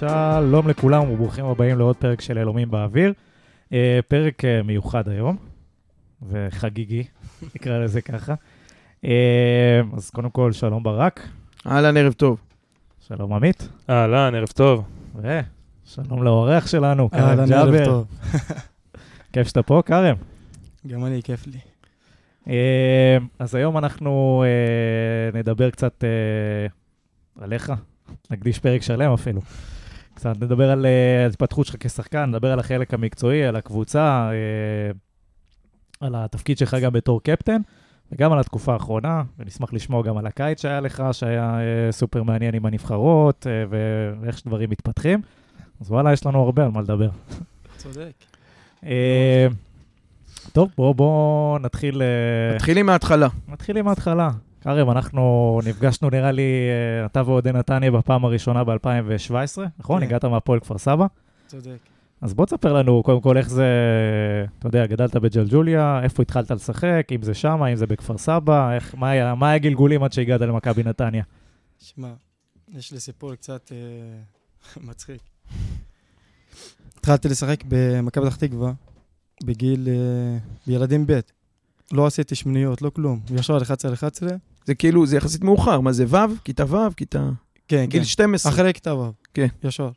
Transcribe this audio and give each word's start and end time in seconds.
שלום 0.00 0.68
לכולם 0.68 1.10
וברוכים 1.10 1.44
הבאים 1.44 1.78
לעוד 1.78 1.96
פרק 1.96 2.20
של 2.20 2.38
אלומים 2.38 2.70
באוויר. 2.70 3.12
אה, 3.72 4.00
פרק 4.08 4.44
אה, 4.44 4.62
מיוחד 4.62 5.08
היום, 5.08 5.36
וחגיגי, 6.28 7.04
נקרא 7.54 7.78
לזה 7.78 8.00
ככה. 8.00 8.34
אה, 9.04 9.80
אז 9.96 10.10
קודם 10.10 10.30
כל, 10.30 10.52
שלום 10.52 10.82
ברק, 10.82 11.28
אהלן, 11.66 11.96
ערב 11.96 12.12
טוב. 12.12 12.40
שלום 13.08 13.32
עמית, 13.32 13.68
אהלן, 13.90 14.34
ערב 14.34 14.48
טוב. 14.48 14.84
ושלום 15.16 16.22
לאורח 16.22 16.66
שלנו, 16.66 17.10
כרם 17.10 17.22
ערב 17.22 17.48
ג'אבר. 17.48 17.84
טוב. 17.84 18.06
כיף 19.32 19.48
שאתה 19.48 19.62
פה, 19.62 19.82
כרם. 19.86 20.16
גם 20.86 21.04
אני, 21.04 21.22
כיף 21.22 21.46
לי. 21.46 21.58
אז 23.38 23.54
היום 23.54 23.78
אנחנו 23.78 24.44
נדבר 25.34 25.70
קצת 25.70 26.04
עליך, 27.40 27.72
נקדיש 28.30 28.58
פרק 28.58 28.82
שלם 28.82 29.12
אפילו. 29.12 29.40
קצת 30.20 30.36
נדבר 30.40 30.70
על 30.70 30.86
אה, 30.86 31.24
ההתפתחות 31.24 31.66
שלך 31.66 31.76
כשחקן, 31.80 32.24
נדבר 32.24 32.52
על 32.52 32.58
החלק 32.58 32.94
המקצועי, 32.94 33.44
על 33.44 33.56
הקבוצה, 33.56 34.30
אה, 34.32 34.90
על 36.00 36.14
התפקיד 36.14 36.58
שלך 36.58 36.74
גם 36.74 36.92
בתור 36.92 37.22
קפטן, 37.22 37.60
וגם 38.12 38.32
על 38.32 38.38
התקופה 38.38 38.72
האחרונה, 38.72 39.22
ונשמח 39.38 39.72
לשמוע 39.72 40.02
גם 40.02 40.16
על 40.16 40.26
הקיץ 40.26 40.62
שהיה 40.62 40.80
לך, 40.80 41.02
שהיה 41.12 41.60
אה, 41.60 41.92
סופר 41.92 42.22
מעניין 42.22 42.54
עם 42.54 42.66
הנבחרות, 42.66 43.46
ואיך 44.22 44.38
שדברים 44.38 44.70
מתפתחים. 44.70 45.20
אז 45.80 45.90
וואלה, 45.90 46.12
יש 46.12 46.26
לנו 46.26 46.42
הרבה 46.42 46.64
על 46.64 46.70
מה 46.70 46.80
לדבר. 46.80 47.08
צודק. 47.76 48.12
טוב, 50.52 50.70
בואו 50.76 50.94
בוא 50.94 51.58
נתחיל... 51.58 52.02
אה, 52.02 52.54
מתחילים 52.54 52.86
מההתחלה. 52.86 53.28
מתחילים 53.48 53.84
מההתחלה. 53.84 54.30
כרם, 54.60 54.90
אנחנו 54.90 55.60
נפגשנו, 55.66 56.10
נראה 56.10 56.32
לי, 56.32 56.42
אה, 56.42 57.06
אתה 57.06 57.22
ואוהדי 57.26 57.52
נתניה 57.52 57.90
בפעם 57.90 58.24
הראשונה 58.24 58.64
ב-2017, 58.64 59.60
נכון? 59.78 60.00
כן. 60.00 60.06
הגעת 60.06 60.24
מהפועל 60.24 60.60
כפר 60.60 60.78
סבא. 60.78 61.06
צודק. 61.46 61.78
אז 62.20 62.34
בוא 62.34 62.46
תספר 62.46 62.72
לנו 62.72 63.02
קודם 63.02 63.20
כל 63.20 63.36
איך 63.36 63.48
זה, 63.48 63.66
אתה 64.58 64.68
יודע, 64.68 64.86
גדלת 64.86 65.16
בג'לג'וליה, 65.16 66.00
איפה 66.02 66.22
התחלת 66.22 66.50
לשחק, 66.50 67.08
אם 67.14 67.22
זה 67.22 67.34
שמה, 67.34 67.66
אם 67.66 67.76
זה 67.76 67.86
בכפר 67.86 68.18
סבא, 68.18 68.74
איך, 68.74 68.94
מה 68.94 69.10
היה, 69.10 69.34
מה 69.34 69.46
היה 69.46 69.54
הגלגולים 69.54 70.02
עד 70.02 70.12
שהגעת 70.12 70.40
למכבי 70.40 70.82
נתניה? 70.82 71.22
שמע, 71.78 72.12
יש 72.68 72.92
לי 72.92 73.00
סיפור 73.00 73.34
קצת 73.34 73.72
אה, 73.72 73.76
מצחיק. 74.88 75.20
התחלתי 76.98 77.28
לשחק 77.28 77.64
במכבי 77.68 78.26
פתח 78.26 78.36
תקווה 78.36 78.72
בגיל, 79.44 79.88
אה, 79.88 80.38
בילדים 80.66 81.06
ב'. 81.06 81.20
לא 81.92 82.06
עשיתי 82.06 82.34
שמיניות, 82.34 82.82
לא 82.82 82.90
כלום. 82.90 83.20
ישר 83.36 83.62
11 83.62 83.92
11. 83.92 84.28
זה 84.70 84.74
כאילו, 84.74 85.06
זה 85.06 85.16
יחסית 85.16 85.44
מאוחר. 85.44 85.80
מה 85.80 85.92
זה, 85.92 86.04
ו'? 86.08 86.16
כיתה 86.44 86.64
ו'? 86.74 86.76
כיתה... 86.96 87.30
כן, 87.68 87.76
כן. 87.76 87.86
גיל 87.86 88.04
12. 88.04 88.52
אחרי 88.52 88.72
כתב 88.72 88.96
ו'. 88.98 89.10
כן. 89.34 89.46
ישר. 89.64 89.90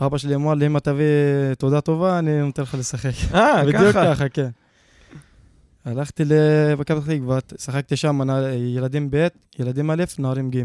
אבא 0.00 0.18
שלי 0.18 0.34
אמר 0.34 0.54
לי, 0.54 0.66
אם 0.66 0.76
אתה 0.76 0.92
תביא 0.92 1.04
תעודה 1.58 1.80
טובה, 1.80 2.18
אני 2.18 2.40
נותן 2.40 2.62
לך 2.62 2.74
לשחק. 2.78 3.34
אה, 3.34 3.64
בדיוק 3.66 3.82
ככה. 3.82 4.14
ככה, 4.14 4.28
כן. 4.28 4.48
הלכתי 5.84 6.22
למכבי 6.26 7.00
פתח 7.00 7.12
תקווה, 7.12 7.38
שחקתי 7.58 7.96
שם 7.96 8.20
ילדים 8.56 9.10
ב', 9.10 9.26
ילדים 9.58 9.90
א', 9.90 10.04
נערים 10.18 10.50
ג'. 10.50 10.62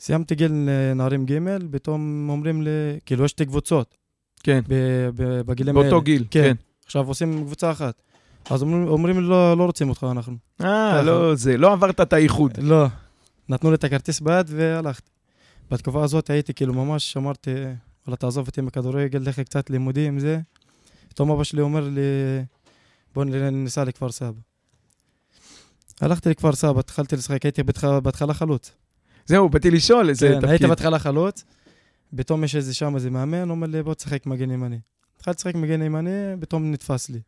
סיימתי 0.00 0.34
גיל 0.34 0.52
נערים 0.94 1.26
ג', 1.26 1.38
פתאום 1.70 2.28
אומרים 2.30 2.62
לי, 2.62 2.70
כאילו 3.06 3.24
יש 3.24 3.30
שתי 3.30 3.46
קבוצות 3.46 3.96
כן, 4.42 4.60
בגילים 5.46 5.76
האלה. 5.76 5.90
באותו 5.90 6.02
גיל. 6.02 6.24
כן. 6.30 6.42
כן. 6.42 6.54
עכשיו 6.84 7.08
עושים 7.08 7.44
קבוצה 7.44 7.70
אחת. 7.70 8.02
אז 8.50 8.62
אומרים, 8.62 9.20
לי, 9.20 9.26
לא, 9.28 9.56
לא 9.58 9.64
רוצים 9.66 9.88
אותך 9.88 10.06
אנחנו. 10.10 10.36
אה. 10.60 11.02
לא, 11.02 11.34
זה, 11.34 11.56
לא 11.56 11.72
עברת 11.72 12.00
את 12.00 12.12
האיחוד. 12.12 12.52
לא. 12.60 12.86
נתנו 13.48 13.70
לי 13.70 13.76
את 13.76 13.84
הכרטיס 13.84 14.20
ביד 14.20 14.46
והלכתי. 14.50 15.10
בתקופה 15.70 16.04
הזאת 16.04 16.30
הייתי 16.30 16.54
כאילו 16.54 16.74
ממש 16.74 17.16
אמרתי, 17.16 17.50
וואלה 18.06 18.16
תעזוב 18.16 18.46
אותי 18.46 18.60
מכדורגל, 18.60 19.18
לך 19.18 19.40
קצת 19.40 19.70
לימודים, 19.70 20.18
זה. 20.18 20.40
פתאום 21.08 21.30
אבא 21.30 21.44
שלי 21.44 21.60
אומר 21.60 21.88
לי, 21.88 22.00
בוא 23.14 23.24
ניסע 23.24 23.84
לכפר 23.84 24.12
סבא. 24.12 24.38
הלכתי 26.00 26.30
לכפר 26.30 26.52
סבא, 26.52 26.80
התחלתי 26.80 27.16
לשחק, 27.16 27.42
הייתי 27.44 27.62
בהתח- 27.62 27.98
בהתחלה 28.02 28.34
חלוץ. 28.34 28.70
זהו, 29.26 29.48
באתי 29.48 29.70
לשאול 29.70 30.08
איזה 30.08 30.26
כן, 30.28 30.32
הייתי 30.34 30.46
תפקיד. 30.54 30.68
בהתחלה 30.68 30.98
חלוץ, 30.98 31.44
פתאום 32.16 32.44
יש 32.44 32.56
איזה 32.56 32.74
שם 32.74 32.94
איזה 32.94 33.10
מאמן, 33.10 33.50
אומר 33.50 33.66
לי 33.66 33.82
בוא 33.82 33.94
תשחק 33.94 34.26
מגן 34.26 34.50
ימני. 34.50 34.78
התחלתי 35.16 35.36
לשחק 35.38 35.54
מגן 35.54 35.82
ימני, 35.82 36.10
פתאום 36.40 36.72
נתפס 36.72 37.08
לי. 37.10 37.20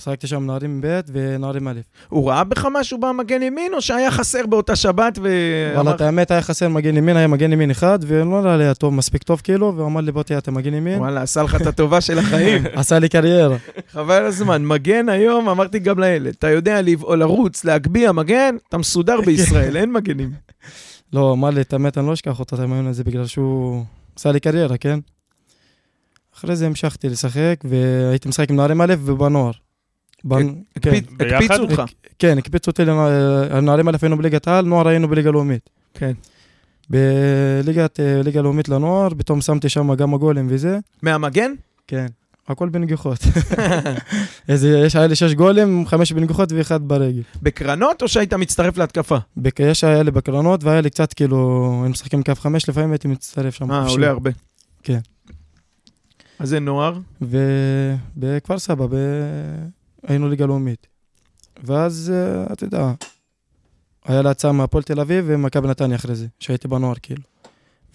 שחקתי 0.00 0.26
שם 0.26 0.46
נערים 0.46 0.80
ב' 0.80 1.00
ונערים 1.12 1.68
א'. 1.68 1.80
הוא 2.08 2.30
ראה 2.30 2.44
בך 2.44 2.66
משהו 2.72 2.98
במגן 2.98 3.42
ימין, 3.42 3.74
או 3.74 3.80
שהיה 3.80 4.10
חסר 4.10 4.46
באותה 4.46 4.76
שבת 4.76 5.18
ו... 5.22 5.28
וואלה, 5.74 5.94
את 5.94 6.00
האמת 6.00 6.30
היה 6.30 6.42
חסר 6.42 6.68
מגן 6.68 6.96
ימין, 6.96 7.16
היה 7.16 7.26
מגן 7.26 7.52
ימין 7.52 7.70
אחד, 7.70 7.98
ולא 8.06 8.42
נראה 8.42 8.56
לי 8.56 8.64
היה 8.64 8.74
טוב, 8.74 8.94
מספיק 8.94 9.22
טוב 9.22 9.40
כאילו, 9.44 9.72
והוא 9.76 9.86
אמר 9.86 10.00
לי 10.00 10.12
בוא 10.12 10.22
תהיה 10.22 10.38
אתה 10.38 10.50
מגן 10.50 10.74
ימין. 10.74 10.98
וואלה, 10.98 11.22
עשה 11.22 11.42
לך 11.42 11.54
את 11.54 11.66
הטובה 11.66 12.00
של 12.00 12.18
החיים. 12.18 12.62
עשה 12.74 12.98
לי 12.98 13.08
קריירה. 13.08 13.56
חבל 13.92 14.24
הזמן. 14.24 14.64
מגן 14.64 15.08
היום, 15.08 15.48
אמרתי 15.48 15.78
גם 15.78 16.00
לילד, 16.00 16.34
אתה 16.38 16.50
יודע 16.50 16.80
לרוץ, 17.08 17.64
להגביה 17.64 18.12
מגן, 18.12 18.56
אתה 18.68 18.78
מסודר 18.78 19.20
בישראל, 19.26 19.76
אין 19.76 19.92
מגנים. 19.92 20.30
לא, 21.12 21.32
אמר 21.32 21.50
לי, 21.50 21.60
את 21.60 21.72
האמת, 21.72 21.98
אני 21.98 22.06
לא 22.06 22.12
אשכח 22.12 22.40
אותו, 22.40 22.56
את 22.56 22.60
המאמן 22.60 22.86
הזה, 22.86 23.04
בגלל 23.04 23.26
שהוא 23.26 23.84
עשה 24.16 24.32
לי 24.32 24.40
קריירה, 24.40 24.76
כן? 24.76 24.98
אחרי 26.36 26.56
זה 26.56 26.66
המשכתי 26.66 27.08
לשחק, 27.08 27.60
והייתי 27.64 28.28
משחק 28.28 28.50
עם 28.50 28.56
נערים 28.56 28.80
א' 28.80 28.94
ובנוער. 29.04 29.52
הקפיצו 31.20 31.62
אותך. 31.62 31.82
כן, 32.18 32.38
הקפיצו 32.38 32.70
אותי 32.70 32.84
לנערים 32.84 33.88
א' 33.88 33.96
היינו 34.02 34.16
בליגת 34.16 34.48
העל, 34.48 34.64
נוער 34.64 34.88
היינו 34.88 35.08
בליגה 35.08 35.30
לאומית. 35.30 35.70
כן. 35.94 36.12
בליגת, 36.90 38.00
אה, 38.00 38.22
ליגה 38.24 38.40
לאומית 38.42 38.68
לנוער, 38.68 39.08
פתאום 39.18 39.40
שמתי 39.40 39.68
שם 39.68 39.94
גם 39.94 40.14
הגולים 40.14 40.46
וזה. 40.50 40.78
מהמגן? 41.02 41.52
כן, 41.86 42.06
הכל 42.48 42.68
בנגיחות. 42.68 43.18
איזה, 44.48 44.78
יש, 44.78 44.96
היה 44.96 45.06
לי 45.06 45.16
שש 45.16 45.34
גולים, 45.34 45.86
חמש 45.86 46.12
בנגיחות 46.12 46.52
ואחד 46.52 46.88
ברגל. 46.88 47.22
בקרנות, 47.42 48.02
או 48.02 48.08
שהיית 48.08 48.34
מצטרף 48.34 48.78
להתקפה? 48.78 49.16
בק- 49.36 49.60
יש 49.60 49.84
היה 49.84 50.02
לי 50.02 50.10
בקרנות, 50.10 50.64
והיה 50.64 50.80
לי 50.80 50.90
קצת 50.90 51.12
כאילו, 51.12 51.38
הם 51.84 51.90
משחקים 51.90 52.22
קו 52.22 52.32
חמש, 52.34 52.68
לפעמים 52.68 52.90
הייתי 52.92 53.08
מצטרף 53.08 53.54
שם. 53.54 53.72
אה. 53.72 53.86
עולה 53.86 54.08
הרבה. 54.10 54.30
כן. 54.82 54.98
אז 56.38 56.48
זה 56.48 56.60
נוער. 56.60 56.98
ובכפר 57.22 58.58
סבא, 58.58 58.86
ב... 58.90 58.94
היינו 60.06 60.28
ליגה 60.28 60.46
לאומית. 60.46 60.86
ואז, 61.64 62.12
אה, 62.14 62.52
אתה 62.52 62.64
יודע, 62.64 62.92
היה 64.04 64.22
לה 64.22 64.30
הצעה 64.30 64.52
מהפועל 64.52 64.82
תל 64.82 65.00
אביב 65.00 65.24
ומכבי 65.28 65.68
נתניה 65.68 65.96
אחרי 65.96 66.14
זה, 66.14 66.26
שהייתי 66.40 66.68
בנוער 66.68 66.94
כאילו. 67.02 67.22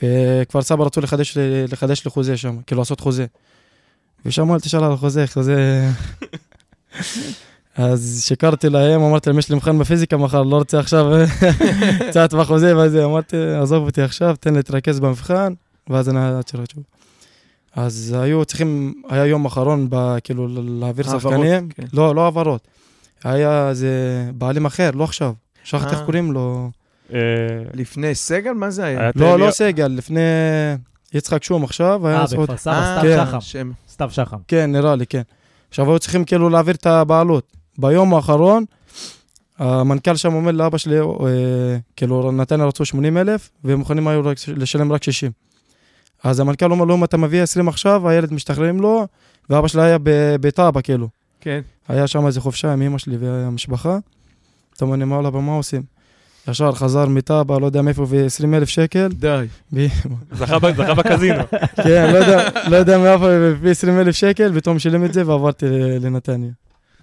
וכפר 0.02 0.62
סבא 0.62 0.84
רצו 0.84 1.02
לחדש, 1.02 1.38
לחדש 1.72 2.06
לי 2.06 2.12
חוזה 2.12 2.38
שם, 2.38 2.62
כאילו 2.68 2.82
לעשות 2.82 3.00
חוזה. 3.00 3.26
ושם 4.26 4.54
אל 4.54 4.60
תשאל 4.60 4.84
על 4.84 4.98
חוזה, 4.98 5.28
חוזה... 5.28 5.90
אז 7.78 8.24
שיקרתי 8.28 8.70
להם, 8.70 9.02
אמרתי 9.02 9.30
להם, 9.30 9.40
יש 9.40 9.50
לי 9.50 9.56
מבחן 9.56 9.80
בפיזיקה 9.80 10.18
מחר, 10.18 10.44
לא 10.44 10.58
רוצה 10.58 10.80
עכשיו 10.80 11.06
קצת 12.10 12.34
בחוזה 12.34 12.78
וזה, 12.78 13.06
אמרתי, 13.06 13.38
עזוב 13.62 13.86
אותי 13.86 14.02
עכשיו, 14.02 14.36
תן 14.40 14.54
להתרכז 14.54 15.00
במבחן, 15.00 15.54
ואז 15.90 16.10
אני 16.10 16.20
אעצר 16.20 16.66
תשובה. 16.66 16.95
אז 17.76 18.16
היו 18.20 18.46
צריכים, 18.46 19.02
היה 19.10 19.26
יום 19.26 19.46
אחרון, 19.46 19.88
ב, 19.90 20.16
כאילו, 20.24 20.48
להעביר 20.80 21.06
שחקנים. 21.06 21.70
כן. 21.70 21.84
לא, 21.94 22.16
לא 22.16 22.24
העברות. 22.24 22.68
היה 23.24 23.70
איזה 23.70 23.90
בעלים 24.34 24.66
אחר, 24.66 24.92
לא 24.94 25.04
עכשיו. 25.04 25.34
שכחתי 25.64 25.92
איך 25.92 26.00
אה. 26.00 26.06
קוראים 26.06 26.32
לו. 26.32 26.70
אה, 27.14 27.20
לפני 27.74 28.16
סגל? 28.16 28.52
מה 28.52 28.70
זה 28.70 28.84
היה? 28.84 29.12
לא, 29.16 29.40
לא 29.40 29.52
סגל, 29.52 29.88
לפני 29.88 30.20
יצחק 31.14 31.44
שום 31.44 31.64
עכשיו. 31.64 32.08
אה, 32.08 32.24
בכפר 32.24 32.58
סבא, 32.58 32.74
אה, 32.74 32.98
סתיו. 33.00 33.40
שחם. 33.42 33.72
סתיו 33.90 34.10
שחם. 34.12 34.38
כן, 34.48 34.72
נראה 34.72 34.96
לי, 34.96 35.06
כן. 35.06 35.22
עכשיו 35.70 35.90
היו 35.90 36.00
צריכים 36.00 36.26
כאילו 36.26 36.50
להעביר 36.50 36.76
את 36.76 36.86
הבעלות. 36.86 37.52
ביום 37.78 38.14
האחרון, 38.14 38.66
המנכ"ל 39.58 40.16
שם 40.16 40.34
אומר 40.34 40.52
לאבא 40.52 40.78
שלי, 40.78 40.98
כאילו, 41.96 42.32
נתניה 42.32 42.66
רצו 42.66 42.86
80 42.86 43.18
אלף, 43.18 43.50
והם 43.64 43.80
מוכנים 43.80 44.08
היו 44.08 44.22
לשלם 44.56 44.92
רק 44.92 45.04
60. 45.04 45.32
אז 46.26 46.40
המנכ"ל 46.40 46.72
אומר 46.72 46.86
לו, 46.86 46.96
אם 46.96 47.04
אתה 47.04 47.18
מביא 47.18 47.42
20 47.42 47.68
עכשיו, 47.68 48.10
הילד 48.10 48.34
משתחררים 48.34 48.82
לו, 48.82 49.08
ואבא 49.50 49.68
שלי 49.68 49.82
היה 49.82 49.98
בטאבה, 50.42 50.82
כאילו. 50.82 51.08
כן. 51.42 51.62
היה 51.88 52.08
שם 52.08 52.28
איזה 52.28 52.42
חופשה 52.42 52.74
עם 52.74 52.82
אמא 52.82 52.98
שלי 52.98 53.18
והמשפחה. 53.18 53.98
פתאום 54.74 54.94
אני 54.94 55.04
אומר 55.04 55.22
לה, 55.22 55.30
מה 55.30 55.52
עושים? 55.52 55.82
ישר 56.48 56.72
חזר 56.72 57.06
מטאבה, 57.06 57.60
לא 57.60 57.66
יודע 57.66 57.82
מאיפה, 57.82 58.06
ו-20 58.08 58.56
אלף 58.56 58.70
שקל. 58.70 59.08
די. 59.08 59.46
זכה 60.32 60.60
בקזינו. 60.94 61.44
כן, 61.84 62.14
לא 62.14 62.18
יודע, 62.76 62.98
לא 62.98 63.04
מאיפה, 63.04 63.28
ב-20 63.62 64.02
אלף 64.02 64.16
שקל, 64.16 64.60
פתאום 64.60 64.80
שילם 64.80 65.06
את 65.06 65.14
זה 65.14 65.28
ועברתי 65.28 65.66
לנתניה. 66.02 66.52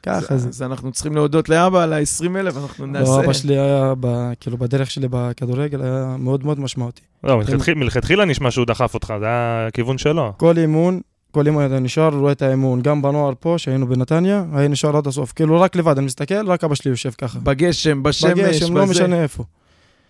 ככה 0.02 0.36
זה. 0.36 0.48
אז 0.48 0.62
אנחנו 0.62 0.92
צריכים 0.92 1.14
להודות 1.14 1.48
לאבא 1.48 1.82
על 1.82 1.92
ה-20 1.92 2.36
אלף, 2.36 2.56
אנחנו 2.56 2.86
נעשה... 2.86 3.10
לא, 3.10 3.24
אבא 3.24 3.32
שלי 3.32 3.58
היה, 3.58 3.92
ב- 4.00 4.32
כאילו, 4.40 4.58
בדרך 4.58 4.90
שלי 4.90 5.06
בכדורגל 5.10 5.82
היה 5.82 6.16
מאוד 6.18 6.44
מאוד 6.46 6.60
משמעותי. 6.60 7.00
לא, 7.24 7.40
מלכתחילה- 7.76 8.24
נשמע 8.24 8.50
שהוא 8.50 8.66
דחף 8.66 8.94
אותך, 8.94 9.14
זה 9.20 9.26
היה 9.26 9.66
הכיוון 9.68 9.98
שלו. 9.98 10.32
כל 10.36 10.58
אימון, 10.58 11.00
כל 11.30 11.46
אימון 11.46 11.66
אתה 11.66 11.78
נשאר, 11.78 12.08
רואה 12.14 12.32
את 12.32 12.42
האימון. 12.42 12.80
גם 12.82 13.02
בנוער 13.02 13.32
פה, 13.40 13.54
שהיינו 13.58 13.86
בנתניה, 13.86 14.44
היה 14.54 14.68
נשאר 14.68 14.96
עד 14.96 15.06
הסוף. 15.06 15.32
כאילו, 15.32 15.60
רק 15.60 15.76
לבד, 15.76 15.96
אני 15.98 16.06
מסתכל, 16.06 16.50
רק 16.50 16.64
אבא 16.64 16.74
שלי 16.74 16.90
יושב 16.90 17.10
ככה. 17.10 17.38
בגשם, 17.38 18.02
בשמש, 18.02 18.30
בגשם, 18.32 18.76
לא. 18.76 18.86
משנה 18.86 19.22
איפה. 19.22 19.44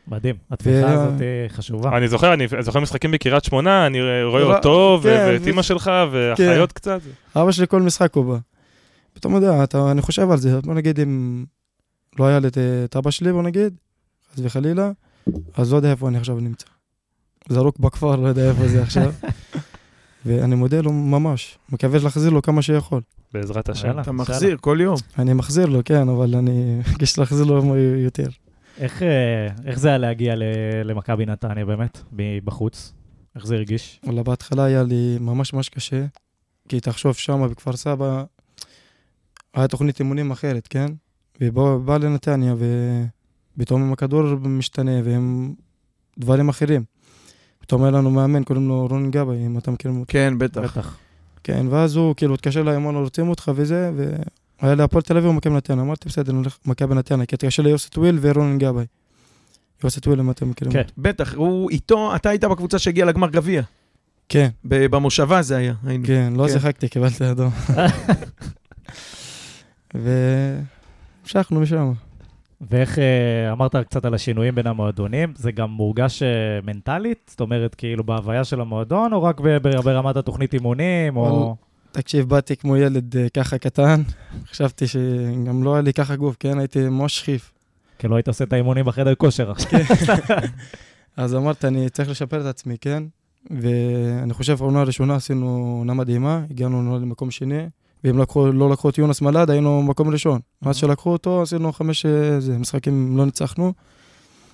מדהים, 0.08 0.34
התמיכה 0.50 0.86
ו- 0.86 0.90
הזאת 0.90 1.20
היא 1.20 1.48
חשובה. 1.56 1.96
אני 1.96 2.08
זוכר, 2.08 2.32
אני 2.34 2.46
זוכר 2.60 2.80
משחקים 2.80 3.10
בקריית 3.10 3.44
שמונה, 3.44 3.86
אני 3.86 3.98
רואה 4.24 4.42
אותו, 4.42 4.98
ו- 5.02 5.02
כן, 5.02 5.26
ואת 5.32 5.46
אימא 5.46 5.62
שלך, 5.62 5.90
ואחיות 6.10 6.72
קצת. 6.72 7.00
אבא 7.36 7.52
שלי 7.52 7.66
כל 7.68 7.82
משחק 7.82 8.14
הוא 8.14 8.24
בא. 8.24 8.36
פתאום 9.22 9.34
יודע, 9.34 9.64
אתה, 9.64 9.90
אני 9.90 10.02
חושב 10.02 10.30
על 10.30 10.38
זה, 10.38 10.60
בוא 10.60 10.74
נגיד 10.74 11.00
אם 11.00 11.44
לא 12.18 12.26
היה 12.26 12.38
לי 12.38 12.48
את, 12.48 12.58
את 12.84 12.96
אבא 12.96 13.10
שלי, 13.10 13.32
בוא 13.32 13.42
נגיד, 13.42 13.74
חס 14.32 14.38
וחלילה, 14.42 14.90
אז 15.54 15.72
לא 15.72 15.76
יודע 15.76 15.90
איפה 15.90 16.08
אני 16.08 16.18
עכשיו 16.18 16.40
נמצא. 16.40 16.66
זרוק 17.48 17.78
בכפר, 17.78 18.16
לא 18.16 18.28
יודע 18.28 18.50
איפה 18.50 18.68
זה 18.68 18.82
עכשיו. 18.82 19.12
ואני 20.26 20.54
מודה 20.54 20.80
לו 20.80 20.92
ממש, 20.92 21.58
מקווה 21.68 21.98
להחזיר 22.02 22.30
לו 22.30 22.42
כמה 22.42 22.62
שיכול. 22.62 23.00
בעזרת 23.34 23.68
השם. 23.68 23.86
יאללה, 23.86 24.02
אתה. 24.02 24.12
מחזיר 24.12 24.56
כל 24.60 24.78
יום. 24.80 24.96
אני 25.18 25.32
מחזיר 25.32 25.66
לו, 25.66 25.80
כן, 25.84 26.08
אבל 26.08 26.34
אני 26.34 26.74
מבקש 26.78 27.18
להחזיר 27.18 27.44
לו 27.44 27.76
יותר. 27.76 28.28
איך, 28.78 29.02
אה, 29.02 29.48
איך 29.64 29.78
זה 29.78 29.88
היה 29.88 29.98
להגיע 29.98 30.34
ל- 30.36 30.42
למכבי 30.84 31.26
נתניה 31.26 31.64
באמת, 31.64 31.98
מבחוץ? 32.12 32.92
איך 33.36 33.46
זה 33.46 33.54
הרגיש? 33.54 34.00
וואלה, 34.04 34.22
בהתחלה 34.22 34.64
היה 34.64 34.82
לי 34.82 35.18
ממש 35.20 35.52
ממש 35.52 35.68
קשה, 35.68 36.04
כי 36.68 36.80
תחשוב 36.80 37.14
שמה 37.14 37.48
בכפר 37.48 37.76
סבא, 37.76 38.24
היה 39.54 39.68
תוכנית 39.68 40.00
אימונים 40.00 40.30
אחרת, 40.30 40.66
כן? 40.70 40.86
ובא 41.40 41.96
לנתניה, 41.96 42.54
ופתאום 43.56 43.82
עם 43.82 43.92
הכדור 43.92 44.22
משתנה, 44.36 45.00
והם 45.04 45.54
דברים 46.18 46.48
אחרים. 46.48 46.84
פתאום 47.58 47.82
היה 47.82 47.90
לנו 47.90 48.10
מאמן, 48.10 48.44
קוראים 48.44 48.68
לו 48.68 48.86
רון 48.86 49.10
גבאי, 49.10 49.46
אם 49.46 49.58
אתה 49.58 49.70
מכירים 49.70 50.00
אותו. 50.00 50.12
כן, 50.12 50.34
בטח. 50.38 50.60
בטח. 50.78 50.96
כן, 51.44 51.66
ואז 51.70 51.96
הוא 51.96 52.14
כאילו 52.16 52.34
התקשר 52.34 52.60
אליי, 52.60 52.76
אמר 52.76 52.90
לו, 52.90 53.02
רוצים 53.02 53.28
אותך 53.28 53.52
וזה, 53.54 53.90
והיה 54.62 54.74
להפועל 54.74 55.02
תל 55.02 55.16
אביב 55.16 55.30
ומכבי 55.30 55.54
נתניה. 55.54 55.84
אמרתי, 55.84 56.08
בסדר, 56.08 56.32
נלך 56.32 56.58
מכבי 56.66 56.94
נתניה, 56.94 57.26
כי 57.26 57.34
התקשר 57.34 57.62
ליוסי 57.62 57.90
טוויל 57.90 58.18
ורון 58.20 58.58
גבאי. 58.58 58.84
יוסי 59.84 60.00
טוויל, 60.00 60.20
אם 60.20 60.30
אתם 60.30 60.50
מכירים 60.50 60.72
כן. 60.72 60.80
אותו. 60.80 60.92
בטח, 60.98 61.34
הוא 61.34 61.70
איתו, 61.70 62.16
אתה 62.16 62.28
היית 62.30 62.44
בקבוצה 62.44 62.78
שהגיעה 62.78 63.06
לגמר 63.08 63.30
גביע. 63.30 63.62
כן, 64.28 64.48
במושבה 64.64 65.42
זה 65.42 65.56
היה. 65.56 65.74
כן, 66.04 66.32
לא 66.36 66.46
כן. 66.46 66.52
שיחקתי, 66.52 66.88
קיבלתי 66.88 67.30
אדום. 67.30 67.50
והמשכנו 69.94 71.60
משם. 71.60 71.92
ואיך, 72.70 72.98
אה, 72.98 73.52
אמרת 73.52 73.76
קצת 73.76 74.04
על 74.04 74.14
השינויים 74.14 74.54
בין 74.54 74.66
המועדונים, 74.66 75.32
זה 75.36 75.52
גם 75.52 75.70
מורגש 75.70 76.22
אה, 76.22 76.28
מנטלית? 76.62 77.18
זאת 77.30 77.40
אומרת, 77.40 77.74
כאילו 77.74 78.04
בהוויה 78.04 78.44
של 78.44 78.60
המועדון, 78.60 79.12
או 79.12 79.22
רק 79.22 79.40
ברמת 79.84 80.16
התוכנית 80.16 80.54
אימונים, 80.54 81.16
או... 81.16 81.56
תקשיב, 81.92 82.28
באתי 82.28 82.56
כמו 82.56 82.76
ילד 82.76 83.16
אה, 83.16 83.28
ככה 83.28 83.58
קטן, 83.58 84.02
חשבתי 84.50 84.86
שגם 84.86 85.62
לא 85.62 85.74
היה 85.74 85.82
לי 85.82 85.92
ככה 85.92 86.16
גוף, 86.16 86.36
כן? 86.40 86.58
הייתי 86.58 86.88
ממש 86.88 87.18
שכיף. 87.18 87.52
כאילו 87.98 88.16
היית 88.16 88.28
עושה 88.28 88.44
את 88.44 88.52
האימונים 88.52 88.84
בחדר 88.84 89.14
כושר 89.14 89.50
עכשיו. 89.50 89.80
אז 91.16 91.34
אמרתי, 91.34 91.66
אני 91.66 91.88
צריך 91.88 92.10
לשפר 92.10 92.40
את 92.40 92.46
עצמי, 92.46 92.76
כן? 92.80 93.02
ואני 93.50 94.32
חושב, 94.32 94.56
העונה 94.60 94.80
הראשונה 94.80 95.14
עשינו 95.14 95.76
עונה 95.78 95.94
מדהימה, 95.94 96.44
הגענו 96.50 96.98
למקום 96.98 97.30
שני, 97.30 97.66
ואם 98.04 98.18
לקחו, 98.18 98.52
לא 98.52 98.70
לקחו 98.70 98.88
את 98.88 98.98
יונס 98.98 99.20
מלאד, 99.20 99.50
היינו 99.50 99.82
במקום 99.86 100.08
ראשון. 100.08 100.40
אז 100.62 100.76
שלקחו 100.76 101.10
אותו, 101.12 101.42
עשינו 101.42 101.72
חמש 101.72 102.06
אה, 102.06 102.40
זה, 102.40 102.58
משחקים, 102.58 103.16
לא 103.16 103.24
ניצחנו. 103.24 103.72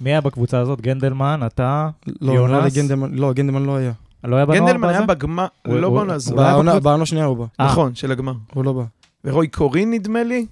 מי 0.01 0.11
היה 0.11 0.21
בקבוצה 0.21 0.59
הזאת? 0.61 0.81
גנדלמן, 0.81 1.41
אתה? 1.47 1.89
לא, 2.21 2.33
יונס? 2.33 2.51
נראה 2.53 2.65
לי 2.65 2.71
גנדלמן, 2.71 3.15
לא, 3.15 3.33
גנדלמן 3.33 3.63
לא 3.63 3.77
היה. 3.77 3.93
לא 4.25 4.37
היה 4.37 4.47
בנוער 4.47 4.61
גנדלמן 4.61 4.89
היה? 4.89 5.03
בגמר, 5.07 5.47
הוא- 5.67 5.75
לא 5.79 5.87
הוא- 5.87 5.95
בעונה 5.97 6.15
הזו. 6.15 6.35
אולי 6.35 6.45
בעונה 6.53 6.73
בקבוצ- 6.77 6.81
בעונה 6.81 7.07
שנייה 7.07 7.25
הוא 7.25 7.37
בא, 7.37 7.45
אה. 7.61 7.67
נכון, 7.67 7.95
של 7.95 8.13
הגמר. 8.13 8.33
הוא 8.55 8.65
לא 8.65 8.73
בא. 8.73 8.83
ורוי 9.25 9.49
קורין 9.49 9.91
נדמה 9.91 10.23
לי, 10.23 10.47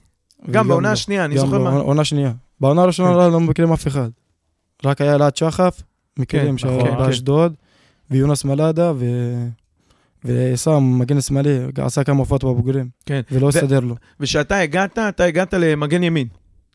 גם 0.51 0.69
בעונה 0.69 0.89
לא. 0.89 0.93
השנייה, 0.93 1.25
אני 1.25 1.35
גם 1.35 1.41
זוכר 1.41 1.59
לא, 1.59 1.65
מה. 1.65 1.71
עונה 1.71 2.05
שנייה. 2.05 2.33
בעונה 2.61 2.83
הראשונה 2.83 3.09
כן. 3.11 3.17
לא 3.17 3.33
לא 3.33 3.41
מכירים 3.41 3.73
אף 3.73 3.87
אחד. 3.87 4.09
רק 4.85 5.01
היה 5.01 5.15
אלעד 5.15 5.37
שחף, 5.37 5.83
מכירים 6.19 6.51
כן, 6.51 6.59
שהיה 6.59 6.85
נכון, 6.93 6.99
באשדוד, 7.07 7.55
ויונס 8.11 8.45
מלאדה, 8.45 8.93
ו... 10.27 10.51
וסם, 10.55 10.99
מגן 10.99 11.21
שמאלי, 11.21 11.59
עשה 11.79 12.05
כמה 12.05 12.19
הופעות 12.19 12.45
בבוגרים, 12.45 12.89
כן. 13.07 13.21
ולא 13.33 13.49
הסתדר 13.49 13.81
לו. 13.81 13.95
ושאתה 14.21 14.59
הגעת, 14.59 14.99
אתה 14.99 15.25
הגעת 15.25 15.55
למגן 15.55 16.03
ימין. 16.03 16.29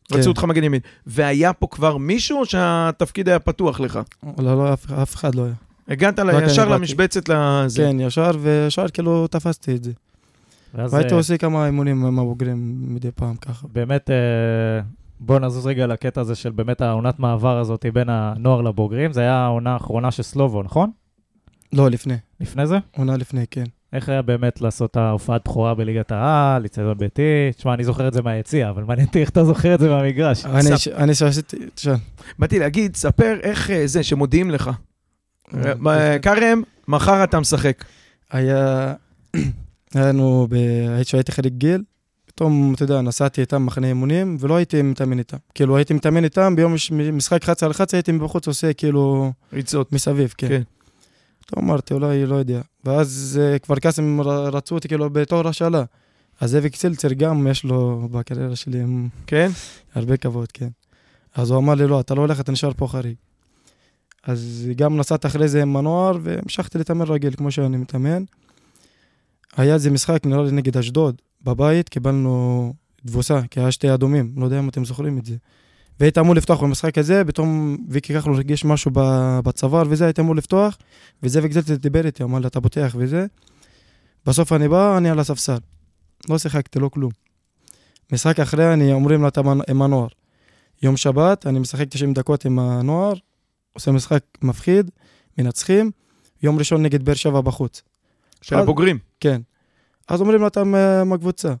כן. 0.08 0.18
רצו 0.18 0.28
אותך 0.30 0.44
מגן 0.44 0.64
ימין. 0.64 0.80
והיה 1.06 1.52
פה 1.52 1.66
כבר 1.70 1.96
מישהו 1.96 2.38
או 2.40 2.46
שהתפקיד 2.46 3.28
היה 3.28 3.38
פתוח 3.38 3.80
לך? 3.80 4.00
לא, 4.38 4.56
לא, 4.56 4.72
אף, 4.72 4.92
אף 4.92 5.14
אחד 5.14 5.34
לא 5.34 5.44
היה. 5.44 5.54
הגעת 5.88 6.18
ל- 6.18 6.30
רק 6.30 6.44
ישר. 6.46 6.68
למשבצת 6.68 7.28
לזה. 7.28 7.82
כן, 7.82 8.00
ישר, 8.00 8.30
וישר 8.40 8.88
כאילו 8.88 9.26
תפסתי 9.26 9.74
את 9.74 9.84
זה. 9.84 9.92
ואז 10.74 10.94
והייתי 10.94 11.12
אה, 11.12 11.18
עושה 11.18 11.36
כמה 11.38 11.66
אימונים 11.66 12.04
עם 12.04 12.18
הבוגרים 12.18 12.74
מדי 12.94 13.10
פעם 13.14 13.36
ככה. 13.36 13.66
באמת, 13.72 14.10
אה, 14.10 14.16
בוא 15.20 15.38
נזוז 15.38 15.66
רגע 15.66 15.86
לקטע 15.86 16.20
הזה 16.20 16.34
של 16.34 16.50
באמת 16.50 16.80
העונת 16.80 17.18
מעבר 17.18 17.58
הזאת 17.58 17.86
בין 17.92 18.08
הנוער 18.08 18.60
לבוגרים. 18.60 19.12
זה 19.12 19.20
היה 19.20 19.34
העונה 19.36 19.72
האחרונה 19.72 20.10
של 20.10 20.22
סלובו, 20.22 20.62
נכון? 20.62 20.90
לא, 21.72 21.90
לפני. 21.90 22.14
לפני 22.40 22.66
זה? 22.66 22.78
עונה 22.96 23.16
לפני, 23.16 23.44
כן. 23.50 23.64
איך 23.92 24.08
היה 24.08 24.22
באמת 24.22 24.60
לעשות 24.60 24.90
את 24.90 24.96
ההופעת 24.96 25.42
בכורה 25.48 25.74
בליגת 25.74 26.12
העל, 26.12 26.64
אצטדיון 26.64 26.98
ביתי? 26.98 27.22
תשמע, 27.56 27.74
אני 27.74 27.84
זוכר 27.84 28.08
את 28.08 28.12
זה 28.12 28.22
מהיציע, 28.22 28.70
אבל 28.70 28.82
מעניין 28.84 29.06
אותי 29.06 29.20
איך 29.20 29.30
אתה 29.30 29.44
זוכר 29.44 29.74
את 29.74 29.80
זה 29.80 29.88
מהמגרש. 29.88 30.46
אני, 30.96 31.14
שעשיתי, 31.14 31.56
תשאל. 31.74 31.94
באתי 32.38 32.58
להגיד, 32.58 32.96
ספר 32.96 33.38
איך 33.42 33.70
אה, 33.70 33.86
זה 33.86 34.02
שמודיעים 34.02 34.50
לך. 34.50 34.70
אה, 35.86 36.18
כרם, 36.22 36.62
מחר 36.88 37.24
אתה 37.24 37.40
משחק. 37.40 37.84
היה, 38.30 38.94
היה 39.94 40.06
לנו. 40.08 40.48
כשהייתי 41.02 41.32
חלק 41.32 41.52
גיל, 41.52 41.82
פתאום, 42.26 42.74
אתה 42.74 42.82
יודע, 42.84 43.00
נסעתי 43.00 43.40
איתם 43.40 43.66
מחנה 43.66 43.86
אימונים, 43.86 44.36
ולא 44.40 44.56
הייתי 44.56 44.82
מתאמן 44.82 45.18
איתם. 45.18 45.36
כאילו, 45.54 45.76
הייתי 45.76 45.94
מתאמן 45.94 46.24
איתם, 46.24 46.56
ביום 46.56 46.74
מש- 46.74 46.92
משחק 46.92 47.42
11 47.42 47.66
על 47.66 47.70
11 47.70 47.98
הייתי 47.98 48.12
בחוץ 48.12 48.46
עושה 48.46 48.72
כאילו 48.72 49.32
ריצות. 49.52 49.92
מסביב, 49.92 50.34
כן. 50.36 50.62
כן. 51.52 51.56
פתאום 51.56 51.70
אמרתי, 51.70 51.94
אולי, 51.94 52.26
לא 52.26 52.34
יודע. 52.34 52.60
ואז 52.84 53.40
אה, 53.42 53.58
כפר 53.58 53.74
קאסם 53.74 54.20
רצו 54.20 54.74
אותי 54.74 54.88
כאילו 54.88 55.10
בתור 55.10 55.48
השאלה. 55.48 55.84
אז 56.40 56.50
זאביק 56.50 56.76
צילצר 56.76 57.12
גם 57.12 57.46
יש 57.46 57.64
לו 57.64 58.08
בקריירה 58.10 58.56
שלי 58.56 58.80
עם 58.80 59.08
כן? 59.26 59.50
הרבה 59.94 60.16
כבוד, 60.16 60.52
כן. 60.52 60.68
אז 61.34 61.50
הוא 61.50 61.58
אמר 61.58 61.74
לי, 61.74 61.86
לא, 61.86 62.00
אתה 62.00 62.14
לא 62.14 62.20
הולך, 62.20 62.40
אתה 62.40 62.52
נשאר 62.52 62.72
פה 62.76 62.86
חריג. 62.86 63.14
אז 64.24 64.68
גם 64.76 64.96
נסעתי 64.96 65.26
אחרי 65.26 65.48
זה 65.48 65.62
עם 65.62 65.76
הנוער, 65.76 66.18
והמשכתי 66.22 66.78
להתאמן 66.78 67.06
רגיל, 67.08 67.34
כמו 67.36 67.50
שאני 67.50 67.76
מתאמן. 67.76 68.24
היה 69.56 69.74
איזה 69.74 69.90
משחק, 69.90 70.26
נראה 70.26 70.42
לי 70.42 70.52
נגד 70.52 70.76
אשדוד, 70.76 71.22
בבית, 71.42 71.88
קיבלנו 71.88 72.74
תבוסה, 73.06 73.40
כי 73.50 73.60
היה 73.60 73.72
שתי 73.72 73.94
אדומים, 73.94 74.32
לא 74.36 74.44
יודע 74.44 74.58
אם 74.58 74.68
אתם 74.68 74.84
זוכרים 74.84 75.18
את 75.18 75.26
זה. 75.26 75.36
והייתי 76.00 76.20
אמור 76.20 76.34
לפתוח 76.34 76.62
במשחק 76.62 76.98
הזה, 76.98 77.22
פתאום 77.26 77.76
ויקי 77.88 78.14
כחלון 78.14 78.34
הרגיש 78.36 78.64
משהו 78.64 78.90
בצוואר 79.44 79.82
וזה, 79.88 80.04
הייתי 80.04 80.20
אמור 80.20 80.36
לפתוח, 80.36 80.78
וזאביק 81.22 81.52
זלצר 81.52 81.74
דיבר 81.74 82.06
איתי, 82.06 82.22
אמר 82.22 82.38
לי, 82.38 82.46
אתה 82.46 82.60
פותח 82.60 82.94
וזה. 82.98 83.26
בסוף 84.26 84.52
אני 84.52 84.68
בא, 84.68 84.96
אני 84.96 85.10
על 85.10 85.18
הספסל. 85.18 85.56
לא 86.28 86.38
שיחקתי, 86.38 86.78
לא 86.78 86.88
כלום. 86.88 87.10
משחק 88.12 88.40
אחרי, 88.40 88.72
אני 88.72 88.92
אומרים 88.92 89.22
לה, 89.22 89.28
אתה 89.28 89.40
עם 89.68 89.82
הנוער. 89.82 90.08
יום 90.82 90.96
שבת, 90.96 91.46
אני 91.46 91.58
משחק 91.58 91.88
90 91.88 92.12
דקות 92.14 92.44
עם 92.44 92.58
הנוער, 92.58 93.12
עושה 93.72 93.90
משחק 93.92 94.22
מפחיד, 94.42 94.90
מנצחים, 95.38 95.90
יום 96.42 96.58
ראשון 96.58 96.82
נגד 96.82 97.04
באר 97.04 97.14
שבע 97.14 97.40
בחוץ. 97.40 97.82
של 98.42 98.56
אז- 98.56 98.62
הבוגרים. 98.62 98.98
כן. 99.20 99.40
אז 100.08 100.20
אומרים 100.20 100.40
לו, 100.40 100.46
אתה 100.46 100.64
מה- 100.64 101.04
מהקבוצה. 101.04 101.54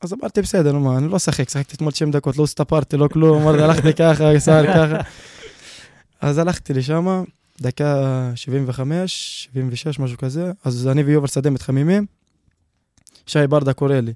אז 0.00 0.12
אמרתי, 0.12 0.42
בסדר, 0.42 0.72
מה, 0.78 0.98
אני 0.98 1.08
לא 1.08 1.16
אשחק, 1.16 1.48
שחקתי 1.48 1.76
אתמול 1.76 1.92
90 1.92 2.10
דקות, 2.10 2.36
לא 2.36 2.44
הסתפרתי, 2.44 2.96
לא 2.96 3.08
כלום, 3.08 3.42
אמרתי, 3.42 3.62
הלכתי 3.62 3.94
ככה, 3.94 4.38
סער 4.38 4.66
ככה. 4.66 4.96
אז 6.20 6.38
הלכתי 6.38 6.74
לשם, 6.74 7.22
דקה 7.60 8.30
75, 8.34 9.48
76, 9.52 9.98
משהו 9.98 10.18
כזה, 10.18 10.52
אז 10.64 10.88
אני 10.88 11.02
ויובל 11.02 11.26
שדה 11.26 11.50
מתחממים, 11.50 12.06
שי 13.26 13.46
ברדה 13.48 13.72
קורא 13.72 13.94
לי. 13.94 14.12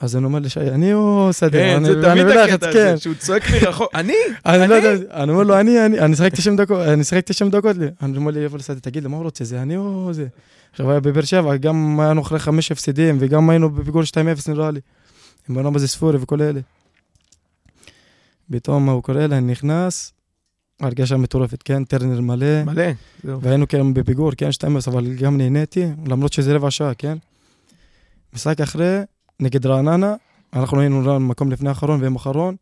אז 0.00 0.16
אני 0.16 0.24
אומר 0.24 0.38
לשי, 0.38 0.60
אני 0.60 0.94
או 0.94 1.30
שדה? 1.32 1.50
כן, 1.50 1.84
זה 1.84 2.02
תמיד 2.02 2.26
הקטע 2.26 2.72
כן. 2.72 2.86
הזה, 2.88 3.00
שהוא 3.00 3.14
צועק 3.14 3.42
מרחוק. 3.50 3.90
אני? 3.94 4.14
אני 4.46 4.68
לא? 4.68 4.74
יודע, 4.74 5.22
אני 5.22 5.32
אומר 5.32 5.42
לו, 5.42 5.60
אני, 5.60 5.86
אני, 5.86 6.00
אני 6.00 6.16
שיחק 6.16 6.34
90 6.34 6.56
דקות, 6.56 6.80
אני 6.80 7.04
שיחק 7.04 7.24
90 7.24 7.50
דקות. 7.50 7.76
אני 8.02 8.16
אומר 8.16 8.30
לי, 8.30 8.40
יובל 8.40 8.60
סעדי, 8.60 8.80
תגיד 8.80 9.02
לי, 9.02 9.08
מה 9.08 9.16
הוא 9.16 9.24
רוצה, 9.24 9.44
זה 9.44 9.62
אני 9.62 9.76
או 9.76 10.08
זה? 10.12 10.26
עכשיו 10.76 10.90
היה 10.90 11.00
בבאר 11.00 11.24
שבע, 11.24 11.56
גם 11.56 12.00
היינו 12.00 12.22
אחרי 12.22 12.38
חמש 12.38 12.72
הפסדים, 12.72 13.16
וגם 13.20 13.50
היינו 13.50 13.70
בפיגור 13.70 14.02
2-0 14.02 14.50
נראה 14.50 14.70
לי. 14.70 14.80
עם 15.48 15.54
בנאמה 15.54 15.78
זה 15.78 15.88
ספורי 15.88 16.18
וכל 16.20 16.42
אלה. 16.42 16.60
פתאום 18.50 18.88
הוא 18.88 19.02
קורא 19.02 19.26
לי, 19.26 19.36
אני 19.36 19.52
נכנס, 19.52 20.12
הרגשה 20.80 21.16
מטורפת, 21.16 21.62
כן, 21.62 21.84
טרנר 21.84 22.20
מלא, 22.20 22.64
מלא. 22.64 22.84
זהו. 23.24 23.40
והיינו 23.42 23.68
כן 23.68 23.94
בפיגור, 23.94 24.32
כן, 24.36 24.48
2-0, 24.50 24.90
אבל 24.90 25.14
גם 25.14 25.36
נהניתי, 25.36 25.86
למרות 26.06 26.32
שזה 26.32 26.54
רבע 26.54 26.70
שעה, 26.70 26.94
כן. 26.94 27.18
משחק 28.34 28.60
אחרי, 28.60 28.98
נגד 29.40 29.66
רעננה, 29.66 30.14
אנחנו 30.52 30.80
היינו 30.80 31.20
מקום 31.20 31.52
לפני 31.52 31.68
האחרון 31.68 32.02
והם 32.02 32.14
אחרון, 32.14 32.56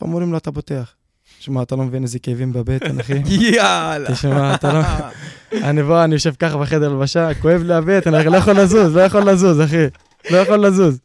אומרים 0.00 0.32
לו, 0.32 0.38
אתה 0.38 0.52
פותח. 0.52 0.94
שמע, 1.42 1.62
אתה 1.62 1.76
לא 1.76 1.82
מבין 1.82 2.02
איזה 2.02 2.18
כאבים 2.18 2.52
בבטן, 2.52 3.00
אחי. 3.00 3.12
יאללה. 3.56 4.12
תשמע, 4.12 4.54
אתה 4.54 4.72
לא... 4.72 4.80
אני 5.62 5.82
בא, 5.82 6.04
אני 6.04 6.14
יושב 6.14 6.32
ככה 6.38 6.58
בחדר 6.58 6.90
הלבשה, 6.92 7.34
כואב 7.34 7.62
לי 7.62 7.74
הבטן, 7.74 8.14
אני 8.14 8.26
לא 8.26 8.36
יכול 8.36 8.54
לזוז, 8.60 8.96
לא 8.96 9.00
יכול 9.00 9.30
לזוז, 9.30 9.60
אחי. 9.60 9.84
לא 10.30 10.36
יכול 10.36 10.66
לזוז. 10.66 10.98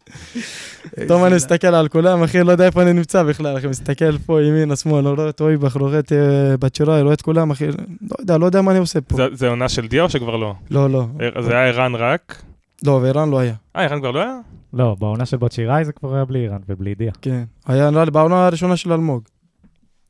פתאום 0.95 1.25
אני 1.25 1.35
מסתכל 1.35 1.67
על 1.67 1.87
כולם, 1.87 2.23
אחי, 2.23 2.43
לא 2.43 2.51
יודע 2.51 2.65
איפה 2.65 2.81
אני 2.81 2.93
נמצא 2.93 3.23
בכלל, 3.23 3.57
אחי, 3.57 3.67
מסתכל 3.67 4.17
פה 4.17 4.41
ימינה, 4.43 4.75
שמאל, 4.75 5.03
לא 5.03 5.09
רואה 5.13 5.29
את 5.29 5.41
אויבך, 5.41 5.77
לא 5.77 5.85
רואה 5.85 5.99
את 5.99 6.11
אה, 6.13 6.17
בת 6.57 6.75
שיראי, 6.75 7.01
רואה 7.01 7.13
את 7.13 7.21
כולם, 7.21 7.51
אחי, 7.51 7.67
לא 7.67 7.75
יודע, 8.19 8.37
לא 8.37 8.45
יודע 8.45 8.61
מה 8.61 8.71
אני 8.71 8.79
עושה 8.79 9.01
פה. 9.01 9.15
זה- 9.15 9.27
זה 9.33 9.47
עונה 9.47 9.69
של 9.69 9.87
דיה 9.87 10.03
או 10.03 10.09
שכבר 10.09 10.35
לא? 10.35 10.53
לא, 10.71 10.89
לא, 10.89 11.05
אה, 11.21 11.41
זה 11.41 11.51
היה 11.51 11.67
ערן 11.67 11.95
רק? 11.95 12.41
לא, 12.85 12.91
וערן 13.03 13.29
לא 13.29 13.39
היה, 13.39 13.53
אה, 13.75 13.83
ערן 13.83 13.99
כבר 13.99 14.11
לא 14.11 14.19
היה? 14.21 14.35
לא, 14.73 14.95
בעונה 14.99 15.25
של 15.25 15.37
בת 15.37 15.51
שיראי 15.51 15.85
זה 15.85 15.91
כבר 15.91 16.15
היה 16.15 16.25
בלי 16.25 16.39
איראן 16.39 16.59
ובלי 16.69 16.95
דיה. 16.95 17.11
כן. 17.21 17.43
היה 17.67 17.89
נראה 17.89 18.05
לי 18.05 18.11
בעונה 18.11 18.45
הראשונה 18.47 18.77
של 18.77 18.93
אלמוג, 18.93 19.23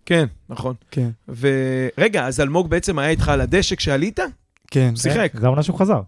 כן, 0.07 0.25
נכון. 0.49 0.75
כן, 0.91 1.09
ורגע, 1.27 2.27
אז 2.27 2.39
אלמוג 2.39 2.69
בעצם 2.69 2.99
היה 2.99 3.09
איתך 3.09 3.29
על 3.29 3.41
הדשא 3.41 3.75
כשעלית? 3.75 4.19
כן. 4.71 4.95
שיחק. 4.95 5.31
זה 5.39 5.45
העונה 5.45 5.63
שהוא 5.63 5.79
חזר. 5.79 6.01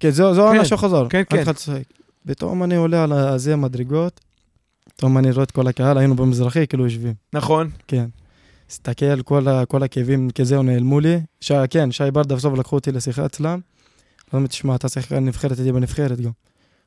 כן, 0.00 0.10
זו 0.10 0.34
זו 0.34 0.40
כן, 0.40 0.46
העונה 0.46 0.64
שהוא 0.64 0.78
חזר. 0.78 1.06
כן, 1.10 1.22
כן. 1.28 1.38
התחלתי 1.38 1.58
לשחק. 1.58 1.82
פתאום 2.26 2.62
אני 2.62 2.76
עולה 2.76 3.04
על 3.04 3.12
הזה 3.12 3.52
המדרגות, 3.52 4.20
פתאום 4.96 5.18
אני 5.18 5.30
רואה 5.30 5.42
את 5.42 5.50
כל 5.50 5.66
הקהל, 5.68 5.98
היינו 5.98 6.16
במזרחי, 6.16 6.66
כאילו 6.66 6.84
יושבים. 6.84 7.14
נכון. 7.32 7.70
כן. 7.88 8.06
הסתכל, 8.70 9.22
כל, 9.22 9.48
ה- 9.48 9.64
כל 9.66 9.82
הכאבים 9.82 10.30
כזהו 10.30 10.62
נעלמו 10.62 11.00
לי. 11.00 11.20
ש... 11.40 11.52
כן, 11.70 11.92
שי 11.92 12.10
ברדה 12.12 12.34
בסוף 12.34 12.58
לקחו 12.58 12.76
אותי 12.76 12.92
לשיחה 12.92 13.26
אצלם. 13.26 13.60
אמרו, 14.34 14.46
תשמע, 14.46 14.74
אתה 14.74 14.88
צריך 14.88 15.12
נבחרת, 15.12 15.52
תהיה 15.52 15.72
בנבחרת 15.72 16.20
גם. 16.20 16.30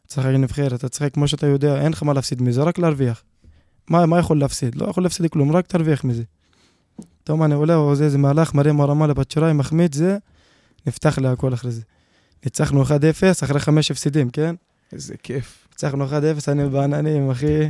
תשחק 0.08 0.26
נבחרת, 0.26 0.74
אתה 0.74 0.90
תשחק 0.90 1.14
כמו 1.14 1.28
שאתה 1.28 1.48
יודע, 1.48 1.82
אין 1.82 1.92
לך 1.92 2.04
מה 2.04 2.14
להפסיד 2.14 2.42
מזה, 2.42 2.64
רק 2.64 2.78
להרוויח. 2.80 3.24
מה, 3.90 4.06
מה 4.06 4.20
יכול 4.20 4.40
להפסיד? 4.40 4.76
לא 4.76 4.86
יכול 4.90 5.04
להפסיד 5.04 5.32
כלום, 5.32 5.52
רק 5.56 5.68
תרוויח 5.68 6.04
מזה. 6.04 6.24
פתאום 7.24 7.44
אני 7.44 7.54
עולה, 7.54 7.76
עושה 7.76 8.04
איזה 8.04 8.18
מהלך, 8.18 8.54
מרים 8.54 8.82
הרמה 8.82 9.08
לבת 9.08 9.32
שיראי, 9.32 9.54
מחמיץ 9.54 9.96
זה, 9.96 10.18
נפתח 10.88 11.18
לי 11.18 11.28
הכל 11.28 11.54
אחרי 11.54 11.72
זה. 11.72 11.82
ניצחנו 12.46 12.84
1-0 12.84 12.88
אחרי 13.44 13.60
חמש 13.60 13.92
הפסידים, 13.92 14.30
כן? 14.30 14.56
איזה 14.94 15.16
כיף. 15.24 15.68
ניצחנו 15.72 16.06
1-0, 16.06 16.12
אני 16.48 16.70
בעננים, 16.70 17.30
אחי. 17.32 17.70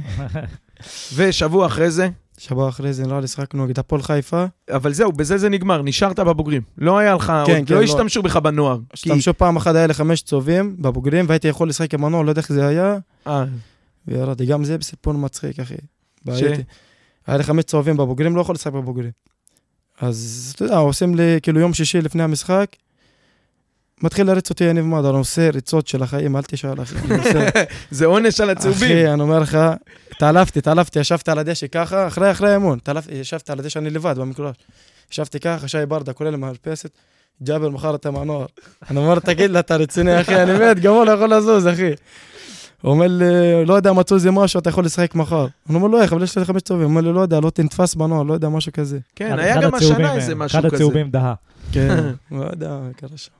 ושבוע 1.16 1.66
אחרי 1.66 1.92
זה, 1.92 2.10
שבוע 2.38 2.70
אחרי 2.70 2.94
זה 2.94 3.04
נראה 3.08 3.20
לי 3.22 3.28
שחקנו 3.28 3.66
נגד 3.66 3.80
הפועל 3.80 4.02
חיפה. 4.02 4.46
אבל 4.72 4.94
זהו, 4.94 5.12
בזה 5.12 5.38
זה 5.38 5.50
נגמר, 5.50 5.82
נשארת 5.82 6.20
בבוגרים. 6.20 6.62
לא 6.78 6.98
היה 6.98 7.16
לך, 7.16 7.34
כן, 7.46 7.58
עוד 7.58 7.68
כן, 7.68 7.74
לא 7.74 7.80
לא. 7.80 7.84
השתמשו 7.86 8.22
בך 8.22 8.36
בנוער. 8.38 8.78
כי- 8.78 8.84
השתמשו 8.94 9.34
פעם 9.34 9.56
אחת, 9.56 9.76
היה 9.76 9.88
לי 9.88 9.94
חמש 9.94 10.22
צהובים 10.22 10.76
בבוגרים, 10.80 11.26
והייתי 11.30 11.48
יכול 11.48 11.70
לשחק 11.70 11.94
עם 11.94 12.06
הנוער, 12.06 12.24
לא 12.24 12.30
יודע 12.30 12.42
איך 12.42 12.52
זה 12.54 12.68
היה, 12.68 12.98
אה, 13.28 13.46
וירדתי. 14.08 14.46
גם 14.46 14.64
זה 14.64 14.78
בסיפור 14.78 15.14
מצחיק, 15.14 15.60
אחי. 15.60 15.76
והייתי- 16.26 16.64
היה 17.28 17.38
לי 17.38 17.44
חמש 17.44 17.64
צהובים 17.64 17.98
בבוגרים, 17.98 18.36
לא 18.36 18.42
יכול 18.42 18.56
לשחק 18.56 18.74
בבוגרים. 18.74 19.12
אז 20.02 20.52
אתה 20.56 20.66
יודע, 20.66 20.78
עושים 20.78 21.16
לי, 21.16 21.40
כאילו 21.42 21.60
יום 21.60 21.74
שישי 21.74 22.02
לפני 22.02 22.24
המשחק, 22.24 22.76
מתחיל 24.04 24.28
להריץ 24.28 24.50
אותי 24.50 24.64
יניב 24.64 24.86
מדר, 24.86 25.10
אני 25.10 25.18
עושה 25.18 25.50
ריצות 25.50 25.88
של 25.88 26.04
החיים, 26.04 26.36
אל 26.36 26.42
תשאל, 26.42 26.82
אחי. 26.82 26.96
זה 27.92 28.06
עונש 28.06 28.40
על 28.40 28.50
הצהובים. 28.50 28.92
אחי, 28.92 29.08
אני 29.14 29.22
אומר 29.22 29.40
לך, 29.40 29.58
התעלפתי, 30.12 30.60
התעלפתי, 30.60 31.00
ישבתי 31.00 31.32
על 31.32 31.40
הדשא 31.40 31.68
ככה, 31.68 32.08
אחרי 32.08 32.32
אחרי 32.32 32.56
התעלפתי, 32.74 33.14
ישבתי 33.14 33.52
על 33.52 33.60
הדשא, 33.60 33.80
אני 33.80 33.90
לבד 33.90 34.20
במגרש. 34.20 34.56
ישבתי 35.12 35.40
ככה, 35.40 35.68
שי 35.68 35.86
ברדה, 35.88 36.14
כולל 36.14 36.30
למרפסת, 36.30 36.90
ג'אבר 37.44 37.70
מכר 37.70 37.90
אותה 37.90 38.12
מהנוער. 38.12 38.46
אני 38.90 38.98
אומר, 39.00 39.20
תגיד 39.20 39.52
לה, 39.52 39.60
אתה 39.60 39.76
רציני, 39.76 40.22
אחי, 40.22 40.44
אני 40.44 40.54
מת, 40.54 40.80
גם 40.80 40.94
הוא 40.94 41.06
לא 41.06 41.12
יכול 41.12 41.34
לזוז, 41.34 41.68
אחי. 41.68 41.92
הוא 42.82 42.92
אומר 42.92 43.08
לי, 43.08 43.26
לא 43.66 43.74
יודע, 43.74 43.94
מצאו 43.94 44.16
איזה 44.16 44.32
משהו, 44.32 44.60
אתה 44.60 44.70
יכול 44.70 44.86
לשחק 44.86 45.16
מחר. 45.16 45.48
אני 45.70 45.76
אומר 45.76 45.88
לו, 45.88 46.02
איך, 46.02 46.14
אבל 46.14 46.24
יש 46.24 46.38
לי 46.38 46.46
חמש 46.46 46.62
צהובים. 46.62 46.84
הוא 46.86 46.90
אומר 46.90 47.02
לי, 47.02 47.14
לא 47.14 47.20
יודע, 47.22 47.40
לא 47.40 47.50
תנתפס 47.50 47.96
בנוער, 47.96 48.24
לא 48.24 48.34
יודע, 48.34 48.50
משהו 48.50 48.72
כזה. 48.74 49.00
כן, 49.16 49.28
אחד- 49.32 49.40
היה 49.40 49.54
אחד 49.54 49.62
גם 49.64 49.76
השנה 49.76 50.16
איזה 50.16 50.36
משהו 50.36 50.60
אחד 50.60 50.68
כזה. 50.68 50.76
הצהובים 50.76 51.10
דהה. 51.12 51.34
כן, 51.72 52.04
לא 52.32 52.46
יודע 52.52 52.80
קרה 52.98 53.10
שם. 53.18 53.32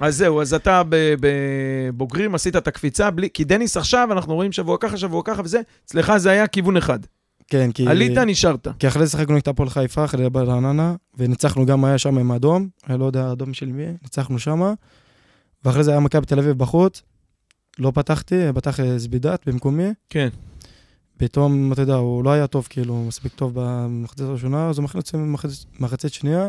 אז 0.00 0.16
זהו, 0.16 0.40
אז 0.42 0.54
אתה 0.54 0.82
ב- 0.88 1.14
בבוגרים 1.20 2.34
עשית 2.34 2.56
את 2.56 2.68
הקפיצה 2.68 3.10
בלי... 3.10 3.28
כי 3.34 3.44
דניס 3.44 3.76
עכשיו, 3.76 4.08
אנחנו 4.12 4.34
רואים 4.34 4.52
שבוע 4.52 4.76
ככה, 4.80 4.96
שבוע 4.96 5.22
ככה 5.24 5.42
וזה, 5.44 5.60
אצלך 5.86 6.12
זה 6.16 6.30
היה 6.30 6.46
כיוון 6.46 6.76
אחד. 6.76 6.98
כן, 7.48 7.70
כי... 7.72 7.86
עלית, 7.88 8.18
נשארת. 8.18 8.68
כי 8.78 8.88
אחרי 8.88 9.06
זה 9.06 9.10
שיחקנו 9.10 9.34
נגד 9.34 9.48
הפועל 9.48 9.68
חיפה, 9.68 10.04
אחרי 10.04 10.30
ברעננה, 10.30 10.94
וניצחנו 11.18 11.66
גם, 11.66 11.84
היה 11.84 11.98
שם 11.98 12.18
עם 12.18 12.30
האדום, 12.30 12.68
אני 12.90 13.00
לא 13.00 13.04
יודע 13.04 13.26
האדום 13.26 13.54
של 13.54 13.66
מי, 13.66 13.86
ניצחנו 14.02 14.38
שם, 14.38 14.72
ואחרי 15.64 15.84
זה 15.84 15.90
היה 15.90 16.00
מכבי 16.00 16.26
תל 16.26 16.38
אביב 16.38 16.58
בחוץ, 16.58 17.02
לא 17.78 17.92
פתחתי, 17.94 18.34
פתח 18.54 18.80
אה, 18.80 18.98
זבידת 18.98 19.48
במקומי, 19.48 19.88
כן. 20.10 20.28
פתאום, 21.16 21.72
אתה 21.72 21.82
יודע, 21.82 21.94
הוא 21.94 22.24
לא 22.24 22.30
היה 22.30 22.46
טוב, 22.46 22.66
כאילו, 22.70 23.04
מספיק 23.04 23.32
טוב 23.32 23.52
במחצית 23.54 24.20
הראשונה, 24.20 24.68
אז 24.68 24.78
הוא 24.78 24.84
מחצית, 24.84 25.14
מחצית, 25.14 25.66
מחצית 25.80 26.12
שנייה, 26.12 26.48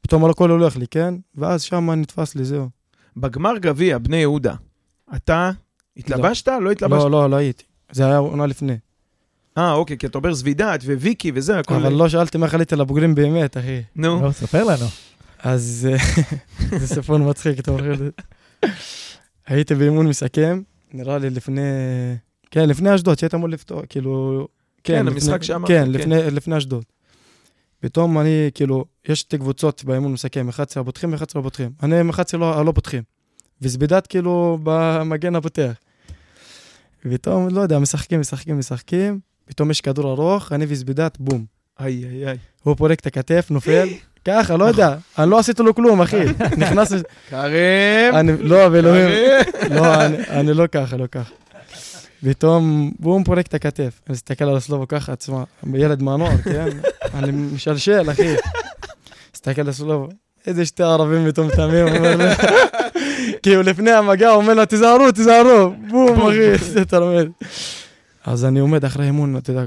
פתאום 0.00 0.30
הכל 0.30 0.50
הולך 0.50 0.76
לי, 0.76 0.86
כן? 0.86 1.14
ואז 1.34 1.62
שם 1.62 1.90
נתפס 1.90 2.34
לי, 2.34 2.44
זהו. 2.44 2.68
בגמר 3.16 3.58
גביע, 3.58 3.98
בני 3.98 4.16
יהודה, 4.16 4.54
אתה 5.16 5.50
התלבשת? 5.96 6.48
לא 6.48 6.70
התלבשת? 6.70 7.02
לא, 7.04 7.10
לא, 7.10 7.30
לא 7.30 7.36
הייתי. 7.36 7.64
זה 7.92 8.06
היה 8.06 8.16
עונה 8.16 8.46
לפני. 8.46 8.76
אה, 9.58 9.72
אוקיי, 9.72 9.98
כי 9.98 10.06
אתה 10.06 10.18
אומר 10.18 10.34
זבידת 10.34 10.80
וויקי 10.84 11.32
וזה, 11.34 11.58
הכל... 11.58 11.74
אבל 11.74 11.92
לא 11.92 12.08
שאלתם 12.08 12.44
איך 12.44 12.54
עליתי 12.54 12.76
לבוגרים 12.76 13.14
באמת, 13.14 13.56
אחי. 13.56 13.82
נו, 13.96 14.22
לא, 14.22 14.32
ספר 14.32 14.64
לנו. 14.64 14.86
אז 15.38 15.88
אה, 15.92 15.96
זה 16.78 16.94
סיפור 16.94 17.18
מצחיק, 17.18 17.58
אתה 17.58 17.70
אומר. 17.70 17.94
הייתי 19.46 19.74
באימון 19.74 20.06
מסכם, 20.06 20.62
נראה 20.92 21.18
לי 21.18 21.30
לפני... 21.30 21.60
כן, 22.50 22.68
לפני 22.68 22.94
אשדוד, 22.94 23.18
שהיית 23.18 23.34
אמור 23.34 23.48
לפתור, 23.48 23.82
כאילו... 23.88 24.46
כן, 24.84 25.06
לפני- 25.06 25.10
המשחק 25.14 25.42
שאמרת, 25.42 25.68
כן, 25.68 25.84
כן. 25.84 25.90
לפני- 25.90 26.30
לפני 26.30 26.56
אשדוד. 26.58 26.84
פתאום 27.80 28.18
אני, 28.20 28.50
כאילו, 28.54 28.84
יש 29.08 29.20
שתי 29.20 29.38
קבוצות 29.38 29.84
באימון 29.84 30.12
מסכם, 30.12 30.48
11 30.48 30.80
הפותחים, 30.80 31.14
11 31.14 31.40
לא 31.42 31.44
פותחים. 31.44 31.70
אני 31.82 32.00
עם 32.00 32.10
11 32.10 32.40
לא, 32.40 32.58
הלא 32.58 32.72
פותחים. 32.72 33.02
וסבידת 33.62 34.06
כאילו 34.06 34.58
במגן 34.62 35.36
הפותח. 35.36 35.72
ופתאום, 37.04 37.48
לא 37.48 37.60
יודע, 37.60 37.78
משחקים, 37.78 38.20
משחקים, 38.20 38.58
משחקים, 38.58 39.20
פתאום 39.44 39.70
יש 39.70 39.80
כדור 39.80 40.10
ארוך, 40.12 40.52
אני 40.52 40.64
וסבידת, 40.68 41.16
בום. 41.20 41.44
איי, 41.80 42.04
איי, 42.04 42.28
איי. 42.28 42.38
הוא 42.62 42.74
פורק 42.76 43.00
את 43.00 43.06
הכתף, 43.06 43.46
נופל, 43.50 43.88
ככה, 44.24 44.56
לא 44.56 44.64
יודע, 44.64 44.94
אני 45.18 45.30
לא 45.30 45.38
עשיתי 45.38 45.62
לו 45.62 45.74
כלום, 45.74 46.00
אחי. 46.00 46.24
נכנס, 46.56 46.92
כרם! 47.30 48.14
אני, 48.14 48.32
לא, 48.38 48.68
ואלוהים! 48.72 49.08
לא, 49.70 50.04
אני, 50.28 50.54
לא 50.54 50.66
ככה, 50.72 50.96
לא 50.96 51.06
ככה. 51.06 51.34
פתאום, 52.24 52.90
בום, 52.98 53.24
פורק 53.24 53.46
את 53.46 53.54
הכתף. 53.54 54.00
אני 54.06 54.12
מסתכל 54.12 54.44
על 54.44 54.56
הסלובו 54.56 54.88
ככה, 54.88 55.16
תשמע, 55.16 55.42
ילד 55.74 56.02
מהנוער, 56.02 56.36
כן? 56.36 56.68
אני 57.14 57.32
משלשל, 57.32 58.10
אחי. 58.10 58.34
מסתכל 59.34 59.60
על 59.60 59.68
הסלובו, 59.68 60.08
איזה 60.46 60.66
שתי 60.66 60.82
ערבים 60.82 61.26
מטומטמים, 61.26 61.88
אומר 61.88 62.16
לי. 62.16 62.24
כאילו, 63.42 63.62
לפני 63.62 63.90
המגע, 63.90 64.30
הוא 64.30 64.42
אומר 64.42 64.54
לה, 64.54 64.66
תיזהרו, 64.66 65.12
תיזהרו, 65.12 65.70
בום, 65.90 66.28
אחי, 66.28 66.40
איזה 66.40 66.84
תרמד. 66.84 67.28
אז 68.24 68.44
אני 68.44 68.60
עומד 68.60 68.84
אחרי 68.84 69.06
אימון, 69.06 69.36
אתה 69.36 69.50
יודע, 69.50 69.64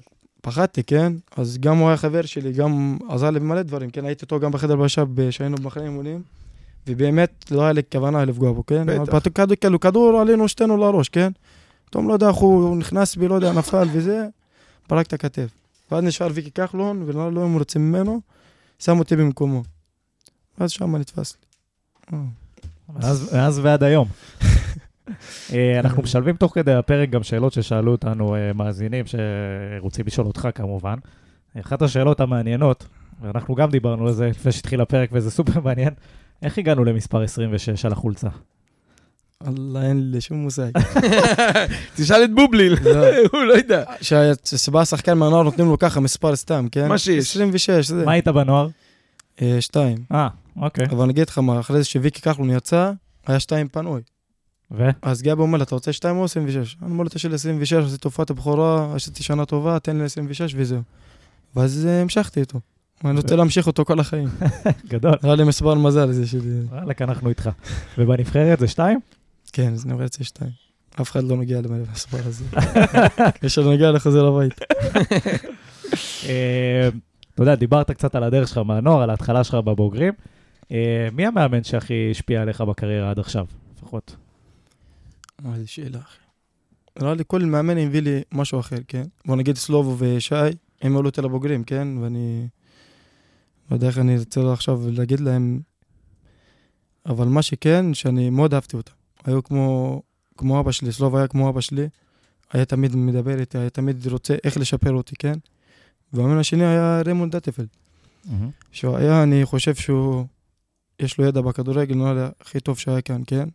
פחדתי, 0.48 0.84
כן? 0.84 1.14
אז 1.38 1.58
גם 1.58 1.78
הוא 1.78 1.88
היה 1.88 1.98
חבר 1.98 2.22
שלי, 2.22 2.54
גם 2.54 2.98
עזר 3.10 3.30
לי 3.30 3.40
במלא 3.40 3.62
דברים, 3.62 3.90
כן? 3.90 4.06
הייתי 4.06 4.22
איתו 4.22 4.40
גם 4.40 4.52
בחדר 4.52 4.76
בלשב 4.76 5.08
כשהיינו 5.30 5.58
במחנה 5.58 5.84
אימונים, 5.84 6.22
ובאמת 6.88 7.46
לא 7.52 7.62
היה 7.62 7.72
לי 7.72 7.82
כוונה 7.92 8.26
לפגוע 8.26 8.52
בו, 8.52 8.66
כן? 8.66 8.86
בטח. 9.04 9.30
כדור, 9.36 9.56
כאילו, 9.56 9.80
כדור 9.80 10.22
עלינו 10.22 10.48
שתינו 10.48 10.78
לראש, 10.78 11.10
כן? 11.10 11.32
פתאום 11.86 12.08
לא 12.08 12.14
יודע 12.14 12.28
איך 12.28 12.36
הוא 12.36 12.78
נכנס 12.78 13.16
בי, 13.16 13.28
לא 13.28 13.36
יודע, 13.36 13.52
נפל 13.52 13.88
וזה, 13.94 14.28
פרק 14.88 15.08
את 15.08 15.14
הכתף. 15.14 15.50
ואז 15.92 16.04
נשאר 16.04 16.28
ויקי 16.34 16.52
כחלון, 16.52 17.04
ולא 17.06 17.32
לא 17.32 17.40
היו 17.40 17.50
מרוצים 17.50 17.90
ממנו, 17.92 18.22
שם 18.80 19.00
אותי 19.00 19.16
במקומו. 19.16 19.64
ואז 20.58 20.72
שם 20.72 20.96
נתפס 20.96 21.38
לי. 22.12 22.18
מאז 23.34 23.60
ועד 23.64 23.84
היום. 23.84 24.08
אה, 25.54 25.80
אנחנו 25.80 26.04
משלבים 26.04 26.36
תוך 26.36 26.54
כדי 26.56 26.74
הפרק 26.74 27.10
גם 27.10 27.24
שאלות 27.24 27.54
ששאלו 27.54 27.92
אותנו 27.92 28.36
אה, 28.36 28.54
מאזינים 28.54 29.06
שרוצים 29.06 30.06
לשאול 30.08 30.28
אותך 30.28 30.48
כמובן. 30.56 30.96
אחת 31.60 31.82
השאלות 31.82 32.20
המעניינות, 32.20 32.88
ואנחנו 33.22 33.56
גם 33.56 33.70
דיברנו 33.70 34.08
על 34.08 34.14
זה 34.14 34.28
לפני 34.28 34.52
שהתחיל 34.52 34.82
הפרק 34.82 35.10
וזה 35.14 35.32
סופר 35.32 35.60
מעניין, 35.62 35.94
איך 36.42 36.58
הגענו 36.58 36.84
למספר 36.84 37.22
26 37.22 37.86
על 37.86 37.92
החולצה? 37.92 38.28
אללה, 39.48 39.90
אין 39.90 40.12
לי 40.12 40.22
שום 40.22 40.38
מושג. 40.38 40.72
תשאל 41.96 42.24
את 42.24 42.34
בובליל, 42.34 42.76
לא. 42.84 43.06
הוא 43.34 43.44
לא 43.44 43.54
יודע. 43.54 43.84
כשבא 44.44 44.86
שחקן 44.86 45.18
מהנוער 45.18 45.44
נותנים 45.44 45.68
לו 45.68 45.80
ככה 45.80 46.00
מספר 46.00 46.36
סתם, 46.36 46.68
כן? 46.72 46.88
מה 46.88 46.98
שיש. 46.98 47.26
26, 47.26 47.88
זה. 47.88 48.06
מה 48.06 48.12
היית 48.12 48.28
בנוער? 48.28 48.68
אה, 49.42 49.58
שתיים. 49.60 49.98
אה, 50.12 50.28
אוקיי. 50.58 50.86
אבל 50.86 51.04
אני 51.04 51.14
אגיד 51.14 51.30
לך 51.30 51.38
מה, 51.38 51.60
אחרי 51.60 51.78
זה 51.78 51.84
שוויקי 51.84 52.22
כחלון 52.22 52.50
יצא, 52.50 52.92
היה 53.28 53.40
שתיים 53.40 53.68
פנוי. 53.68 54.02
ו? 54.72 54.90
אז 55.02 55.22
גבי 55.22 55.42
אומר 55.42 55.64
אתה 55.64 55.76
רוצה 55.76 55.94
שתיים 55.94 56.18
או 56.18 56.24
26? 56.24 56.78
אני 56.82 56.92
אומר 56.92 57.04
לו, 57.04 57.10
תשאיר 57.10 57.30
לי 57.30 57.36
26, 57.36 57.74
עשיתי 57.74 57.98
תופעת 57.98 58.30
הבכורה, 58.30 58.96
עשיתי 58.96 59.24
שנה 59.24 59.46
טובה, 59.46 59.80
תן 59.80 59.98
לי 59.98 60.04
26 60.04 60.54
וזהו. 60.58 60.82
ואז 61.56 61.86
אה, 61.86 62.02
המשכתי 62.02 62.40
איתו. 62.40 62.60
אני 63.06 63.18
רוצה 63.18 63.36
להמשיך 63.36 63.68
אותו 63.68 63.86
כל 63.86 64.00
החיים. 64.00 64.28
גדול. 64.92 65.16
נראה 65.24 65.36
לי 65.36 65.44
מספר 65.44 65.74
מזל 65.74 66.12
זה 66.12 66.28
שלי. 66.28 66.62
וואלכ, 66.72 67.02
אנחנו 67.02 67.30
איתך. 67.30 67.50
ובנבחרת 67.98 68.60
זה 68.60 68.68
שתיים? 68.68 69.00
כן, 69.54 69.74
אז 69.74 69.86
נראה 69.86 70.06
לי 70.20 70.26
שתיים. 70.26 70.52
אף 71.02 71.12
אחד 71.12 71.24
לא 71.24 71.36
מגיע 71.36 71.62
למספר 71.62 72.18
הזה. 72.26 72.46
מי 73.44 73.50
שנגיע 73.50 73.92
לחזר 73.92 74.26
הביתה. 74.26 74.66
אה, 76.30 76.90
אתה 77.34 77.44
יודע, 77.44 77.56
דיברת 77.56 77.92
קצת 77.92 78.16
על 78.16 78.24
הדרך 78.24 78.48
שלך 78.48 78.58
מהנוער, 78.58 79.02
על 79.02 79.10
ההתחלה 79.10 79.44
שלך 79.44 79.56
בבוגרים. 79.56 80.14
אה, 80.72 81.08
מי 81.14 81.26
המאמן 81.26 81.64
שהכי 81.64 82.08
השפיע 82.12 82.42
עליך 82.42 82.62
בקריירה 82.62 83.10
עד 83.10 83.20
עכשיו, 83.20 83.46
לפחות? 83.78 84.16
איזה 85.56 85.68
שאלה, 85.68 86.00
אחי. 86.00 86.18
נראה 87.00 87.14
לי 87.14 87.24
כל 87.28 87.42
מאמן 87.42 87.78
הביא 87.78 88.02
לי 88.02 88.22
משהו 88.32 88.60
אחר, 88.60 88.78
כן? 88.88 89.04
בוא 89.26 89.36
נגיד 89.36 89.58
סלובו 89.58 89.96
ושי, 89.98 90.36
הם 90.82 90.96
העלו 90.96 91.10
אותי 91.10 91.22
לבוגרים, 91.22 91.64
כן? 91.64 91.88
ואני... 92.02 92.48
לא 93.72 93.76
יודע 93.76 93.88
איך 93.88 93.98
אני 93.98 94.18
רוצה 94.18 94.54
עכשיו 94.54 94.82
להגיד 94.92 95.20
להם, 95.20 95.60
אבל 97.06 97.28
מה 97.28 97.42
שכן, 97.42 97.94
שאני 97.94 98.30
מאוד 98.30 98.54
אהבתי 98.54 98.78
אותם. 98.78 98.92
היו 99.26 99.44
כמו, 99.44 100.02
כמו 100.38 100.60
אבא 100.60 100.72
שלי, 100.72 100.92
סלובו 100.92 101.18
היה 101.18 101.28
כמו 101.28 101.50
אבא 101.50 101.62
שלי, 101.62 101.88
היה 102.52 102.66
תמיד 102.66 102.96
מדבר 102.96 103.40
איתי, 103.40 103.58
היה 103.58 103.70
תמיד 103.70 104.08
רוצה 104.08 104.36
איך 104.44 104.58
לשפר 104.58 104.92
אותי, 104.94 105.16
כן? 105.20 105.34
והמאמן 106.14 106.38
השני 106.38 106.66
היה 106.66 107.02
ריימונד 107.06 107.36
אטפלד, 107.36 107.68
מהמם. 108.26 108.50
שהוא 108.72 108.98
היה, 108.98 109.24
אני 109.24 109.46
חושב 109.46 109.76
שהוא, 109.76 110.26
יש 111.00 111.18
לו 111.18 111.26
ידע 111.26 111.42
בכדורגל, 111.42 111.96
נראה 111.96 112.14
לי 112.14 112.22
הכי 112.42 112.60
טוב 112.60 112.78
שהיה 112.78 113.02
כאן, 113.02 113.22
כן? 113.28 113.50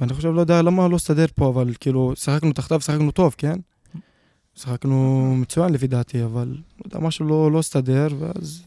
ואני 0.00 0.14
חושב, 0.14 0.28
לא 0.28 0.40
יודע 0.40 0.62
למה 0.62 0.88
לא 0.88 0.96
הסתדר 0.96 1.26
פה, 1.34 1.48
אבל 1.48 1.72
כאילו, 1.80 2.12
שיחקנו 2.16 2.52
תחתיו, 2.52 2.80
שיחקנו 2.80 3.10
טוב, 3.10 3.34
כן? 3.38 3.56
שיחקנו 4.54 5.34
מצוין 5.36 5.72
לפי 5.72 5.86
דעתי, 5.86 6.24
אבל 6.24 6.48
לא 6.48 6.82
יודע, 6.84 6.98
משהו 7.06 7.26
לא, 7.26 7.52
לא 7.52 7.58
הסתדר, 7.58 8.08
ואז... 8.18 8.62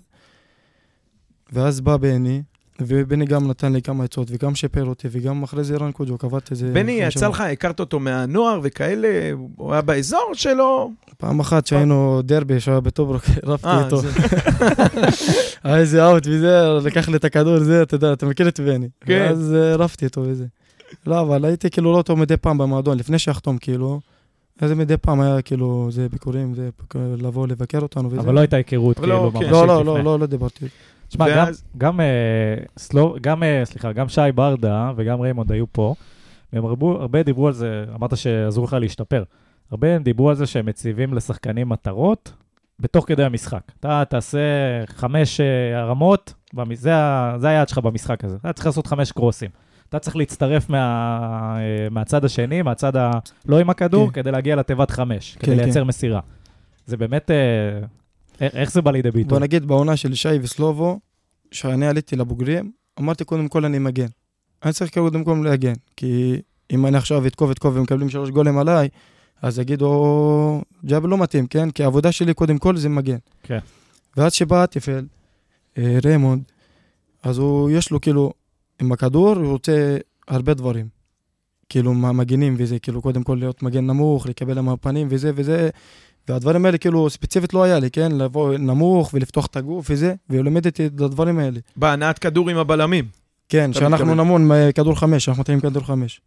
ואז 1.53 1.81
בא 1.81 1.97
בני, 1.97 2.41
ובני 2.81 3.25
גם 3.25 3.47
נתן 3.47 3.73
לי 3.73 3.81
כמה 3.81 4.03
עצות, 4.03 4.27
וגם 4.31 4.55
שיפר 4.55 4.85
אותי, 4.85 5.07
וגם 5.11 5.43
אחרי 5.43 5.63
זה 5.63 5.77
רן 5.77 5.91
קוז'וק, 5.91 6.23
עבדתי 6.23 6.51
איזה... 6.51 6.71
בני, 6.73 6.91
יצא. 6.91 7.27
לך, 7.27 7.41
הכרת 7.41 7.79
אותו 7.79 7.99
מהנוער 7.99 8.59
וכאלה, 8.63 9.31
הוא 9.55 9.73
היה 9.73 9.81
באזור 9.81 10.31
שלו? 10.33 10.91
פעם 11.17 11.39
אחת 11.39 11.67
שהיינו 11.67 12.21
דרבי, 12.23 12.59
שהוא 12.59 12.71
היה 12.71 12.81
בטוברוק, 12.81 13.23
רבתי 13.43 13.67
אה, 13.67 13.85
איתו. 13.85 14.01
היה 15.63 15.77
איזה 15.77 16.05
אאוט 16.05 16.27
וזה, 16.27 16.61
לקח 16.85 17.09
לי 17.09 17.17
את 17.17 17.23
הכדור, 17.23 17.59
זה, 17.59 17.81
אתה 17.81 17.95
יודע, 17.95 18.13
אתה 18.13 18.25
מכיר 18.25 18.47
את 18.47 18.59
בני. 18.59 18.89
כן. 19.01 19.27
ואז 19.29 19.53
אה, 19.53 19.75
רבתי 19.75 20.05
איתו 20.05 20.21
וזה. 20.21 20.45
לא, 21.07 21.21
אבל 21.21 21.45
הייתי 21.45 21.69
כאילו 21.69 21.91
לא 21.91 21.97
אותו 21.97 22.15
מדי 22.15 22.37
פעם 22.37 22.57
במועדון, 22.57 22.97
לפני 22.97 23.19
שאחתום, 23.19 23.57
כאילו. 23.57 23.99
אז 24.61 24.71
מדי 24.71 24.97
פעם 24.97 25.21
היה 25.21 25.41
כאילו, 25.41 25.87
זה 25.91 26.09
ביקורים, 26.09 26.53
זה 26.53 26.69
לבוא 26.95 27.47
לבקר 27.47 27.79
אותנו 27.79 28.11
וזה. 28.11 28.21
אבל 28.21 28.33
לא 28.33 28.39
הייתה 28.39 28.55
היכרות, 28.55 28.99
לא, 28.99 29.03
כאילו, 29.03 29.31
כן. 29.31 29.37
ממש 29.37 29.51
לא, 29.51 29.67
לא, 29.67 29.81
לפני. 29.81 29.93
לא, 29.93 30.03
לא, 30.03 30.19
לא 30.19 30.25
דיברתי. 30.25 30.65
תשמע, 31.07 31.35
גם, 31.35 31.47
גם, 31.77 31.99
אה, 31.99 32.05
סלו, 32.77 33.15
גם, 33.21 33.43
אה, 33.43 33.61
סליחה, 33.65 33.91
גם 33.91 34.09
שי 34.09 34.21
ברדה 34.35 34.91
וגם 34.95 35.21
ריימונד 35.21 35.51
היו 35.51 35.65
פה, 35.71 35.95
והם 36.53 36.65
הרבה, 36.65 37.23
דיברו 37.23 37.47
על 37.47 37.53
זה, 37.53 37.85
אמרת 37.95 38.17
שעזרו 38.17 38.65
לך 38.65 38.73
להשתפר. 38.73 39.23
הרבה 39.71 39.95
הם 39.95 40.03
דיברו 40.03 40.29
על 40.29 40.35
זה 40.35 40.45
שהם 40.45 40.65
מציבים 40.65 41.13
לשחקנים 41.13 41.69
מטרות 41.69 42.31
בתוך 42.79 43.07
כדי 43.07 43.23
המשחק. 43.23 43.61
אתה 43.79 44.03
תעשה 44.09 44.39
חמש 44.85 45.39
אה, 45.39 45.79
הרמות, 45.79 46.33
זה 46.73 47.47
היעד 47.47 47.69
שלך 47.69 47.77
במשחק 47.77 48.23
הזה. 48.23 48.37
אתה 48.37 48.53
צריך 48.53 48.65
לעשות 48.65 48.87
חמש 48.87 49.11
קרוסים. 49.11 49.49
אתה 49.89 49.99
צריך 49.99 50.15
להצטרף 50.15 50.69
מה, 50.69 51.57
מהצד 51.91 52.25
השני, 52.25 52.61
מהצד 52.61 52.95
ה... 52.95 53.11
לא 53.45 53.59
עם 53.59 53.69
הכדור, 53.69 54.07
כן. 54.11 54.21
כדי 54.21 54.31
להגיע 54.31 54.55
לתיבת 54.55 54.91
חמש, 54.91 55.37
כן, 55.39 55.45
כדי 55.45 55.55
כן. 55.57 55.63
לייצר 55.63 55.83
מסירה. 55.83 56.19
זה 56.85 56.97
באמת, 56.97 57.31
אה, 57.31 57.79
איך- 58.41 58.71
זה 58.71 58.81
בא 58.81 58.91
לידי 58.91 59.11
ביטוי? 59.11 59.23
בוא 59.29 59.39
נגיד 59.39 59.65
בעונה 59.65 59.97
של 59.97 60.13
שי 60.13 60.29
וסלובו, 60.41 60.99
כשאני 61.51 61.87
עליתי 61.87 62.15
לבוגרים, 62.15 62.71
אמרתי 62.99 63.23
קודם 63.23 63.47
כל 63.47 63.65
אני 63.65 63.79
מגן. 63.79 64.07
אני 64.63 64.73
צריך 64.73 64.93
קודם 64.93 65.23
כל 65.23 65.41
להגן, 65.45 65.73
כי 65.97 66.41
אם 66.71 66.85
אני 66.85 66.97
עכשיו 66.97 67.27
אתקוף 67.27 67.51
אתקוף 67.51 67.73
ומקבלים 67.75 68.09
שלוש 68.09 68.29
גולים 68.29 68.57
עליי, 68.57 68.89
אז 69.41 69.59
יגידו, 69.59 70.61
ג'אבל 70.85 71.09
לא 71.09 71.17
מתאים, 71.17 71.47
כן? 71.47 71.71
כי 71.71 71.83
העבודה 71.83 72.11
שלי 72.11 72.33
קודם 72.33 72.57
כל 72.57 72.77
זה 72.77 72.89
מגן. 72.89 73.17
כן. 73.43 73.59
ואז 74.17 74.33
שבא 74.33 74.65
אטפלד, 74.65 75.05
אה, 75.77 75.97
ריימונד, 76.05 76.43
אז 77.23 77.37
הוא, 77.37 77.69
יש 77.71 77.91
לו 77.91 78.01
כאילו, 78.01 78.33
עם 78.81 78.91
הכדור, 78.91 79.35
הוא 79.35 79.51
רוצה 79.51 79.97
הרבה 80.27 80.53
דברים. 80.53 80.87
כאילו, 81.69 81.93
מהמגנים 81.93 82.55
וזה, 82.57 82.79
כאילו, 82.79 83.01
קודם 83.01 83.23
כל 83.23 83.35
להיות 83.39 83.63
מגן 83.63 83.85
נמוך, 83.87 84.27
לקבל 84.27 84.59
מהפנים 84.61 85.07
וזה 85.11 85.31
וזה, 85.35 85.69
והדברים 86.27 86.65
האלה, 86.65 86.77
כאילו, 86.77 87.09
ספציפית 87.09 87.53
לא 87.53 87.63
היה 87.63 87.79
לי, 87.79 87.91
כן? 87.91 88.11
לבוא 88.11 88.57
נמוך 88.57 89.09
ולפתוח 89.13 89.45
את 89.45 89.55
הגוף 89.55 89.87
וזה, 89.89 90.13
והוא 90.29 90.43
לימד 90.43 90.65
אותי 90.65 90.85
את 90.85 91.01
הדברים 91.01 91.39
האלה. 91.39 91.59
בהנעת 91.75 92.19
כדור 92.19 92.49
עם 92.49 92.57
הבלמים. 92.57 93.05
כן, 93.49 93.73
שאנחנו. 93.73 94.15
נמון 94.15 94.49
כדור 94.75 94.95
חמש, 94.99 95.29
אנחנו 95.29 95.41
מתאים 95.41 95.59
כדור 95.59 95.83
חמש. 95.83 96.21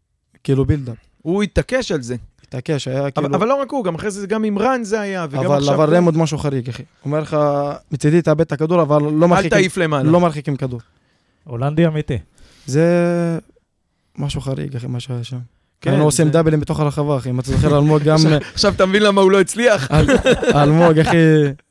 כאילו 0.45 0.65
build-up. 0.65 0.97
הוא 1.23 1.43
התעקש 1.43 1.93
על 1.93 2.03
זה. 2.03 2.17
התעקש, 2.43 2.89
היה 2.89 3.11
כאילו... 3.11 3.27
אבל, 3.27 3.35
אבל 3.35 3.49
לא 3.49 3.55
רק 3.55 3.71
הוא, 3.71 3.85
גם 3.85 3.95
אחרי 3.95 4.11
זה, 4.11 4.27
גם 4.27 4.45
עם 4.45 4.59
רן 4.59 4.85
זה 4.85 5.01
היה, 5.01 5.27
וגם 5.31 5.45
אבל, 5.45 5.57
עכשיו... 5.57 5.75
אבל 5.75 5.85
הוא- 5.85 5.91
ריימונד 5.93 6.17
משהו 6.17 6.39
חריג, 6.39 6.69
אחי. 6.69 6.83
אומר 7.05 7.21
לך, 7.21 7.37
מצידי 7.93 8.23
תאבד 8.23 8.41
את 8.41 8.53
הכדור, 8.53 8.83
אבל 8.83 9.03
לא 9.03 9.09
אל 9.09 9.15
מרחיק, 9.15 9.53
תעיף 9.53 9.77
למעלה. 9.77 10.11
לא 10.11 10.21
מרחיק 10.21 10.49
עם 10.49 10.57
כדור. 10.57 10.81
הולנדי 11.45 11.87
אמיתי. 11.87 12.19
זה 12.67 13.39
משהו 14.19 14.41
חריג, 14.41 14.77
אחי, 14.77 14.87
מה 14.87 15.01
שהיה 15.01 15.25
שם. 15.25 15.39
כן, 15.81 15.91
היינו 15.91 16.05
עושים 16.05 16.29
דאבלים 16.31 16.61
בתוך 16.61 16.81
הרחבה, 16.81 17.17
אחי. 17.17 17.31
אם 17.31 17.41
אתה 17.41 17.51
זוכר, 17.53 17.79
אלמוג 17.79 18.03
גם... 18.03 18.17
עכשיו 18.55 18.73
אתה 18.73 18.87
מבין 18.87 19.03
למה 19.03 19.21
הוא 19.21 19.31
לא 19.31 19.41
הצליח? 19.41 19.91
אל- 19.91 20.17
אלמוג, 20.55 20.99
אחי, 20.99 21.17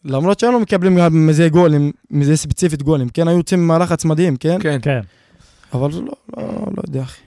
למרות 0.05 0.39
שהיינו 0.39 0.59
מקבלים 0.59 0.95
גם 0.97 1.27
מזה 1.27 1.49
גולים, 1.49 1.91
מזה 2.11 2.37
ספציפית 2.37 2.83
גולים, 2.83 3.09
כן, 3.09 3.27
היו 3.27 3.37
יוצאים 3.37 3.67
מהלחץ 3.67 4.05
מדהים, 4.05 4.35
כן? 4.35 4.57
כן. 4.61 4.79
כן. 4.81 4.99
אבל 5.73 5.89
לא, 5.91 6.01
לא, 6.37 6.43
לא 6.77 6.83
יודע, 6.87 7.01
אחי. 7.01 7.21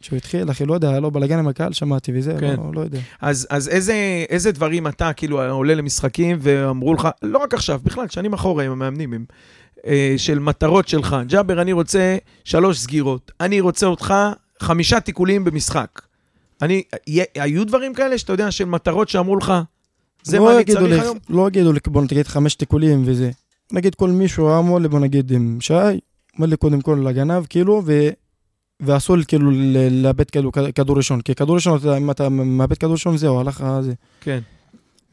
כשהוא 0.00 0.16
התחיל, 0.16 0.50
אחי, 0.50 0.64
לא 0.66 0.74
יודע, 0.74 0.90
היה 0.90 1.00
לו 1.00 1.10
בלאגן 1.10 1.38
עם 1.38 1.48
הקהל, 1.48 1.72
שמעתי 1.72 2.12
וזה, 2.14 2.34
כן. 2.40 2.56
לא, 2.56 2.70
לא 2.74 2.80
יודע. 2.80 2.98
אז, 3.20 3.46
אז 3.50 3.68
איזה, 3.68 3.94
איזה 4.30 4.52
דברים 4.52 4.86
אתה 4.86 5.12
כאילו 5.12 5.50
עולה 5.50 5.74
למשחקים 5.74 6.38
ואמרו 6.40 6.94
לך, 6.94 7.08
לא 7.22 7.38
רק 7.38 7.54
עכשיו, 7.54 7.80
בכלל, 7.84 8.08
שנים 8.08 8.32
אחורה 8.32 8.64
עם 8.64 8.72
המאמנים, 8.72 9.12
הם, 9.12 9.24
של 10.16 10.38
מטרות 10.38 10.88
שלך. 10.88 11.16
ג'אבר, 11.26 11.62
אני 11.62 11.72
רוצה 11.72 12.16
שלוש 12.44 12.78
סגירות. 12.80 13.32
אני 13.40 13.60
רוצה 13.60 13.86
אותך 13.86 14.14
חמישה 14.60 15.00
תיקולים 15.00 15.44
במשחק. 15.44 16.02
אני, 16.62 16.82
היו 17.34 17.64
דברים 17.66 17.94
כאלה 17.94 18.18
שאתה 18.18 18.32
יודע, 18.32 18.50
של 18.50 18.64
מטרות 18.64 19.08
שאמרו 19.08 19.36
לך, 19.36 19.52
זה 20.22 20.38
לא 20.38 20.44
מה 20.44 20.56
אני 20.56 20.64
צריך 20.64 20.82
לי- 20.84 21.00
היום? 21.00 21.18
לא 21.30 21.48
יגידו 21.48 21.72
לי, 21.72 21.78
בוא 21.86 22.02
נגיד 22.02 22.26
חמש 22.26 22.54
תיקולים 22.54 23.02
וזה. 23.06 23.30
נגיד 23.72 23.94
כל 23.94 24.10
מישהו 24.10 24.58
אמור 24.58 24.80
לי, 24.80 24.88
בוא 24.88 24.98
נגיד 25.00 25.32
עם 25.32 25.58
שי, 25.60 25.74
אומר 26.36 26.46
לי 26.46 26.56
קודם 26.56 26.80
כל 26.80 27.02
לגנב, 27.04 27.46
כאילו, 27.48 27.82
ו... 27.86 28.08
ואסור 28.80 29.16
כאילו 29.28 29.50
לאבד 29.90 30.30
כאילו 30.30 30.52
כ- 30.52 30.70
כדור 30.74 30.96
ראשון, 30.96 31.20
כי 31.20 31.34
כדור 31.34 31.54
ראשון, 31.54 31.78
אתה 31.78 31.96
אם 31.96 32.10
אתה 32.10 32.28
מאבד 32.28 32.78
כדור 32.78 32.92
ראשון, 32.92 33.16
זהו, 33.16 33.40
הלך 33.40 33.60
לך 33.60 33.66
זה. 33.80 33.92
כן. 34.20 34.38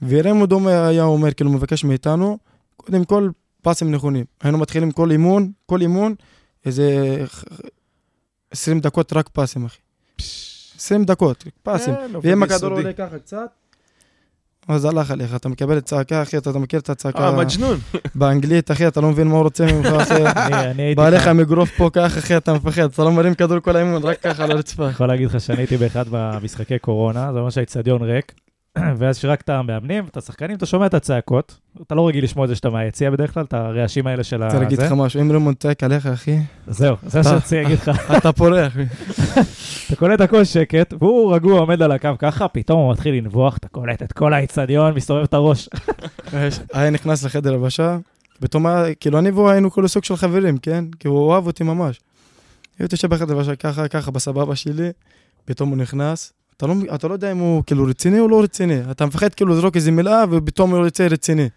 ורמוד 0.07 0.53
היה 0.67 1.03
אומר, 1.03 1.31
כאילו, 1.33 1.51
מבקש 1.51 1.83
מאיתנו, 1.83 2.37
קודם 2.77 3.05
כל, 3.05 3.29
פסים 3.61 3.91
נכונים. 3.91 4.25
היינו 4.43 4.57
מתחילים 4.57 4.91
כל 4.91 5.11
אימון, 5.11 5.51
כל 5.65 5.81
אימון, 5.81 6.15
איזה 6.65 7.17
ח- 7.27 7.43
20 8.51 8.79
דקות 8.79 9.13
רק 9.13 9.29
פסים, 9.33 9.65
אחי. 9.65 9.77
20 10.77 11.03
דקות, 11.05 11.43
פסים. 11.63 11.95
כן, 11.95 12.11
ואם 12.23 12.43
הכדור. 12.43 12.71
עולה 12.71 12.93
ככה 12.93 13.19
קצת, 13.19 13.47
אז 14.67 14.85
הלך 14.85 15.11
עליך, 15.11 15.35
אתה 15.35 15.49
מקבל 15.49 15.77
את 15.77 15.85
צעקה, 15.85 16.21
אחי, 16.21 16.37
אתה 16.37 16.51
מכיר 16.59 16.79
את 16.79 16.89
הצעקה 16.89 17.19
אה, 17.27 17.31
מג'נון. 17.37 17.77
באנגלית, 18.15 18.71
אחי, 18.71 18.87
אתה 18.87 19.01
לא 19.01 19.09
מבין 19.09 19.27
מה 19.27 19.33
הוא 19.33 19.43
רוצה 19.43 19.65
ממך, 19.65 19.85
אחי. 19.85 20.23
בא 20.97 21.09
לך 21.09 21.27
מגרוף 21.27 21.69
פה 21.77 21.89
ככה, 21.93 22.19
אחי, 22.19 22.37
אתה 22.37 22.53
מפחד, 22.53 22.81
אתה 22.81 23.03
לא 23.03 23.11
מרים 23.11 23.33
כדור 23.35 23.59
כל 23.59 23.75
האימון, 23.75 24.03
רק 24.03 24.21
ככה 24.21 24.43
על 24.43 24.51
הרצפה. 24.51 24.89
יכול 24.89 25.07
להגיד 25.07 25.27
לך 25.29 25.41
שאני 25.41 25.57
הייתי 25.57 25.77
באחד 25.77 26.05
במשחקי 26.11 26.79
קורונה, 26.79 27.33
זה 27.33 27.39
אומר 27.39 27.49
שהאיצטדיון 27.49 28.01
ריק, 28.01 28.33
ואז 28.97 29.17
שרק 29.17 29.41
את 29.41 29.49
המאמנים, 29.49 30.05
את 30.05 30.17
השחקנים, 30.17 30.57
אתה 30.57 30.65
שומע 30.65 30.85
את 30.85 30.93
הצעקות, 30.93 31.57
אתה 31.81 31.95
לא 31.95 32.07
רגיל 32.07 32.23
לשמוע 32.23 32.45
את 32.45 32.49
זה 32.49 32.55
שאתה 32.55 32.69
מהיציע 32.69 33.09
בדרך 33.09 33.33
כלל, 33.33 33.43
את 33.43 33.53
הרעשים 33.53 34.07
האלה 34.07 34.23
של 34.23 34.43
רוצה 34.43 34.59
להגיד. 34.59 34.81
לך 34.81 34.91
משהו, 34.91 35.21
אם 35.21 35.31
רמון 35.31 35.53
צועק 35.53 35.83
עליך, 35.83 36.05
אחי, 36.05 36.37
זהו, 36.67 36.95
זה 37.05 37.17
מה 37.17 37.23
שרציתי 37.23 37.63
להגיד 37.63 37.77
לך. 37.77 37.91
אתה 38.17 38.31
פורח. 38.31 38.67
אחי. 38.67 38.83
אתה 39.87 39.95
קולט 39.95 40.21
הכל 40.21 40.43
שקט, 40.43 40.93
והוא 40.99 41.35
רגוע 41.35 41.59
עומד 41.59 41.81
על 41.81 41.91
הקו 41.91 42.09
ככה, 42.19 42.47
פתאום 42.47 42.79
הוא 42.79 42.91
מתחיל 42.91 43.15
לנבוח, 43.15 43.57
אתה 43.57 43.67
קולט 43.67 44.03
את 44.03 44.13
כל 44.13 44.33
האיצטדיון, 44.33 44.93
מסתובב 44.93 45.23
את 45.23 45.33
הראש. 45.33 45.69
היה 46.73 46.89
נכנס 46.89 47.25
לחדר 47.25 47.53
הלבשה, 47.53 47.97
פתאום 48.39 48.67
היה, 48.67 48.95
כאילו 48.95 49.19
אני 49.19 49.31
והוא 49.31 49.49
היינו 49.49 49.71
כאילו 49.71 49.89
סוג 49.89 50.03
של 50.03 50.15
חברים, 50.15 50.57
כן? 50.57 50.85
כי 50.99 51.07
הוא 51.07 51.17
אוהב 51.17 51.47
אותי 51.47 51.63
ממש. 51.63 51.99
הייתי 52.79 52.95
יושב 52.95 53.09
בחדר 53.09 53.33
הלבשה 53.33 53.55
ככה, 53.55 53.87
ככה, 53.87 54.11
בסבבה 54.11 54.55
שלי, 54.55 54.89
פתאום 55.45 55.69
הוא 55.69 55.77
נכנס. 55.77 56.33
אתה 56.59 56.67
לא, 56.67 56.73
אתה 56.95 57.07
לא 57.07 57.13
יודע 57.13 57.31
אם 57.31 57.37
הוא 57.37 57.63
כאילו 57.65 57.85
רציני 57.85 58.19
או 58.19 58.27
לא 58.27 58.43
רציני. 58.43 58.79
אתה 58.91 59.05
מפחד 59.05 59.33
כאילו 59.33 59.51
לזרוק 59.51 59.75
איזה 59.75 59.91
מילה, 59.91 60.23
ופתאום 60.31 60.75
הוא 60.75 60.85
יוצא 60.85 61.07
רציני. 61.09 61.49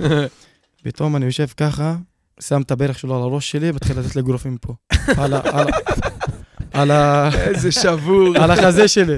פתאום 0.84 1.16
אני 1.16 1.24
יושב 1.24 1.46
ככה, 1.56 1.96
שם 2.40 2.62
את 2.62 2.70
הברך 2.70 2.98
שלו 2.98 3.16
על 3.16 3.22
הראש 3.22 3.50
שלי, 3.50 3.70
מתחיל 3.70 3.98
לתת 3.98 4.16
לי 4.16 4.22
אגרופים 4.22 4.56
פה. 4.60 4.74
על 5.16 5.34
ה... 5.34 5.40
על 5.44 5.68
ה... 5.68 5.70
על 6.72 6.90
ה... 6.90 7.30
איזה 7.34 7.72
שבור. 7.72 8.36
על 8.38 8.50
החזה 8.50 8.88
שלי. 8.88 9.16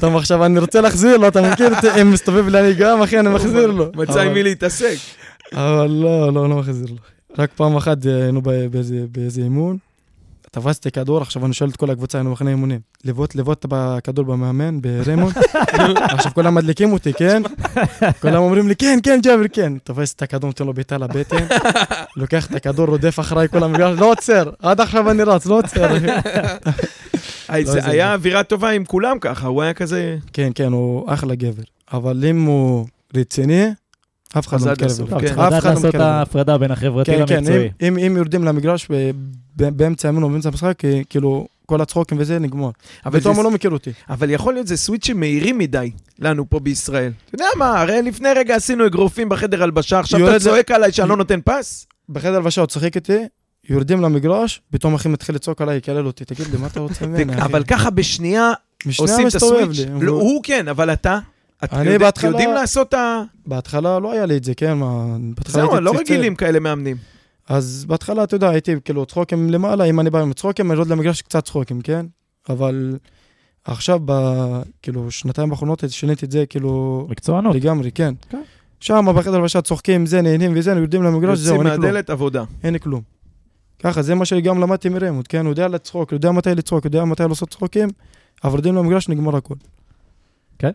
טוב, 0.00 0.16
עכשיו 0.16 0.44
אני 0.44 0.58
רוצה 0.58 0.80
להחזיר 0.80 1.16
לו, 1.16 1.28
אתה 1.28 1.52
מכיר? 1.52 1.68
אם 2.00 2.10
מסתובב 2.10 2.48
לי 2.48 2.60
אני 2.60 2.74
גם, 2.74 3.02
אחי, 3.02 3.20
אני 3.20 3.28
מחזיר 3.28 3.66
לו. 3.66 3.86
מצא 3.94 4.20
עם 4.20 4.34
מי 4.34 4.42
להתעסק. 4.42 4.96
אבל 5.52 5.90
לא, 5.90 6.32
לא, 6.32 6.48
לא 6.48 6.56
מחזיר 6.56 6.86
לו. 6.90 6.96
רק 7.38 7.50
פעם 7.56 7.76
אחת 7.76 8.06
אה, 8.06 8.22
היינו 8.22 8.42
באיזה 9.10 9.40
אימון, 9.40 9.76
תפסתי 10.56 10.90
כדור, 10.90 11.22
עכשיו 11.22 11.46
אני 11.46 11.54
שואל 11.54 11.70
את 11.70 11.76
כל 11.76 11.90
הקבוצה, 11.90 12.18
היינו 12.18 12.30
מחנה 12.30 12.50
אימונים. 12.50 12.80
לבעוט, 13.04 13.34
לבעוט 13.34 13.66
בכדור 13.68 14.24
במאמן, 14.24 14.80
בריימונד. 14.80 15.34
עכשיו 16.00 16.32
כולם 16.34 16.54
מדליקים 16.54 16.92
אותי, 16.92 17.12
כן? 17.12 17.42
כולם 18.20 18.36
אומרים 18.36 18.68
לי, 18.68 18.76
כן, 18.76 18.98
כן, 19.02 19.20
ג'אבר, 19.22 19.48
כן. 19.52 19.72
תופס 19.84 20.14
את 20.14 20.22
הכדור, 20.22 20.48
נותן 20.48 20.66
לו 20.66 20.74
בעיטה 20.74 20.98
לבטן, 20.98 21.46
לוקח 22.16 22.46
את 22.46 22.54
הכדור, 22.54 22.86
רודף 22.86 23.20
אחריי, 23.20 23.48
כולם, 23.48 23.74
לא 23.76 24.10
עוצר, 24.10 24.50
עד 24.62 24.80
עכשיו 24.80 25.10
אני 25.10 25.22
רץ, 25.22 25.46
לא 25.46 25.58
עוצר. 25.58 25.92
לא 27.48 27.64
זה 27.64 27.86
היה 27.86 28.14
אווירה 28.14 28.42
טובה 28.42 28.70
עם 28.70 28.84
כולם 28.84 29.18
ככה, 29.20 29.46
הוא 29.46 29.62
היה 29.62 29.74
כזה... 29.74 30.16
כן, 30.32 30.50
כן, 30.54 30.72
הוא 30.72 31.12
אחלה 31.12 31.34
גבר. 31.34 31.62
אבל 31.92 32.24
אם 32.30 32.44
הוא 32.44 32.86
רציני, 33.14 33.66
אף 34.36 34.48
אחד 34.48 34.60
לא 34.60 34.72
מתקרב 34.72 34.88
כן. 34.88 35.18
צריך 35.26 35.38
אף 35.38 35.46
לדעת 35.46 35.58
אחד 35.62 35.68
לא 35.68 35.74
לעשות 35.74 35.94
את. 35.94 36.00
ההפרדה 36.00 36.58
בין 36.58 36.70
החברתי 36.70 37.10
כן, 37.16 37.26
כן, 37.26 37.36
למקצועי. 37.36 37.70
אם- 37.88 38.16
יורדים 38.16 38.44
למגרש 38.44 38.86
ב- 38.90 39.10
ב- 39.56 39.68
באמצע 39.68 40.08
האימון 40.08 40.22
או 40.22 40.30
באמצע 40.30 40.48
המשחק, 40.48 40.74
כי- 40.78 41.02
כאילו, 41.08 41.46
כל 41.66 41.80
הצחוקים 41.80 42.18
וזה 42.20 42.38
נגמר. 42.38 42.70
אבל 43.06 43.20
הוא 43.24 43.44
לא 43.44 43.50
מכיר 43.50 43.70
אותי. 43.70 43.90
אבל 44.10 44.30
יכול 44.30 44.54
להיות 44.54 44.66
זה 44.66 44.76
סוויצ'ים 44.76 45.20
מהירים 45.20 45.58
מדי 45.58 45.90
לנו 46.18 46.50
פה 46.50 46.60
בישראל. 46.60 47.12
אתה 47.26 47.34
יודע 47.34 47.44
מה, 47.56 47.80
הרי 47.80 48.02
לפני 48.02 48.28
רגע 48.36 48.56
עשינו 48.56 48.86
אגרופים 48.86 49.28
בחדר 49.28 49.62
הלבשה, 49.62 49.98
עכשיו 49.98 50.30
אתה 50.30 50.38
צועק 50.40 50.70
עליי 50.70 50.92
שאני 50.92 51.08
לא 51.08 51.16
נותן 51.16 51.40
פס? 51.44 51.86
בחדר 52.08 52.34
הלבשה 52.36 52.60
הוא 52.60 52.68
צוחק 52.68 52.96
איתי, 52.96 53.18
יורדים 53.70 54.00
למגרש, 54.00 54.60
פתאום 54.70 54.94
אחי 54.94 55.08
מתחיל 55.08 55.34
לצעוק 55.34 55.62
עליי, 55.62 55.76
יקלל 55.76 56.06
אותי, 56.06 56.24
תגיד 56.24 56.46
לי, 56.52 56.58
מה 56.58 56.66
אתה 56.66 56.80
רוצה 56.80 57.06
ממני, 57.06 57.32
אחי? 57.34 57.42
אבל 57.42 57.64
ככה 57.64 57.90
בשנייה 57.90 58.52
עושים 58.98 59.28
את 59.28 59.34
הסוויץ'. 59.34 59.76
לא, 60.00 60.12
הוא 60.12 60.40
כן, 60.42 60.68
אבל 60.68 60.92
אתה... 60.92 61.18
אני 61.62 61.86
יודע- 61.90 61.98
בהתחלה- 61.98 62.30
יודעים 62.30 62.50
לעשות 62.52 62.88
את 62.88 62.94
ה... 62.94 63.22
בהתחלה 63.46 63.98
לא 63.98 64.12
היה 64.12 64.26
לי 64.26 64.36
את 64.36 64.44
זה, 64.44 64.54
כן, 64.54 64.78
מה... 64.78 65.16
בהתחלה 65.36 65.62
זהו, 65.66 65.80
לא. 65.80 65.92
רגילים 65.98 66.34
כאלה 66.34 66.60
מאמנים. 66.60 66.96
אז 67.48 67.84
בהתחלה, 67.88 68.24
אתה 68.24 68.36
יודע, 68.36 68.48
הייתי 68.48 68.74
כאילו 68.84 69.06
צחוקים 69.06 69.50
למעלה, 69.50 69.84
אם 69.84 70.00
אני 70.00 70.10
בא 70.10 70.20
עם 70.20 70.32
צחוקים, 70.32 70.70
אני 70.70 70.76
יורד 70.78 70.88
למגרש 70.90 71.22
קצת 71.22 71.44
צחוקים, 71.44 71.80
כן? 71.80 72.06
אבל 72.48 72.96
עכשיו, 73.64 74.00
ב... 74.04 74.12
כאילו, 74.82 75.10
שנתיים 75.10 75.50
האחרונות 75.50 75.84
שיניתי 75.88 76.26
את 76.26 76.30
זה, 76.30 76.46
כאילו, 76.46 77.06
מקצוענות. 77.10 77.54
לגמרי, 77.56 77.90
כן. 77.92 78.14
כן. 78.28 78.42
שם 78.80 79.06
בחדר 79.16 79.34
הלבשה 79.34 79.60
צוחקים, 79.62 80.06
זה, 80.06 80.22
נהנים 80.22 80.52
וזה, 80.56 80.70
יורדים 80.70 81.02
למגרש, 81.02 81.38
זהו, 81.38 81.54
יוצאים 81.54 81.66
אין 81.72 81.76
כלום. 81.76 81.86
מהדלת 81.92 82.10
עבודה. 82.10 82.44
אין 82.64 82.78
כלום. 82.78 83.02
ככה, 83.82 84.02
זה 84.02 84.14
מה 84.14 84.24
שגם 84.24 84.60
למדתי 84.60 84.88
מרמוד, 84.88 85.28
כן? 85.28 85.44
הוא 85.44 85.52
יודע 85.52 85.68
לצחוק, 85.68 86.10
הוא 86.10 86.16
יודע 86.16 86.30
מתי 86.32 86.50
לצחוק, 86.54 86.84
הוא 86.84 86.88
יודע 86.88 87.04
מתי 87.04 87.22
לעשות 87.28 87.50
צחוקים, 87.50 87.88
אבל 88.44 88.52
יורדים 88.52 88.74
למגרש, 88.74 89.08
נגמר 89.08 89.36
הכל. 89.36 89.54
אה, 90.64 90.70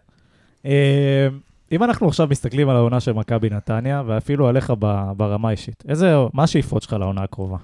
אם 1.71 1.83
אנחנו 1.83 2.07
עכשיו 2.07 2.27
מסתכלים 2.31 2.69
על 2.69 2.75
העונה 2.75 2.99
של 2.99 3.13
מכבי 3.13 3.49
נתניה, 3.49 4.03
ואפילו 4.05 4.47
עליך 4.47 4.73
ברמה 5.17 5.47
האישית, 5.47 5.83
איזה, 5.87 6.15
מה 6.33 6.43
השאיפות 6.43 6.81
שלך 6.81 6.93
לעונה 6.93 7.23
הקרובה? 7.23 7.57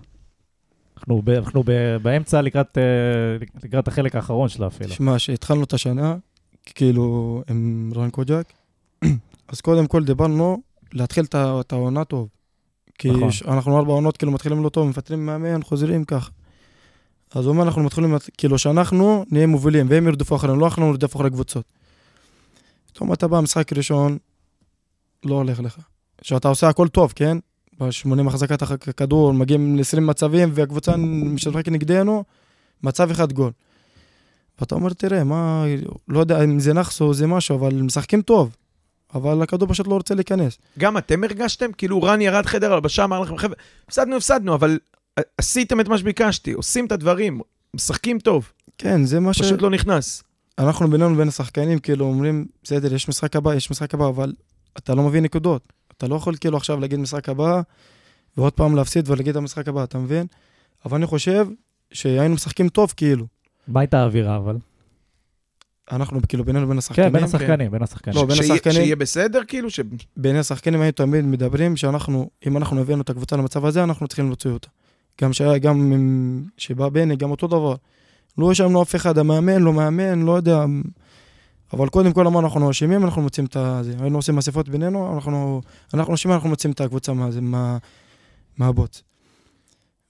אנחנו, 0.98 1.22
ב, 1.22 1.30
אנחנו 1.30 1.64
ב, 1.66 1.98
באמצע 2.02 2.42
לקראת, 2.42 2.78
אה, 2.78 2.84
לקראת 3.64 3.88
החלק 3.88 4.16
האחרון 4.16 4.50
שלה 4.50 4.68
אפילו. 4.68 4.90
שמע, 4.90 5.20
שהתחלנו 5.20 5.64
את 5.64 5.74
השנה, 5.74 6.16
כאילו, 6.66 7.42
עם 7.50 7.92
רן 7.96 8.10
קוג'ק, 8.10 8.54
אז 9.52 9.62
קודם 9.62 9.88
כל 9.88 10.04
דיברנו 10.04 10.62
להתחיל 10.94 11.26
את 11.36 11.74
העונה 11.74 12.04
טוב. 12.04 12.28
כי 12.98 13.12
נכון. 13.12 13.30
אנחנו 13.48 13.78
ארבע 13.78 13.94
עונות, 13.94 14.18
כאילו, 14.18 14.32
מתחילים 14.32 14.64
לא 14.64 14.70
טוב, 14.70 14.88
מפטרים 14.90 15.26
מאמן, 15.26 15.64
חוזרים 15.64 16.04
ככה. 16.04 16.32
אז 17.36 17.46
הוא 17.46 17.54
אומר, 17.54 17.64
אנחנו 17.64 17.84
מתחילים, 17.84 18.16
כאילו, 18.38 18.58
שאנחנו 18.58 19.26
נהיה 19.32 19.48
מובילים, 19.48 19.86
והם 19.90 20.08
ירדפו 20.08 20.36
אחרינו, 20.36 20.60
לא 20.60 20.66
אנחנו 20.66 20.92
נרדף 20.92 21.16
אחרי 21.16 21.30
קבוצות. 21.30 21.66
פתאום 22.98 23.14
אתה 23.14 23.28
בא, 23.28 23.40
משחק 23.40 23.74
ראשון, 23.74 24.18
לא 25.26 25.36
הולך 25.36 25.60
לך. 25.60 25.78
שאתה 26.22 26.48
עושה 26.48 26.70
הכל 26.70 26.88
טוב, 26.88 27.14
כן? 27.16 27.38
ב-80 27.80 28.28
החזקת 28.28 28.62
הח- 28.62 28.72
הכדור, 28.72 29.34
מגיעים 29.34 29.78
ל-20 29.78 30.00
מצבים, 30.00 30.50
והקבוצה 30.54 30.98
משחקת 30.98 31.68
נגדנו, 31.72 32.24
מצב 32.84 33.12
אחד 33.12 33.34
גול. 33.34 33.52
ואתה 34.60 34.76
אומר, 34.76 34.94
תראה, 34.94 35.24
מה, 35.24 35.66
לא 36.08 36.20
יודע 36.20 36.44
אם 36.44 36.60
זה 36.60 36.74
נאחס 36.74 37.02
או 37.02 37.14
זה 37.14 37.28
משהו, 37.28 37.56
אבל 37.58 37.74
משחקים 37.82 38.22
טוב. 38.22 38.56
אבל 39.14 39.42
הכדור 39.42 39.70
פשוט 39.70 39.88
לא 39.88 39.94
רוצה 39.94 40.16
להיכנס. 40.16 40.58
גם 40.80 40.98
אתם 40.98 41.24
הרגשתם? 41.24 41.72
כאילו 41.72 42.02
רן 42.04 42.22
ירד 42.22 42.46
חדר 42.46 42.74
הלבשה, 42.74 43.04
אמר 43.04 43.20
לכם, 43.20 43.38
חבר'ה, 43.38 43.56
הפסדנו, 43.88 44.16
הפסדנו, 44.18 44.54
אבל 44.56 44.80
עשיתם 45.38 45.80
את 45.80 45.88
מה 45.88 45.98
שביקשתי, 45.98 46.52
עושים 46.52 46.86
את 46.86 46.92
הדברים, 46.92 47.42
משחקים 47.74 48.20
טוב, 48.20 48.52
כן, 48.78 49.06
זה 49.06 49.20
מה 49.20 49.34
ש... 49.34 49.42
פשוט 49.42 49.62
לא 49.62 49.70
נכנס. 49.70 50.24
אנחנו 50.58 50.90
בינינו 50.90 51.16
בין 51.16 51.28
השחקנים, 51.28 51.80
כאילו, 51.80 52.06
אומרים, 52.06 52.46
בסדר, 52.64 52.94
יש 52.94 53.10
משחק 53.10 53.36
הבא, 53.36 53.56
יש 53.56 53.72
משחק 53.72 53.94
הבא, 53.94 54.08
אבל 54.08 54.34
אתה 54.78 54.96
לא 54.96 55.04
מביא 55.04 55.22
נקודות. 55.22 55.74
אתה 55.98 56.08
לא 56.08 56.16
יכול 56.16 56.36
כאילו 56.40 56.58
עכשיו 56.58 56.80
להגיד 56.80 57.00
משחק 57.00 57.30
הבא, 57.30 57.62
ועוד 58.38 58.54
פעם 58.54 58.76
להפסיד 58.76 59.10
ולהגיד 59.10 59.30
את 59.30 59.36
המשחק 59.36 59.68
הבא, 59.68 59.84
אתה 59.84 59.98
מבין? 59.98 60.26
אבל 60.86 60.98
אני 60.98 61.06
חושב 61.06 61.48
שהיינו 61.92 62.34
משחקים 62.36 62.70
טוב, 62.70 62.94
כאילו. 62.98 63.26
מה 63.68 63.80
הייתה 63.80 64.00
האווירה 64.02 64.38
אבל? 64.38 64.58
אנחנו 65.92 66.20
כאילו 66.28 66.44
בינינו 66.44 66.68
בין 66.68 66.78
השחקנים. 66.78 67.08
כן, 67.08 67.14
בין 67.14 67.24
השחקנים, 67.24 67.72
בין 67.72 67.84
השחקנים. 67.84 68.16
לא, 68.18 68.26
בין 68.26 68.36
שיהיה- 68.36 68.54
השחקנים- 68.54 68.76
שיהיה 68.76 68.96
בסדר, 68.96 69.42
כאילו, 69.48 69.70
ש... 69.70 69.80
בין 70.18 70.36
השחקנים 70.36 70.82
היינו 70.82 70.92
תמיד 70.92 71.26
מדברים 71.26 71.78
שאנחנו, 71.78 72.30
אם 72.48 72.58
אנחנו 72.58 72.82
הבאנו 72.82 73.02
את 73.02 73.10
הקבוצה 73.10 73.38
למצב 73.38 73.66
הזה, 73.66 73.84
אנחנו 73.84 74.08
צריכים 74.08 74.28
להוציא 74.28 74.52
אותה. 74.52 74.68
גם 75.22 75.34
שהיה, 75.34 75.58
גם 75.58 75.94
שבא 76.58 76.90
בני, 76.90 77.16
גם 77.16 77.32
אותו 77.32 77.48
דבר. 77.48 77.76
לא 78.38 78.50
האשמנו 78.50 78.82
אף 78.82 78.96
אחד, 78.96 79.18
המאמן, 79.18 79.62
לא 79.62 79.74
מאמן, 79.74 80.22
לא 80.22 80.32
יודע. 80.32 80.66
אבל 81.74 81.90
קודם 81.90 82.14
כל 82.14 82.28
אמרנו, 82.28 82.48
אנחנו 82.48 82.72
אשמים, 82.72 83.06
אנחנו 83.06 83.22
מוצאים 83.22 83.46
את 83.46 83.58
זה. 83.82 83.94
היינו 84.00 84.18
עושים 84.18 84.38
אספות 84.38 84.70
בינינו, 84.70 85.20
אנחנו 85.94 86.14
אשמים, 86.14 86.34
אנחנו 86.36 86.50
מוצאים 86.50 86.74
את 86.74 86.82
הקבוצה 86.82 87.12
מהבוץ. 88.58 89.04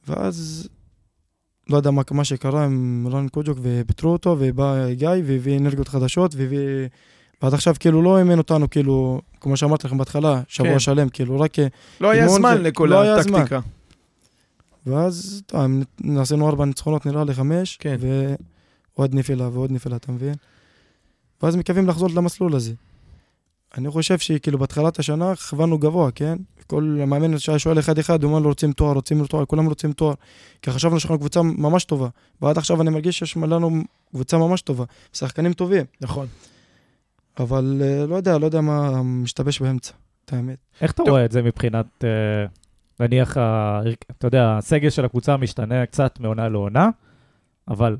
ואז, 0.08 0.68
לא 1.70 1.78
יודע 1.78 1.92
מה, 1.92 2.02
מה 2.12 2.24
שקרה 2.24 2.66
עם 2.66 3.08
רן 3.12 3.28
קוג'וק, 3.28 3.58
ופיטרו 3.62 4.12
אותו, 4.12 4.36
ובא 4.40 4.94
גיא, 4.94 5.10
והביא 5.10 5.58
אנרגיות 5.58 5.88
חדשות, 5.88 6.36
והביא... 6.36 6.60
ועד 7.42 7.54
עכשיו 7.54 7.76
כאילו 7.80 8.02
לא 8.02 8.18
אימן 8.18 8.38
אותנו, 8.38 8.70
כאילו, 8.70 9.22
כמו 9.42 9.58
שאמרתי 9.58 9.88
לכם 9.88 9.98
בהתחלה, 9.98 10.42
שבוע 10.48 10.72
כן. 10.72 10.80
שלם, 10.80 11.10
כאילו, 11.10 11.40
רק... 11.40 11.54
לא 12.02 12.10
היה 12.10 12.28
זמן 12.28 12.54
זה- 12.58 12.64
לכל 12.64 12.88
לא. 12.92 13.04
הטקטיקה. 13.20 13.60
ואז, 14.88 15.42
טוב, 15.46 15.62
עשינו 16.20 16.50
ארבע 16.50 16.66
ניצחונות, 16.66 17.06
נראה 17.06 17.24
לי 17.24 17.34
חמש, 17.34 17.78
כן. 17.78 17.98
ועוד 18.98 19.16
נפילה 19.16 19.50
ועוד 19.50 19.72
נפילה, 19.72 19.96
אתה 19.96 20.12
מבין? 20.12 20.34
ואז 21.44 21.56
מקווים 21.56 21.88
לחזור 21.88 22.10
למסלול 22.16 22.56
הזה. 22.56 22.74
אני 23.78 23.90
חושב 23.90 24.18
שכאילו 24.18 24.58
בהתחלת 24.58 25.00
השנה 25.00 25.36
כיוונו 25.36 25.78
גבוה, 25.78 26.12
כן? 26.12 26.38
כל 26.68 26.98
המאמן 27.02 27.40
שהיה 27.40 27.60
שואל 27.60 27.80
אחד-אחד, 27.80 28.24
הוא 28.24 28.32
אומר 28.32 28.40
לו 28.40 28.50
רוצים 28.50 28.72
תואר, 28.72 28.94
רוצים 28.94 29.26
תואר, 29.26 29.46
כולם 29.46 29.66
רוצים 29.66 29.94
תואר. 29.94 30.14
כי 30.62 30.72
חשבנו 30.72 31.00
שאנחנו 31.00 31.20
קבוצה 31.20 31.42
ממש 31.42 31.84
טובה. 31.84 32.08
ועד 32.42 32.58
עכשיו 32.58 32.82
אני 32.82 32.90
מרגיש 32.90 33.20
שיש 33.20 33.38
לנו 33.38 33.70
קבוצה 34.12 34.38
ממש 34.38 34.62
טובה. 34.62 34.86
שחקנים 35.14 35.54
טובים. 35.54 35.86
נכון. 36.02 36.28
אבל 37.40 37.82
אה, 37.84 38.06
לא 38.06 38.16
יודע, 38.16 38.38
לא 38.38 38.46
יודע 38.46 38.62
מה 38.62 39.04
משתבש 39.04 39.60
באמצע, 39.60 39.94
את 40.26 40.34
האמת. 40.34 40.58
איך 40.82 40.92
אתה 40.92 41.04
טוב. 41.04 41.10
רואה 41.10 41.26
את 41.26 41.32
זה 41.32 41.42
מבחינת, 41.42 41.86
אה, 42.04 42.46
נניח, 43.00 43.38
ה- 43.38 43.82
אתה 44.18 44.28
יודע, 44.28 44.58
הסגל 44.58 44.90
של 44.90 45.06
הקבוצה 45.06 45.38
משתנה 45.38 45.86
קצת 45.86 46.20
מעונה 46.20 46.50
לעונה, 46.50 46.90
אבל 47.68 47.98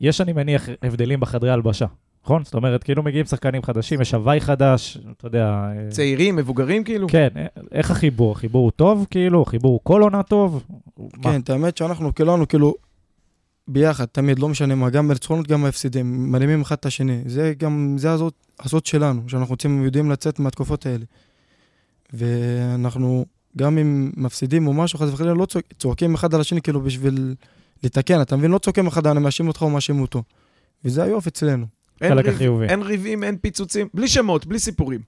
יש, 0.00 0.20
אני 0.20 0.32
מניח, 0.32 0.68
הבדלים 0.82 1.20
בחדרי 1.20 1.50
הלבשה, 1.50 1.86
נכון? 2.24 2.44
זאת 2.44 2.54
אומרת, 2.54 2.84
כאילו 2.84 3.02
מגיעים 3.02 3.26
שחקנים 3.26 3.62
חדשים, 3.62 4.00
יש 4.00 4.14
הוואי 4.14 4.40
חדש, 4.40 4.98
אתה 5.16 5.26
יודע... 5.26 5.46
אה, 5.76 5.90
צעירים, 5.90 6.36
מבוגרים, 6.36 6.84
כאילו? 6.84 7.06
כן, 7.10 7.28
איך 7.72 7.90
החיבור? 7.90 8.32
החיבור 8.32 8.62
הוא 8.64 8.70
טוב, 8.70 9.06
כאילו? 9.10 9.42
החיבור 9.42 9.72
הוא 9.72 9.80
כל 9.82 10.02
עונה 10.02 10.22
טוב? 10.22 10.64
כן, 11.22 11.40
את 11.40 11.50
האמת 11.50 11.76
שאנחנו 11.76 12.14
כולנו 12.14 12.48
כאילו 12.48 12.74
ביחד, 13.68 14.04
תמיד, 14.04 14.38
לא 14.38 14.48
משנה 14.48 14.74
מה, 14.74 14.90
גם 14.90 15.08
בניצחונות, 15.08 15.48
גם 15.48 15.62
בהפסידים, 15.62 16.32
מרימים 16.32 16.60
אחד 16.60 16.76
את 16.76 16.86
השני. 16.86 17.22
זה 17.26 17.52
גם, 17.58 17.94
זה 17.98 18.10
הזאת, 18.12 18.34
הזאת 18.60 18.86
שלנו, 18.86 19.22
שאנחנו 19.28 19.52
רוצים, 19.52 19.84
יודעים 19.84 20.10
לצאת 20.10 20.38
מהתקופות 20.38 20.86
האלה. 20.86 21.04
ואנחנו, 22.12 23.24
גם 23.56 23.78
אם 23.78 24.10
מפסידים 24.16 24.66
או 24.66 24.72
משהו, 24.72 24.98
חס 24.98 25.08
וחלילה, 25.12 25.34
לא 25.34 25.46
צועק, 25.46 25.64
צועקים 25.78 26.14
אחד 26.14 26.34
על 26.34 26.40
השני 26.40 26.62
כאילו 26.62 26.80
בשביל 26.80 27.34
לתקן, 27.82 28.20
אתה 28.22 28.36
מבין? 28.36 28.50
לא 28.50 28.58
צועקים 28.58 28.86
אחד, 28.86 29.06
אני 29.06 29.20
מאשים 29.20 29.48
אותך 29.48 29.62
או 29.62 29.70
מאשים 29.70 30.00
אותו. 30.00 30.22
וזה 30.84 31.02
היופי 31.02 31.28
אצלנו. 31.28 31.66
אין 32.00 32.12
ריב- 32.18 32.28
החיובי. 32.34 32.66
אין 32.66 32.82
ריבים, 32.82 33.24
אין 33.24 33.36
פיצוצים, 33.36 33.88
בלי 33.94 34.08
שמות, 34.08 34.46
בלי 34.46 34.58
סיפורים. 34.58 35.00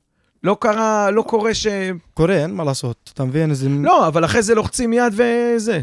לא 0.43 0.57
קרה, 0.61 1.11
לא 1.11 1.23
קורה 1.23 1.55
ש... 1.55 1.67
קורה, 2.15 2.35
אין 2.43 2.55
מה 2.55 2.65
לעשות, 2.65 3.11
אתה 3.15 3.25
מבין? 3.25 3.51
איזה... 3.51 3.69
לא, 3.69 4.09
אבל 4.09 4.25
אחרי 4.25 4.43
זה 4.43 4.55
לוחצים 4.55 4.93
יד 4.93 5.13
וזה. 5.17 5.81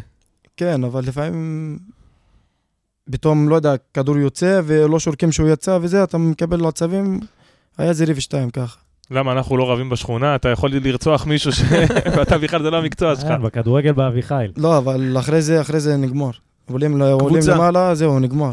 כן, 0.57 0.83
אבל 0.83 1.03
לפעמים 1.05 1.79
פתאום, 3.11 3.49
לא 3.49 3.55
יודע, 3.55 3.73
כדור 3.93 4.17
יוצא 4.17 4.61
ולא 4.65 4.99
שורקים 4.99 5.31
שהוא 5.31 5.49
יצא 5.49 5.79
וזה, 5.81 6.03
אתה 6.03 6.17
מקבל 6.17 6.65
עצבים, 6.65 7.19
היה 7.77 7.89
איזה 7.89 8.05
ריב 8.05 8.19
שתיים 8.19 8.49
ככה. 8.49 8.77
למה 9.11 9.31
אנחנו 9.31 9.57
לא 9.57 9.71
רבים 9.71 9.89
בשכונה? 9.89 10.35
אתה 10.35 10.49
יכול 10.49 10.71
לרצוח 10.73 11.25
מישהו 11.25 11.51
ש... 11.51 11.61
ואתה 12.17 12.37
בכלל 12.37 12.63
זה 12.63 12.69
לא 12.69 12.77
המקצוע 12.77 13.15
שלך. 13.15 13.27
כן, 13.27 13.41
בכדורגל 13.41 13.91
באביחיל. 13.91 14.51
לא, 14.57 14.77
אבל 14.77 15.17
אחרי 15.19 15.41
זה, 15.41 15.61
אחרי 15.61 15.79
זה 15.79 15.97
נגמר. 15.97 16.29
עולים. 16.71 16.97
למעלה, 17.47 17.95
זהו, 17.95 18.19
נגמר. 18.19 18.51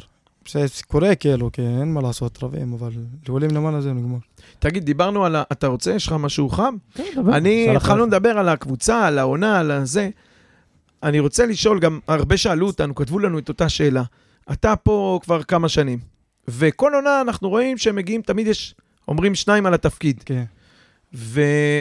זה 0.53 0.66
קורה 0.88 1.14
כאילו, 1.14 1.53
כי 1.53 1.62
אין 1.62 1.92
מה 1.92 2.01
לעשות, 2.01 2.42
רבים, 2.42 2.73
אבל 2.73 2.90
עולים 3.29 3.51
למעלה 3.51 3.81
זהו, 3.81 3.94
נגמר. 3.94 4.18
תגיד, 4.59 4.85
דיברנו 4.85 5.25
על 5.25 5.37
ה... 5.37 5.42
אתה 5.53 5.66
רוצה? 5.66 5.92
יש 5.92 6.07
לך 6.07 6.12
משהו 6.12 6.49
חם? 6.49 6.75
כן, 6.94 7.05
דבר. 7.16 7.37
אני, 7.37 7.77
התחלנו. 7.77 8.07
לדבר 8.07 8.38
על 8.38 8.49
הקבוצה, 8.49 9.07
על 9.07 9.18
העונה, 9.18 9.61
על 9.61 9.71
הזה. 9.71 10.09
אני 11.03 11.21
רוצה 11.21 11.47
לשאול, 11.47 11.79
גם 11.79 11.99
הרבה 12.09 12.37
שאלו 12.37 12.66
אותנו, 12.66 12.94
כתבו 12.94 13.18
לנו 13.18 13.38
את 13.38 13.49
אותה 13.49 13.68
שאלה. 13.68 14.03
אתה 14.53 14.77
פה 14.77 15.21
כבר 15.23 15.42
כמה 15.42 15.68
שנים, 15.68 15.99
וכל 16.49 16.94
עונה 16.94 17.21
אנחנו 17.21 17.49
רואים 17.49 17.79
שמגיעים, 17.79 18.23
תמיד 18.23 18.47
יש, 18.47 18.75
אומרים 19.09 19.35
שניים 19.35 19.66
על 19.66 19.75
התפקיד. 19.75 20.23
כן. 20.27 20.44
ו... 21.14 21.40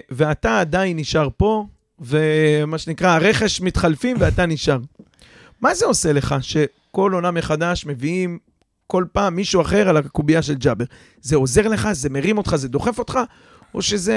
ואתה 0.09 0.59
עדיין 0.59 0.97
נשאר 0.97 1.29
פה, 1.37 1.65
ומה 1.99 2.77
שנקרא, 2.77 3.09
הרכש 3.09 3.61
מתחלפים 3.61 4.17
ואתה 4.19 4.45
נשאר. 4.45 4.79
מה 5.61 5.75
זה 5.75 5.85
עושה 5.85 6.13
לך 6.13 6.35
שכל 6.41 7.11
עונה 7.13 7.31
מחדש 7.31 7.85
מביאים 7.85 8.39
כל 8.87 9.05
פעם 9.11 9.35
מישהו 9.35 9.61
אחר 9.61 9.89
על 9.89 9.97
הקובייה 9.97 10.41
של 10.41 10.55
ג'אבר. 10.55 10.85
זה 11.21 11.35
עוזר 11.35 11.67
לך, 11.67 11.91
זה 11.91 12.09
מרים 12.09 12.37
אותך, 12.37 12.55
זה 12.55 12.67
דוחף 12.67 12.99
אותך, 12.99 13.19
או 13.73 13.81
שזה, 13.81 14.15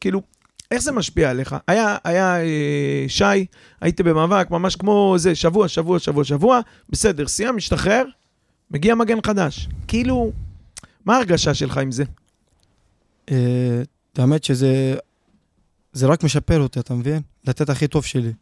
כאילו, 0.00 0.22
איך 0.70 0.82
זה 0.82 0.92
משפיע 0.92 1.30
עליך? 1.30 1.56
היה, 1.68 1.96
היה 2.04 2.40
אה, 2.40 3.04
שי, 3.08 3.46
הייתי 3.80 4.02
במאבק, 4.02 4.50
ממש 4.50 4.76
כמו 4.76 5.14
זה, 5.18 5.34
שבוע, 5.34 5.68
שבוע, 5.68 5.98
שבוע, 5.98 6.24
שבוע, 6.24 6.60
בסדר, 6.88 7.28
סיים, 7.28 7.56
משתחרר, 7.56 8.04
מגיע 8.70 8.94
מגן 8.94 9.18
חדש. 9.26 9.68
כאילו, 9.88 10.32
מה 11.04 11.16
ההרגשה 11.16 11.54
שלך 11.54 11.78
עם 11.78 11.92
זה? 11.92 12.04
אה, 13.30 13.82
האמת 14.18 14.44
שזה 14.44 14.94
זה 15.92 16.06
רק 16.06 16.24
משפר 16.24 16.60
אותי, 16.60 16.80
אתה 16.80 16.94
מבין? 16.94 17.22
לתת 17.44 17.70
הכי 17.70 17.86
טוב 17.88 18.04
שלי. 18.04 18.32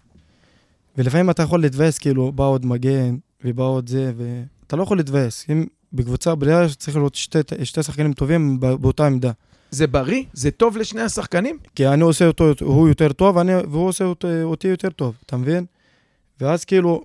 ולפעמים 0.97 1.31
אתה 1.31 1.43
יכול 1.43 1.61
להתבאס, 1.61 1.99
כאילו, 1.99 2.33
בא 2.33 2.45
עוד 2.45 2.67
מגן, 2.67 3.17
ובא 3.45 3.63
עוד 3.63 3.89
זה, 3.89 4.13
ואתה 4.17 4.77
לא 4.77 4.83
יכול 4.83 4.97
להתבאס. 4.97 5.47
אם 5.53 5.67
בקבוצה 5.93 6.35
בריאה 6.35 6.69
צריך 6.69 6.97
להיות 6.97 7.15
שתי, 7.15 7.39
שתי 7.65 7.83
שחקנים 7.83 8.13
טובים 8.13 8.61
בא- 8.61 8.75
באותה 8.77 9.07
עמדה. 9.07 9.31
זה 9.71 9.87
בריא? 9.87 10.25
זה 10.33 10.51
טוב 10.51 10.77
לשני 10.77 11.01
השחקנים? 11.01 11.59
כי 11.75 11.87
אני 11.89 12.03
עושה 12.03 12.27
אותו, 12.27 12.53
הוא 12.61 12.89
יותר 12.89 13.13
טוב, 13.13 13.39
אני, 13.39 13.53
והוא 13.55 13.89
עושה 13.89 14.05
אותו, 14.05 14.29
אותי 14.43 14.69
יותר 14.69 14.91
טוב, 14.91 15.15
אתה 15.27 15.37
מבין? 15.37 15.65
ואז 16.41 16.65
כאילו, 16.65 17.05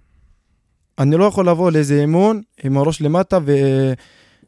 אני 0.99 1.15
לא 1.17 1.25
יכול 1.25 1.49
לבוא 1.49 1.71
לאיזה 1.71 2.01
אימון 2.01 2.41
עם 2.63 2.77
הראש 2.77 3.01
למטה 3.01 3.39
ו... 3.45 3.51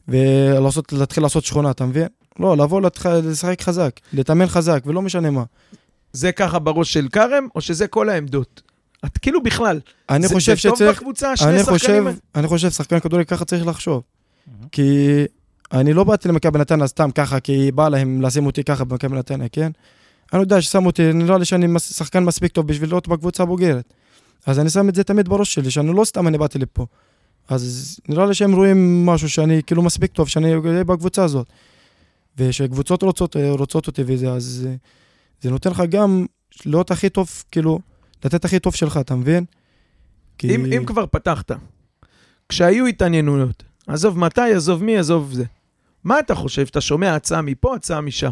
ולעשות, 0.08 0.94
להתחיל 0.94 1.24
לעשות 1.24 1.46
שכונה, 1.46 1.72
אתה 1.72 1.86
מבין? 1.86 2.08
לא, 2.40 2.58
לבוא 2.58 2.82
להתח... 2.82 3.06
לשחק 3.06 3.62
חזק, 3.62 4.00
להתאמן 4.14 4.48
חזק, 4.48 4.84
ולא 4.86 5.02
משנה 5.02 5.30
מה. 5.32 5.44
זה 6.14 6.32
ככה 6.32 6.60
בראש 6.60 6.94
של 6.94 7.08
כרם, 7.12 7.48
או 7.56 7.62
שזה 7.62 7.88
כל 7.88 8.10
העמדות? 8.10 8.62
את 9.06 9.18
כאילו 9.18 9.44
בכלל, 9.44 9.80
אני 10.10 10.28
זה, 10.28 10.34
חושב 10.34 10.56
זה 10.56 10.70
טוב 10.70 10.76
שצריך... 10.76 10.98
בקבוצה, 10.98 11.38
שני 11.38 11.50
אני 11.50 11.60
שחקנים... 11.60 11.78
חושב, 11.78 12.06
אני 12.36 12.48
חושב 12.48 12.70
שחקן 12.70 13.00
כדורגל 13.00 13.24
ככה 13.24 13.46
צריך 13.46 13.68
לחשוב. 13.68 14.04
מהמם. 14.48 14.68
כי 14.72 15.08
אני 15.72 15.94
לא 15.94 16.04
באתי 16.04 16.28
למכבי 16.28 16.60
נתניה 16.60 16.88
סתם 16.88 17.12
ככה, 17.12 17.40
כי 17.40 17.72
בא 17.72 17.90
להם 17.90 18.22
לשים 18.22 18.46
אותי 18.46 18.64
ככה 18.64 18.84
במכבי 18.84 19.16
נתניה, 19.18 19.50
כן? 19.50 19.72
אני 20.34 20.42
יודע 20.42 20.62
ששמו 20.62 20.88
אותי, 20.88 21.14
נראה 21.14 21.38
לי 21.38 21.46
שאני 21.46 21.80
שחקן 21.80 22.24
מספיק 22.24 22.52
טוב 22.52 22.68
בשביל 22.68 22.90
להיות 22.90 23.08
בקבוצה 23.08 23.44
הבוגרת. 23.44 23.94
אז 24.46 24.60
אני 24.60 24.70
שם 24.70 24.90
את 24.90 24.96
זה 24.96 25.04
תמיד 25.04 25.30
בראש 25.30 25.54
שלי, 25.54 25.72
שאני 25.72 25.96
לא 25.96 26.06
סתם 26.06 26.28
אני 26.28 26.38
באתי 26.38 26.60
לפה. 26.60 26.86
אז 27.48 27.98
נראה 28.10 28.26
לי 28.26 28.34
שהם 28.34 28.54
רואים 28.54 29.06
משהו 29.06 29.30
שאני 29.30 29.62
כאילו 29.64 29.84
מספיק 29.84 30.12
טוב, 30.12 30.28
שאני 30.28 30.56
אהיה 30.56 30.84
בקבוצה 30.84 31.24
הזאת. 31.24 31.48
ושקבוצות 32.38 33.04
רוצות, 33.04 33.36
רוצות 33.50 33.88
אותי 33.88 34.02
וזה, 34.06 34.32
אז 34.32 34.68
אה, 34.70 34.76
זה 35.42 35.52
נותן 35.52 35.70
לך 35.72 35.84
גם 35.90 36.26
להיות 36.66 36.92
הכי 36.92 37.10
טוב, 37.10 37.30
כאילו, 37.52 37.80
לתת 38.26 38.46
הכי 38.46 38.60
טוב 38.60 38.76
שלך, 38.76 38.98
אתה 38.98 39.16
מבין? 39.16 39.46
כי... 40.38 40.56
אם, 40.56 40.66
אם 40.66 40.86
כבר 40.86 41.06
פתחת, 41.06 41.52
כשהיו 42.50 42.86
התעניינויות, 42.86 43.64
עזוב 43.88 44.20
מתי, 44.20 44.54
עזוב 44.54 44.84
מי, 44.84 44.98
עזוב 44.98 45.34
זה. 45.34 45.44
מה 46.04 46.20
אתה 46.20 46.36
חושב? 46.36 46.66
אתה 46.70 46.82
שומע 46.82 47.16
הצעה 47.16 47.42
מפה, 47.42 47.76
הצעה 47.76 48.02
משם. 48.02 48.32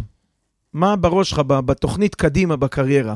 מה 0.74 0.96
בראש 0.96 1.30
שלך 1.30 1.40
בתוכנית 1.40 2.16
קדימה 2.16 2.56
בקריירה? 2.56 3.14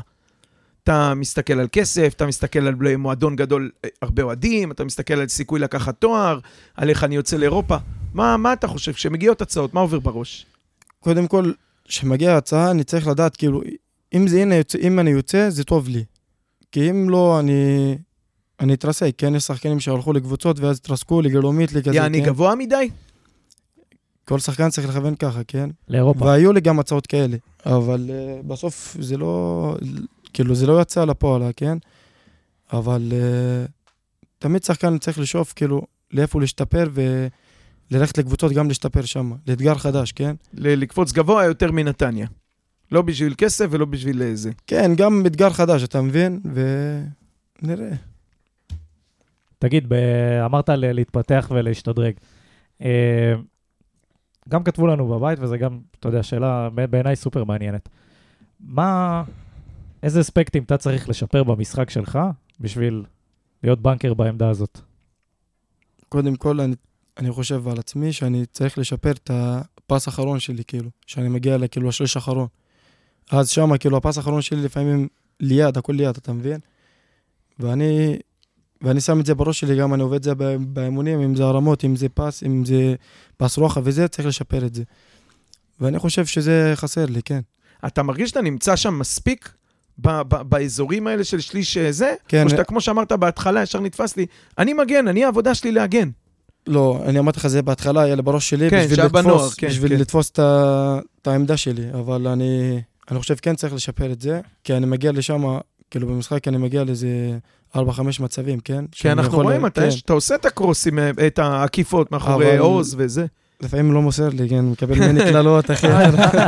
אתה 0.82 1.14
מסתכל 1.14 1.52
על 1.52 1.66
כסף, 1.72 2.12
אתה 2.16 2.26
מסתכל 2.26 2.66
על 2.66 2.96
מועדון 2.96 3.36
גדול, 3.36 3.70
אה, 3.84 3.88
הרבה 4.02 4.22
אוהדים, 4.22 4.70
אתה 4.70 4.84
מסתכל 4.84 5.14
על 5.14 5.28
סיכוי 5.28 5.60
לקחת 5.60 6.00
תואר, 6.00 6.38
על 6.74 6.90
איך 6.90 7.04
אני 7.04 7.14
יוצא 7.14 7.36
לאירופה. 7.36 7.76
מה, 8.14 8.36
מה 8.36 8.52
אתה 8.52 8.68
חושב? 8.68 8.92
כשמגיעות 8.92 9.42
הצעות, 9.42 9.74
מה 9.74 9.80
עובר 9.80 9.98
בראש? 9.98 10.46
קודם 11.00 11.26
כל, 11.26 11.52
כשמגיעה 11.84 12.36
הצעה, 12.36 12.70
אני 12.70 12.84
צריך 12.84 13.06
לדעת, 13.06 13.36
כאילו, 13.36 13.62
אם 14.14 14.28
זה, 14.28 14.42
הנה, 14.42 14.54
יוצא, 14.54 14.78
אם 14.78 14.98
אני 14.98 15.10
יוצא, 15.10 15.50
זה 15.50 15.64
טוב 15.64 15.88
לי. 15.88 16.04
כי 16.72 16.90
אם 16.90 17.10
לא, 17.10 17.40
אני... 17.40 17.96
אני 18.60 18.74
אתרסק, 18.74 19.14
כן? 19.18 19.34
יש 19.34 19.42
שחקנים 19.42 19.80
שהלכו 19.80 20.12
לקבוצות 20.12 20.60
ואז 20.60 20.76
התרסקו 20.76 21.22
לגלומית, 21.22 21.72
לכזה, 21.72 21.96
יעני 21.96 22.20
כן? 22.20 22.26
גבוה 22.26 22.54
מדי? 22.54 22.90
כל 24.24 24.38
שחקן 24.38 24.70
צריך 24.70 24.88
לכוון 24.88 25.14
ככה, 25.14 25.40
כן? 25.48 25.70
לאירופה. 25.88 26.24
והיו 26.24 26.52
לי 26.52 26.60
גם 26.60 26.80
הצעות 26.80 27.06
כאלה, 27.06 27.36
אבל 27.66 28.10
uh, 28.10 28.46
בסוף 28.46 28.96
זה 29.00 29.16
לא... 29.16 29.76
כאילו, 30.32 30.54
זה 30.54 30.66
לא 30.66 30.82
יצא 30.82 31.04
לפועל, 31.04 31.42
כן? 31.56 31.78
אבל 32.72 33.02
uh, 33.10 33.70
תמיד 34.38 34.62
שחקן 34.62 34.98
צריך 34.98 35.18
לשאוף, 35.18 35.52
כאילו, 35.52 35.82
לאיפה 36.12 36.40
להשתפר 36.40 36.88
וללכת 37.90 38.18
לקבוצות 38.18 38.52
גם 38.52 38.68
להשתפר 38.68 39.02
שם, 39.02 39.32
לאתגר 39.46 39.74
חדש, 39.74 40.12
כן? 40.12 40.34
ל- 40.54 40.74
לקפוץ 40.82 41.12
גבוה 41.12 41.44
יותר 41.44 41.72
מנתניה. 41.72 42.26
לא 42.92 43.02
בשביל 43.02 43.34
כסף 43.38 43.66
ולא 43.70 43.84
בשביל 43.84 44.22
אה, 44.22 44.34
זה. 44.34 44.50
כן, 44.66 44.92
גם 44.96 45.22
אתגר 45.26 45.50
חדש, 45.50 45.84
אתה 45.84 46.02
מבין? 46.02 46.40
ונראה. 47.62 47.90
תגיד, 49.58 49.88
ב... 49.88 49.94
אמרת 50.44 50.68
ל- 50.68 50.92
להתפתח 50.92 51.46
ולהשתדרג. 51.54 52.14
אה, 52.82 53.34
גם 54.48 54.64
כתבו 54.64 54.86
לנו 54.86 55.08
בבית, 55.08 55.38
וזה 55.42 55.58
גם, 55.58 55.78
אתה 56.00 56.08
יודע, 56.08 56.22
שאלה 56.22 56.68
בעיניי 56.90 57.16
סופר 57.16 57.44
מעניינת. 57.44 57.88
מה, 58.60 59.22
איזה 60.02 60.20
אספקטים 60.20 60.62
אתה 60.62 60.76
צריך 60.76 61.08
לשפר 61.08 61.44
במשחק 61.44 61.90
שלך 61.90 62.18
בשביל 62.60 63.04
להיות 63.62 63.80
בנקר 63.82 64.14
בעמדה 64.14 64.48
הזאת? 64.48 64.80
קודם 66.08 66.36
כל, 66.36 66.60
אני, 66.60 66.74
אני 67.18 67.32
חושב 67.32 67.68
על 67.68 67.78
עצמי 67.78 68.12
שאני 68.12 68.46
צריך 68.46 68.78
לשפר 68.78 69.10
את 69.10 69.30
הפס 69.34 70.06
האחרון 70.06 70.40
שלי, 70.40 70.64
כאילו, 70.64 70.90
שאני 71.06 71.28
מגיע 71.28 71.56
לכאילו 71.56 71.88
השליש 71.88 72.16
האחרון. 72.16 72.46
אז 73.30 73.48
שמה, 73.48 73.78
כאילו, 73.78 73.96
הפס 73.96 74.16
האחרון 74.16 74.42
שלי 74.42 74.62
לפעמים 74.62 75.08
ליד, 75.40 75.78
הכל 75.78 75.92
ליד, 75.92 76.16
אתה 76.16 76.32
מבין? 76.32 76.60
ואני, 77.58 78.18
ואני 78.82 79.00
שם 79.00 79.20
את 79.20 79.26
זה 79.26 79.34
בראש 79.34 79.60
שלי, 79.60 79.76
גם 79.76 79.94
אני 79.94 80.02
עובד 80.02 80.16
את 80.16 80.22
זה 80.22 80.34
באימונים, 80.60 81.20
אם 81.20 81.36
זה 81.36 81.44
הרמות, 81.44 81.84
אם 81.84 81.96
זה 81.96 82.08
פס, 82.08 82.42
אם 82.42 82.64
זה 82.64 82.94
פס 83.36 83.58
רוחב 83.58 83.82
וזה, 83.84 84.08
צריך 84.08 84.28
לשפר 84.28 84.66
את 84.66 84.74
זה. 84.74 84.82
ואני 85.80 85.98
חושב 85.98 86.26
שזה 86.26 86.72
חסר 86.74 87.06
לי, 87.06 87.22
כן. 87.22 87.40
אתה 87.86 88.02
מרגיש 88.02 88.28
שאתה 88.30 88.40
נמצא 88.40 88.76
שם 88.76 88.98
מספיק 88.98 89.52
ב- 90.00 90.22
ב- 90.28 90.42
באזורים 90.42 91.06
האלה 91.06 91.24
של 91.24 91.40
שליש 91.40 91.76
אה, 91.76 91.92
זה? 91.92 92.14
כן, 92.28 92.44
או 92.44 92.50
שאתה, 92.50 92.64
כמו 92.64 92.80
שאמרת 92.80 93.12
בהתחלה, 93.12 93.62
ישר 93.62 93.80
נתפס 93.80 94.16
לי, 94.16 94.26
אני 94.58 94.72
מגן, 94.72 95.08
אני 95.08 95.24
העבודה 95.24 95.54
שלי 95.54 95.72
להגן. 95.72 96.08
לא, 96.66 97.00
אני 97.06 97.18
אמרתי 97.18 97.38
לך 97.38 97.46
זה 97.46 97.62
בהתחלה, 97.62 98.02
היה 98.02 98.14
לי 98.14 98.22
בראש 98.22 98.50
שלי, 98.50 98.70
כן, 98.70 98.84
בשביל 98.84 99.00
לתפוס, 99.04 99.12
בנוער, 99.24 99.48
כן, 99.56 99.66
בשביל 99.68 99.94
כן. 99.94 100.00
לתפוס 100.00 100.30
את, 100.30 100.38
העמדה 101.26 101.56
שלי, 101.56 101.84
אבל 101.94 102.26
אני, 102.26 102.80
אני 103.10 103.18
חושב 103.18 103.34
כן 103.42 103.54
צריך 103.56 103.74
לשפר 103.74 104.12
את 104.12 104.20
זה, 104.20 104.40
כי 104.64 104.72
אני 104.74 104.86
מגיע 104.86 105.12
לשם, 105.12 105.44
כאילו 105.90 106.06
במשחק 106.08 106.48
אני 106.48 106.56
מגיע 106.56 106.84
לאיזה 106.84 107.08
4-5 107.76 107.78
מצבים, 108.20 108.60
כן? 108.60 108.84
כי 108.92 109.12
אנחנו 109.12 109.38
רואים, 109.38 109.66
אתה, 109.66 109.80
כן, 109.80 109.86
יש- 109.88 110.02
אתה 110.02 110.12
עושה 110.12 110.34
את 110.34 110.46
הקרוסים, 110.46 110.98
אה, 110.98 111.10
את 111.26 111.38
העקיפות 111.38 112.12
מאחורי 112.12 112.56
עוז 112.58 112.94
וזה. 112.98 113.26
לפעמים 113.62 113.92
לא 113.92 114.02
מוסר 114.02 114.28
לי, 114.28 114.48
כן, 114.48 114.64
מקבל 114.64 114.94
ממני 114.94 115.20
קללות, 115.32 115.70
אחי. 115.70 115.86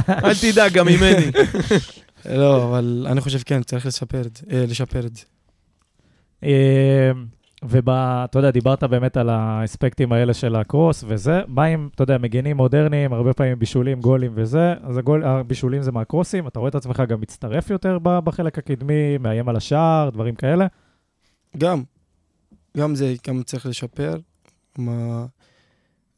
אל 0.09 0.35
תדאג, 0.41 0.73
גם 0.73 0.87
ממני. 0.87 1.31
לא, 2.31 2.65
אבל 2.65 3.07
אני 3.11 3.21
חושב 3.21 3.39
כן, 3.39 3.63
צריך 3.63 3.87
לשפר 3.87 4.21
את 4.21 4.37
זה, 4.37 4.47
אה, 4.53 4.65
לשפר 4.69 5.07
את 5.07 5.17
זה. 5.17 5.25
ואתה 7.63 8.39
יודע, 8.39 8.51
דיברת 8.51 8.85
באמת 8.85 9.17
על 9.17 9.29
האספקטים 9.31 10.13
האלה 10.13 10.35
של 10.35 10.57
הקרוס 10.57 11.05
וזה, 11.09 11.41
מה 11.47 11.65
עם, 11.65 11.89
אתה 11.95 12.03
יודע, 12.03 12.19
מגנים 12.19 12.57
מודרניים, 12.57 13.13
הרבה 13.13 13.33
פעמים 13.33 13.59
בישולים, 13.59 14.01
גולים 14.01 14.33
וזה, 14.35 14.75
אז 14.83 14.97
הגול, 14.97 15.25
הבישולים 15.25 15.83
זה 15.83 15.93
מהקרוסים, 15.93 16.47
אתה 16.47 16.59
רואה 16.59 16.69
את 16.69 16.75
עצמך 16.75 17.03
גם 17.09 17.21
מצטרף 17.21 17.71
יותר 17.71 17.99
בחלק 18.03 18.59
הקדמי, 18.59 19.19
מאיים 19.19 19.49
על 19.49 19.57
השער, 19.57 20.11
דברים 20.11 20.35
כאלה? 20.35 20.67
גם, 21.59 21.83
גם 22.77 22.95
זה, 22.95 23.15
גם 23.29 23.43
צריך 23.43 23.67
לשפר. 23.67 24.17
מה... 24.79 25.27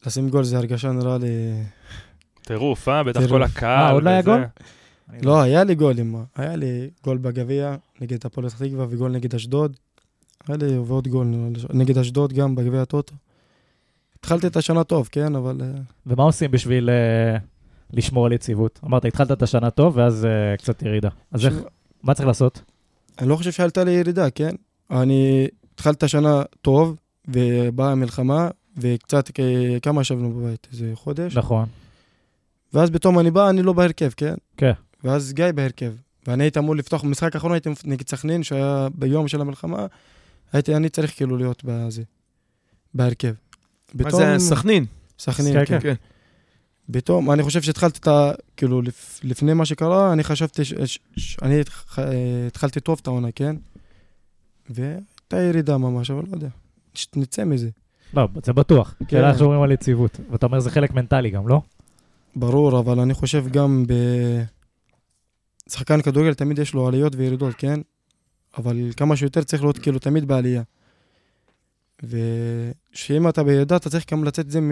לשים 0.06 0.28
גול 0.28 0.44
זה 0.44 0.58
הרגשה 0.58 0.92
נראה 0.92 1.18
לי... 1.18 1.62
טירוף, 2.42 2.88
אה? 2.88 3.02
בטח. 3.02 3.28
כל 3.28 3.42
הקהל. 3.42 3.84
אה, 3.84 3.90
עוד 3.90 4.02
לא 4.02 4.10
היה. 4.10 4.22
גול? 4.22 4.44
לא, 5.22 5.42
היה 5.42 5.64
לי 5.64 5.74
גולים, 5.74 6.12
מה? 6.12 6.22
היה 6.36 6.56
לי 6.56 6.90
גול 7.04 7.18
בגביע 7.18 7.76
נגד 8.00 8.26
הפועל 8.26 8.48
פתח 8.48 8.58
תקווה 8.58 8.86
וגול 8.90 9.10
נגד 9.10 9.34
אשדוד. 9.34 9.76
היה 10.48 10.56
לי 10.56 10.78
ועוד 10.78 11.08
גול 11.08 11.26
נגד 11.74 11.98
אשדוד 11.98 12.32
גם 12.32 12.54
בגביע 12.54 12.82
הטוטו. 12.82 13.14
התחלתי 14.18 14.46
את 14.46 14.56
השנה 14.56 14.84
טוב, 14.84 15.08
כן, 15.12 15.34
אבל... 15.34 15.60
אה, 15.62 15.80
ומה 16.06 16.22
עושים 16.22 16.50
בשביל 16.50 16.90
uh, 16.90 17.42
לשמור 17.92 18.26
על 18.26 18.32
יציבות? 18.32 18.80
אמרת, 18.84 19.04
התחלת 19.04 19.32
את 19.32 19.42
השנה 19.42 19.70
טוב, 19.70 19.96
ואז 19.96 20.24
uh, 20.24 20.58
קצת 20.58 20.82
ירידה. 20.82 21.08
אז 21.32 21.46
איך, 21.46 21.54
מה 22.02 22.14
צריך 22.14 22.26
לעשות? 22.26 22.62
אני 23.18 23.28
לא 23.28 23.36
חושב 23.36 23.52
שהייתה 23.52 23.84
לי 23.84 23.90
ירידה, 23.90 24.30
כן? 24.30 24.54
אני 24.90 25.46
התחלתי 25.74 25.98
את 25.98 26.02
השנה 26.02 26.42
טוב, 26.62 26.96
ובאה 27.28 27.92
המלחמה, 27.92 28.48
וקצת, 28.76 29.30
כמה 29.82 30.00
ישבנו 30.00 30.32
בבית? 30.32 30.68
איזה 30.72 30.90
חודש? 30.94 31.36
נכון. 31.36 31.66
ואז 32.74 32.90
פתאום 32.90 33.18
אני 33.18 33.30
בא, 33.30 33.50
אני 33.50 33.62
לא 33.62 33.72
בהרכב, 33.72 34.10
כן? 34.16 34.34
כן. 34.56 34.72
ואז 35.04 35.32
גיא 35.32 35.52
בהרכב. 35.54 35.92
ואני 36.26 36.44
הייתי 36.44 36.58
אמור 36.58 36.76
לפתוח 36.76 37.04
במשחק 37.04 37.34
האחרון, 37.34 37.52
הייתי 37.52 37.70
נגד 37.84 38.08
סכנין, 38.08 38.42
שהיה 38.42 38.88
ביום 38.94 39.28
של 39.28 39.40
המלחמה, 39.40 39.86
הייתי, 40.52 40.76
אני 40.76 40.88
צריך 40.88 41.16
כאילו 41.16 41.36
להיות 41.36 41.62
בזה, 41.64 42.02
בהרכב. 42.94 43.34
מה 43.94 44.10
זה, 44.10 44.34
סכנין? 44.38 44.86
סכנין, 45.18 45.54
כן, 45.54 45.64
כן. 45.64 45.80
כן. 45.80 45.94
פתאום, 46.92 47.30
אני 47.30 47.42
חושב 47.42 47.62
שהתחלתי 47.62 47.98
את 47.98 48.08
ה... 48.08 48.32
כאילו, 48.56 48.82
לפ, 48.82 49.20
לפני 49.22 49.54
מה 49.54 49.66
שקרה, 49.66 50.12
אני 50.12 50.24
חשבתי 50.24 50.64
ש... 50.64 50.74
ש... 50.84 50.98
ש... 51.16 51.36
אני 51.42 51.60
התח... 51.60 51.98
אה, 51.98 52.46
התחלתי 52.46 52.80
טוב 52.80 52.98
את 53.02 53.06
העונה, 53.06 53.28
כן? 53.32 53.56
והייתה 54.70 55.36
ירידה 55.36 55.78
ממש, 55.78 56.10
אבל 56.10 56.22
לא 56.28 56.34
יודע. 56.34 56.48
ש- 56.94 57.06
נצא 57.16 57.44
מזה. 57.44 57.68
לא, 58.14 58.28
זה 58.44 58.52
בטוח. 58.52 58.94
כן. 58.98 59.06
שאלה 59.10 59.30
איך 59.30 59.38
שומרים 59.38 59.62
על 59.62 59.72
יציבות. 59.72 60.20
ואתה 60.30 60.46
אומר 60.46 60.60
זה 60.60 60.70
חלק 60.70 60.90
מנטלי 60.94 61.30
גם, 61.30 61.48
לא? 61.48 61.60
ברור, 62.36 62.78
אבל 62.78 63.00
אני 63.00 63.14
חושב 63.14 63.48
גם 63.48 63.84
ב... 63.88 63.92
שחקן 65.68 66.02
כדורגל 66.02 66.34
תמיד 66.34 66.58
יש 66.58 66.74
לו 66.74 66.88
עליות 66.88 67.16
וירידות, 67.16 67.54
כן? 67.54 67.80
אבל 68.58 68.90
כמה 68.96 69.16
שיותר 69.16 69.42
צריך 69.42 69.62
להיות 69.62 69.78
כאילו 69.78 69.98
תמיד 69.98 70.28
בעלייה. 70.28 70.62
ושאם 72.02 73.28
אתה 73.28 73.42
בירידה, 73.42 73.76
אתה 73.76 73.90
צריך 73.90 74.12
גם 74.12 74.24
לצאת 74.24 74.46
את 74.46 74.50
זה 74.50 74.60
מ... 74.60 74.70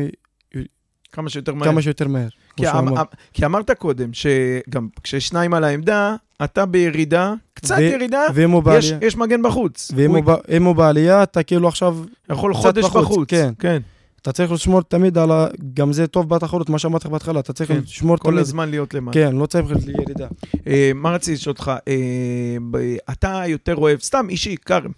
כמה 1.12 1.30
שיותר 1.30 1.54
מהר. 1.54 1.64
כמה 1.70 1.82
שיותר 1.82 2.08
מהר. 2.08 2.28
כי, 2.56 2.70
אמ, 2.70 2.76
אמר. 2.76 3.00
אמ, 3.00 3.06
כי 3.32 3.44
אמרת 3.44 3.70
קודם, 3.70 4.10
שגם 4.12 4.88
כששניים 5.02 5.54
על 5.54 5.64
העמדה, 5.64 6.16
אתה 6.44 6.66
בירידה, 6.66 7.34
קצת 7.54 7.76
ו- 7.78 7.82
ירידה, 7.82 8.22
ואם 8.34 8.50
הוא 8.50 8.60
יש, 8.60 8.64
בעלייה, 8.64 8.98
יש 9.06 9.16
מגן 9.16 9.42
בחוץ. 9.42 9.92
ואם 9.96 10.10
הוא 10.10 10.32
הוא 10.58 10.66
הוא 10.66 10.76
בעלייה, 10.76 11.22
אתה 11.22 11.42
כאילו 11.42 11.68
עכשיו, 11.68 11.98
יכול 12.32 12.54
חודש 12.54 12.84
בחוץ, 12.84 13.04
בחוץ. 13.04 13.28
כן. 13.28 13.52
כן. 13.58 13.82
אתה 14.22 14.32
צריך 14.32 14.52
לשמור 14.52 14.82
תמיד 14.82 15.18
על 15.18 15.30
ה... 15.30 15.46
גם 15.74 15.92
זה 15.92 16.06
טוב 16.06 16.28
בתחרות, 16.28 16.70
מה 16.70 16.78
שאמרתי 16.78 17.04
לך 17.06 17.12
בהתחלה, 17.12 17.40
אתה 17.40 17.52
צריך 17.52 17.72
כן. 17.72 17.78
לשמור 17.78 18.16
כל 18.16 18.28
תמיד. 18.30 18.38
הזמן 18.40 18.70
להיות 18.70 18.94
למעלה. 18.94 19.14
כן, 19.14 19.36
לא 19.36 19.46
צריך 19.46 19.66
לירידה. 19.86 20.28
אה, 20.66 20.90
מה 20.94 21.10
רציתי 21.10 21.32
לשאול 21.34 21.52
אותך? 21.52 21.72
אה, 21.88 22.56
ב- 22.70 22.96
אתה 23.12 23.42
יותר 23.46 23.76
אוהב, 23.76 24.00
סתם 24.00 24.26
אישי, 24.28 24.56
כרם, 24.56 24.90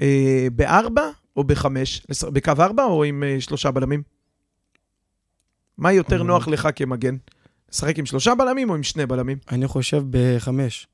אה, 0.00 0.46
בארבע 0.56 1.02
או 1.36 1.44
בחמש? 1.44 2.06
בקו 2.32 2.52
ארבע 2.60 2.84
או 2.84 3.04
עם 3.04 3.22
אה, 3.26 3.36
שלושה 3.40 3.70
בלמים? 3.70 4.02
מה 5.78 5.92
יותר. 5.92 6.22
נוח 6.22 6.48
לך 6.48 6.68
כמגן? 6.76 7.16
לשחק 7.72 7.98
עם 7.98 8.06
שלושה 8.06 8.34
בלמים 8.34 8.70
או 8.70 8.74
עם 8.74 8.82
שני 8.82 9.06
בלמים? 9.06 9.38
אני 9.52 9.66
חושב 9.66 10.02
בחמש. 10.10 10.86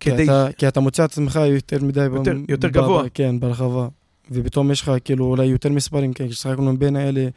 כי 0.00 0.10
כדי... 0.10 0.24
אתה, 0.24 0.46
כי 0.58 0.68
אתה 0.68 0.80
מוצא 0.80 1.02
עצמך 1.04 1.40
יותר 1.46 1.84
מדי... 1.84 2.04
יותר- 2.04 2.34
ב- 2.46 2.50
יותר 2.50 2.68
גבוה. 2.68 3.02
ב- 3.02 3.08
כן, 3.14 3.40
ברחבה. 3.40 3.88
ופתאום 4.30 4.70
יש 4.70 4.80
לך 4.80 4.92
כאילו 5.04 5.24
אולי 5.24 5.44
יותר 5.44 5.68
מספרים, 5.68 6.12
כן, 6.12 6.28
כששחקנו 6.28 6.78
בין 6.78 6.96
האלה, 6.96 7.28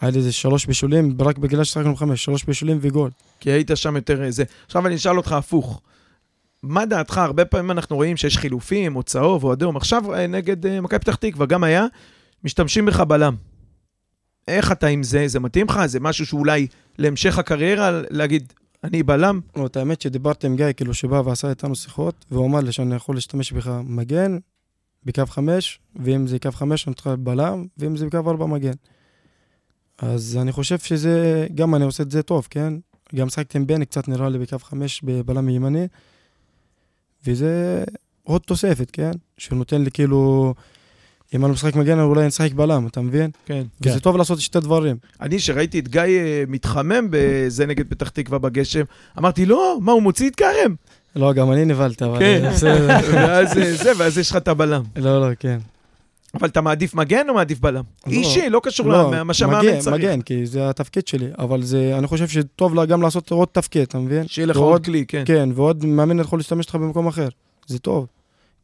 היה 0.00 0.10
לי 0.10 0.18
איזה 0.18 0.32
שלוש 0.32 0.66
בישולים, 0.66 1.16
רק 1.20 1.38
בגלל 1.38 1.64
ששחקנו 1.64 1.96
חמש, 1.96 2.24
שלוש 2.24 2.44
בישולים 2.44 2.78
וגול. 2.80 3.10
כי 3.40 3.50
היית 3.50 3.70
שם 3.74 3.96
יותר 3.96 4.24
אה, 4.24 4.30
זה. 4.30 4.44
עכשיו 4.66 4.86
אני 4.86 4.94
אשאל 4.94 5.16
אותך 5.16 5.32
הפוך. 5.32 5.80
מה 6.62 6.86
דעתך? 6.86 7.18
הרבה 7.18 7.44
פעמים 7.44 7.70
אנחנו 7.70 7.96
רואים 7.96 8.16
שיש 8.16 8.38
חילופים, 8.38 8.96
או 8.96 9.02
צהוב, 9.02 9.44
או 9.44 9.52
אדום. 9.52 9.76
עכשיו 9.76 10.14
אה, 10.14 10.26
נגד 10.26 10.66
אה, 10.66 10.80
מכבי 10.80 10.98
פתח 10.98 11.14
תקווה 11.14 11.46
גם 11.46 11.64
היה, 11.64 11.86
משתמשים 12.44 12.86
בך 12.86 13.00
בלם. 13.00 13.34
איך 14.48 14.72
אתה 14.72 14.86
עם 14.86 15.02
זה? 15.02 15.28
זה 15.28 15.40
מתאים 15.40 15.66
לך? 15.66 15.86
זה 15.86 16.00
משהו 16.00 16.26
שאולי 16.26 16.66
להמשך 16.98 17.38
הקריירה, 17.38 18.00
להגיד, 18.10 18.52
אני 18.84 19.02
בלם? 19.02 19.40
לא, 19.56 19.66
את 19.66 19.76
האמת 19.76 20.00
שדיברתי 20.00 20.46
עם 20.46 20.56
גיא, 20.56 20.72
כאילו, 20.76 20.94
שבא 20.94 21.22
ועשה 21.24 21.50
איתנו 21.50 21.74
שיחות, 21.74 22.24
והוא 22.30 22.46
אמר 22.46 22.60
לי 22.60 22.72
שאני 22.72 22.94
יכול 22.94 23.14
להשתמש 23.14 23.52
בך 23.52 23.70
מגן, 23.84 24.38
בקו 25.04 25.26
חמש, 25.26 25.80
ואם 25.96 26.26
זה 26.26 26.38
קו 26.38 26.52
חמש, 26.52 26.86
אני 26.86 26.94
צריך 26.94 27.06
בלם, 27.18 27.64
ואם 27.78 27.96
זה 27.96 28.06
בקו 28.06 28.30
ארבע, 28.30 28.46
מגן. 28.46 28.72
אז 29.98 30.38
אני 30.42 30.52
חושב 30.52 30.78
שזה, 30.78 31.46
גם 31.54 31.74
אני 31.74 31.84
עושה 31.84 32.02
את 32.02 32.10
זה 32.10 32.22
טוב, 32.22 32.46
כן? 32.50 32.74
גם 33.14 33.28
שחקתי 33.28 33.58
עם 33.58 33.66
בני, 33.66 33.86
קצת 33.86 34.08
נראה 34.08 34.28
לי 34.28 34.38
בקו 34.38 34.58
חמש, 34.58 35.00
בבלם 35.04 35.48
ימני, 35.48 35.86
וזה 37.26 37.84
עוד 38.22 38.40
תוספת, 38.40 38.90
כן? 38.90 39.10
שנותן 39.38 39.82
לי 39.82 39.90
כאילו, 39.90 40.54
אם 41.34 41.44
אני 41.44 41.52
משחק 41.52 41.76
מגן, 41.76 42.00
אולי 42.00 42.20
אני 42.20 42.28
אשחק 42.28 42.52
בלם, 42.52 42.86
אתה 42.86 43.00
מבין? 43.00 43.30
כן. 43.46 43.62
כן. 43.82 43.90
וזה 43.90 44.00
טוב 44.00 44.16
לעשות 44.16 44.40
שתי 44.40 44.60
דברים. 44.60 44.96
אני, 45.20 45.38
שראיתי 45.38 45.78
את 45.78 45.88
גיא 45.88 46.00
אה, 46.00 46.44
מתחמם 46.48 47.08
בזה 47.10 47.66
נגד 47.66 47.88
פתח 47.88 48.08
תקווה 48.08 48.38
בגשם, 48.38 48.82
אמרתי, 49.18 49.46
לא, 49.46 49.78
מה, 49.80 49.92
הוא 49.92 50.02
מוציא 50.02 50.30
את 50.30 50.36
כרם? 50.36 50.74
לא, 51.16 51.32
גם 51.32 51.52
אני 51.52 51.64
נבהלת, 51.64 52.02
אבל... 52.02 52.18
כן. 52.18 52.50
בסדר. 52.52 52.98
ואז 53.12 53.58
אה, 53.58 53.72
זה, 53.76 53.92
ואז 53.98 54.18
יש 54.18 54.30
לך 54.30 54.36
את 54.36 54.48
הבלם. 54.48 54.82
לא, 54.96 55.20
לא, 55.20 55.34
כן. 55.38 55.58
אבל 56.34 56.48
אתה 56.48 56.60
מעדיף 56.60 56.94
מגן 56.94 57.28
או 57.28 57.34
מעדיף 57.34 57.60
בלם? 57.60 57.82
לא. 58.06 58.12
אישי, 58.12 58.50
לא 58.50 58.60
קשור 58.62 58.88
לא, 58.88 59.12
למה 59.14 59.34
שהמאמן 59.34 59.58
מגן, 59.58 59.78
צריך. 59.78 59.96
מגן, 59.96 60.20
כי 60.20 60.46
זה 60.46 60.68
התפקיד 60.68 61.06
שלי, 61.06 61.26
אבל 61.38 61.62
זה, 61.62 61.94
אני 61.98 62.06
חושב 62.06 62.28
שטוב 62.28 62.74
לה 62.74 62.86
גם 62.86 63.02
לעשות 63.02 63.30
עוד 63.30 63.48
תפקיד, 63.52 63.82
אתה 63.82 63.98
מבין? 63.98 64.28
שיהיה 64.28 64.46
לך 64.46 64.56
עוד 64.56 64.84
כלי, 64.84 65.04
כן. 65.08 65.22
כן, 65.26 65.48
ועוד 65.54 65.84
מאמן 65.84 66.20
יכול 66.20 66.38
להשתמש 66.38 66.66
איתך 66.66 66.74
במקום 66.74 67.06
אחר, 67.06 67.28
זה 67.66 67.78
טוב. 67.78 68.06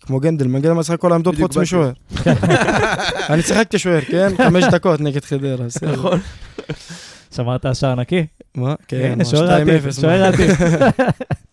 כמו 0.00 0.20
גנדל, 0.20 0.46
מגן 0.46 0.72
משחק 0.72 1.00
כל 1.00 1.12
העמדות 1.12 1.34
חוץ. 1.36 1.56
משוער. 1.56 1.92
אני 3.30 3.42
שיחקתי 3.42 3.78
שוער, 3.78 4.00
כן? 4.00 4.28
חמש 4.36 4.64
דקות 4.64 5.00
נגד 5.00 5.24
חדרה, 5.24 5.56
בסדר. 5.66 5.92
נכון. 5.92 6.20
שמרת 7.34 7.66
שער 7.74 7.94
נקי? 7.94 8.26
מה? 8.54 8.74
כן, 8.88 9.24
שוער 9.24 9.62
2-0, 9.62 10.00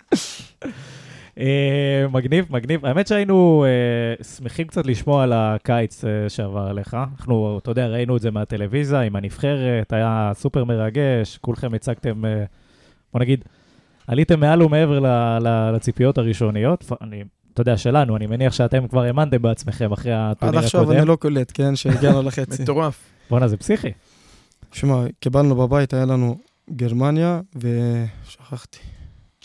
אה, 1.39 2.05
מגניב, 2.11 2.45
מגניב. 2.49 2.85
האמת 2.85 3.07
שהיינו 3.07 3.65
אה, 3.67 4.23
שמחים 4.23 4.67
קצת 4.67 4.85
לשמוע 4.85 5.23
על 5.23 5.33
הקיץ 5.33 6.05
אה, 6.05 6.29
שעבר 6.29 6.67
עליך. 6.67 6.97
אנחנו, 7.17 7.59
אתה 7.61 7.71
יודע, 7.71 7.87
ראינו 7.87 8.17
את 8.17 8.21
זה 8.21 8.31
מהטלוויזיה 8.31 9.01
עם 9.01 9.15
הנבחרת, 9.15 9.93
היה 9.93 10.31
סופר 10.35 10.63
מרגש, 10.63 11.37
כולכם 11.41 11.73
הצגתם, 11.73 12.21
בוא 13.13 13.19
נגיד, 13.21 13.45
עליתם 14.07 14.39
מעל 14.39 14.61
ומעבר 14.61 14.99
ל- 14.99 15.07
ל- 15.47 15.71
לציפיות 15.75 16.17
הראשוניות. 16.17 16.91
אני, 17.01 17.23
אתה 17.53 17.61
יודע, 17.61 17.77
שלנו, 17.77 18.17
אני 18.17 18.27
מניח 18.27 18.53
שאתם 18.53 18.87
כבר 18.87 19.03
האמנתם 19.03 19.41
בעצמכם 19.41 19.91
אחרי 19.91 20.13
עד 20.13 20.31
הטורניר 20.31 20.59
עכשיו 20.59 20.81
הקודם. 20.81 20.97
אני 20.99 21.07
לא 21.07 21.15
קולט, 21.15 21.51
כן? 21.53 21.75
שהגענו 21.75 22.21
לחצי. 22.21 22.63
מטורף. 22.63 22.99
בואנה, 23.29 23.47
זה 23.47 23.57
פסיכי. 23.57 23.91
שמע, 24.71 25.03
קיבלנו 25.19 25.55
בבית, 25.55 25.93
היה 25.93 26.05
לנו 26.05 26.37
גרמניה 26.75 27.41
ושכחתי. 27.55 28.79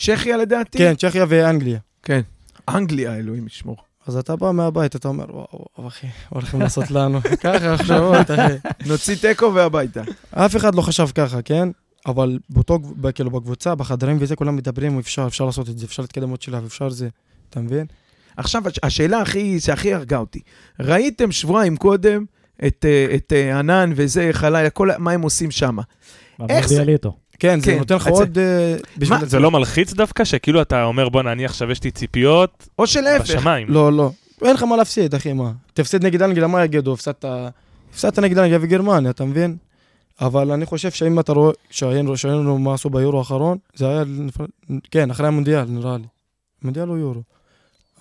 צ'כיה 0.05 0.37
לדעתי? 0.37 0.77
כן, 0.77 0.93
צ'כיה 0.95 1.25
ואנגליה. 1.29 1.79
כן. 2.03 2.21
אנגליה, 2.69 3.15
אלוהים 3.15 3.47
ישמור. 3.47 3.77
אז 4.07 4.17
אתה 4.17 4.35
בא 4.35 4.51
מהבית, 4.51 4.95
אתה 4.95 5.07
אומר, 5.07 5.25
וואו, 5.35 5.47
וואו, 5.77 5.87
אחי, 5.87 6.07
הולכים 6.29 6.61
לעשות 6.61 6.91
לנו. 6.91 7.19
ככה 7.43 7.73
מחשבות, 7.73 8.31
אחי. 8.31 8.53
נוציא 8.85 9.15
תיקו 9.15 9.53
והביתה. 9.53 10.01
אף 10.31 10.55
אחד 10.55 10.75
לא 10.75 10.81
חשב 10.81 11.07
ככה, 11.15 11.41
כן? 11.41 11.69
אבל 12.05 12.39
באותו, 12.49 12.79
כאילו 13.15 13.29
בקבוצה, 13.31 13.75
בחדרים 13.75 14.17
וזה, 14.19 14.35
כולם 14.35 14.55
מדברים, 14.55 14.99
אפשר, 14.99 15.27
אפשר 15.27 15.45
לעשות 15.45 15.69
את 15.69 15.77
זה, 15.77 15.85
אפשר 15.85 16.03
להתקדם 16.03 16.29
עוד 16.29 16.41
שלב, 16.41 16.65
אפשר 16.65 16.89
זה, 16.89 17.07
אתה 17.49 17.59
מבין? 17.59 17.85
עכשיו, 18.37 18.67
הש- 18.67 18.79
השאלה 18.83 19.21
הכי, 19.21 19.59
שהכי 19.59 19.93
הרגה 19.93 20.17
אותי. 20.17 20.39
ראיתם 20.79 21.31
שבועיים 21.31 21.77
קודם 21.77 22.25
את, 22.67 22.85
אה, 22.87 23.15
את 23.15 23.33
אה, 23.33 23.59
ענן 23.59 23.91
וזה, 23.95 24.29
חלילה, 24.31 24.69
כל, 24.69 24.89
מה 24.97 25.11
הם 25.11 25.21
עושים 25.21 25.51
שם. 25.51 25.77
איך 26.49 26.67
זה- 26.67 26.75
מונדיאליטו. 26.75 27.17
כן, 27.41 27.59
זה 27.59 27.71
כן, 27.71 27.77
נותן 27.77 27.95
לך 27.95 28.07
עוד... 28.07 28.37
אה, 28.37 28.75
זה 29.23 29.39
לא 29.39 29.51
מלחיץ 29.51 29.93
דווקא, 29.93 30.23
שכאילו 30.23 30.61
אתה 30.61 30.83
אומר, 30.83 31.09
בואנה, 31.09 31.31
אני 31.31 31.45
עכשיו 31.45 31.71
יש 31.71 31.83
לי 31.83 31.91
ציפיות 31.91 32.67
או 32.79 32.87
שלהפך. 32.87 33.23
בשמיים. 33.23 33.67
לא, 33.69 33.93
לא. 33.93 34.11
אין 34.41 34.53
לך 34.53 34.63
מה 34.63 34.77
להפסיד, 34.77 35.15
אחי, 35.15 35.33
מה? 35.33 35.51
תפסיד 35.73 36.05
נגד 36.05 36.21
אנגליה, 36.21 36.47
מה 36.47 36.63
יגידו? 36.63 36.93
הפסדת... 36.93 37.25
נגד 38.19 38.37
אנגליה 38.37 38.59
וגרמניה, 38.61 39.11
אתה 39.11 39.25
מבין? 39.25 39.57
אבל 40.21 40.51
אני 40.51 40.65
חושב 40.65 40.91
שאם 40.91 41.19
אתה 41.19 41.31
רואה, 41.31 41.53
שהיינו 41.69 42.17
שראינו 42.17 42.57
מה 42.57 42.73
עשו 42.73 42.89
ביורו 42.89 43.19
האחרון, 43.19 43.57
זה 43.75 43.89
היה, 43.89 44.03
כן, 44.91 45.11
אחרי 45.11 45.27
המונדיאל, 45.27 45.65
נראה 45.67 45.97
לי. 45.97 46.07
מונדיאל 46.63 46.89
או 46.89 46.97
יורו? 46.97 47.21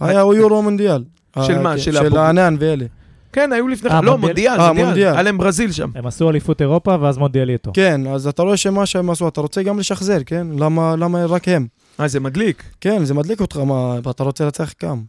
היה 0.01 0.23
או 0.23 0.35
יורו 0.35 0.57
או 0.57 0.63
מונדיאל. 0.63 1.05
של 1.43 1.53
אה, 1.53 1.63
מה? 1.63 1.73
כן, 1.73 1.79
של 1.79 2.17
הענן 2.17 2.57
ואלה. 2.59 2.85
כן, 3.33 3.53
היו 3.53 3.69
לפני... 3.69 3.91
אה, 3.91 4.01
לא, 4.01 4.19
מונדיאל. 4.19 4.49
מונדיאל, 4.49 4.61
אה, 4.61 4.67
מונדיאל. 4.67 4.87
מונדיאל. 4.87 5.13
היה 5.13 5.23
להם 5.23 5.39
ברזיל 5.39 5.73
שם. 5.73 5.91
הם 5.95 6.07
עשו 6.07 6.31
אליפות 6.31 6.61
אירופה 6.61 6.97
ואז 7.01 7.19
מונדיאליטו. 7.19 7.71
כן, 7.75 8.07
אז 8.07 8.27
אתה 8.27 8.43
רואה 8.43 8.57
שמה 8.57 8.87
שהם 8.87 9.11
עשו, 9.11 9.29
אתה 9.29 9.41
רוצה 9.41 9.63
גם 9.63 9.79
לשחזר, 9.79 10.19
כן? 10.27 10.47
למה, 10.59 10.97
למה 10.97 11.27
רק 11.27 11.49
הם? 11.49 11.67
אה, 12.01 12.09
זה 12.09 12.21
מדליק. 12.21 12.63
כן, 12.81 13.05
זה 13.05 13.15
מדליק 13.15 13.41
אותך, 13.41 13.57
מה, 13.57 13.99
אתה 14.11 14.25
רוצה 14.25 14.45
לנצח 14.45 14.73
גם. 14.83 15.03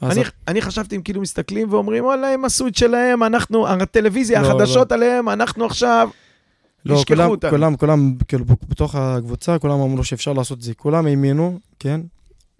אז 0.00 0.18
אני, 0.18 0.24
אני 0.48 0.62
חשבתי, 0.62 0.96
הם 0.96 1.02
כאילו 1.02 1.20
מסתכלים 1.20 1.72
ואומרים, 1.72 2.04
וואלה, 2.04 2.28
הם 2.28 2.44
עשו 2.44 2.66
את 2.66 2.76
שלהם, 2.76 3.22
אנחנו, 3.22 3.68
הטלוויזיה, 3.68 4.42
לא, 4.42 4.46
החדשות 4.46 4.92
עליהם, 4.92 5.28
אנחנו 5.28 5.64
עכשיו... 5.64 6.08
לא, 6.86 6.94
ישכחו 6.94 7.14
כולם, 7.14 7.30
אותנו. 7.30 7.50
כולם, 7.50 7.76
כולם, 7.76 8.14
כאילו, 8.28 8.44
בתוך 8.68 8.94
הקבוצה, 8.94 9.58
כולם 9.58 9.80
אמרו 9.80 10.04
שאפשר 10.04 10.32
לעשות 10.32 10.58
את 10.58 10.62
זה. 10.62 10.74
כולם 10.74 11.06
האמינו, 11.06 11.58
כן? 11.78 12.00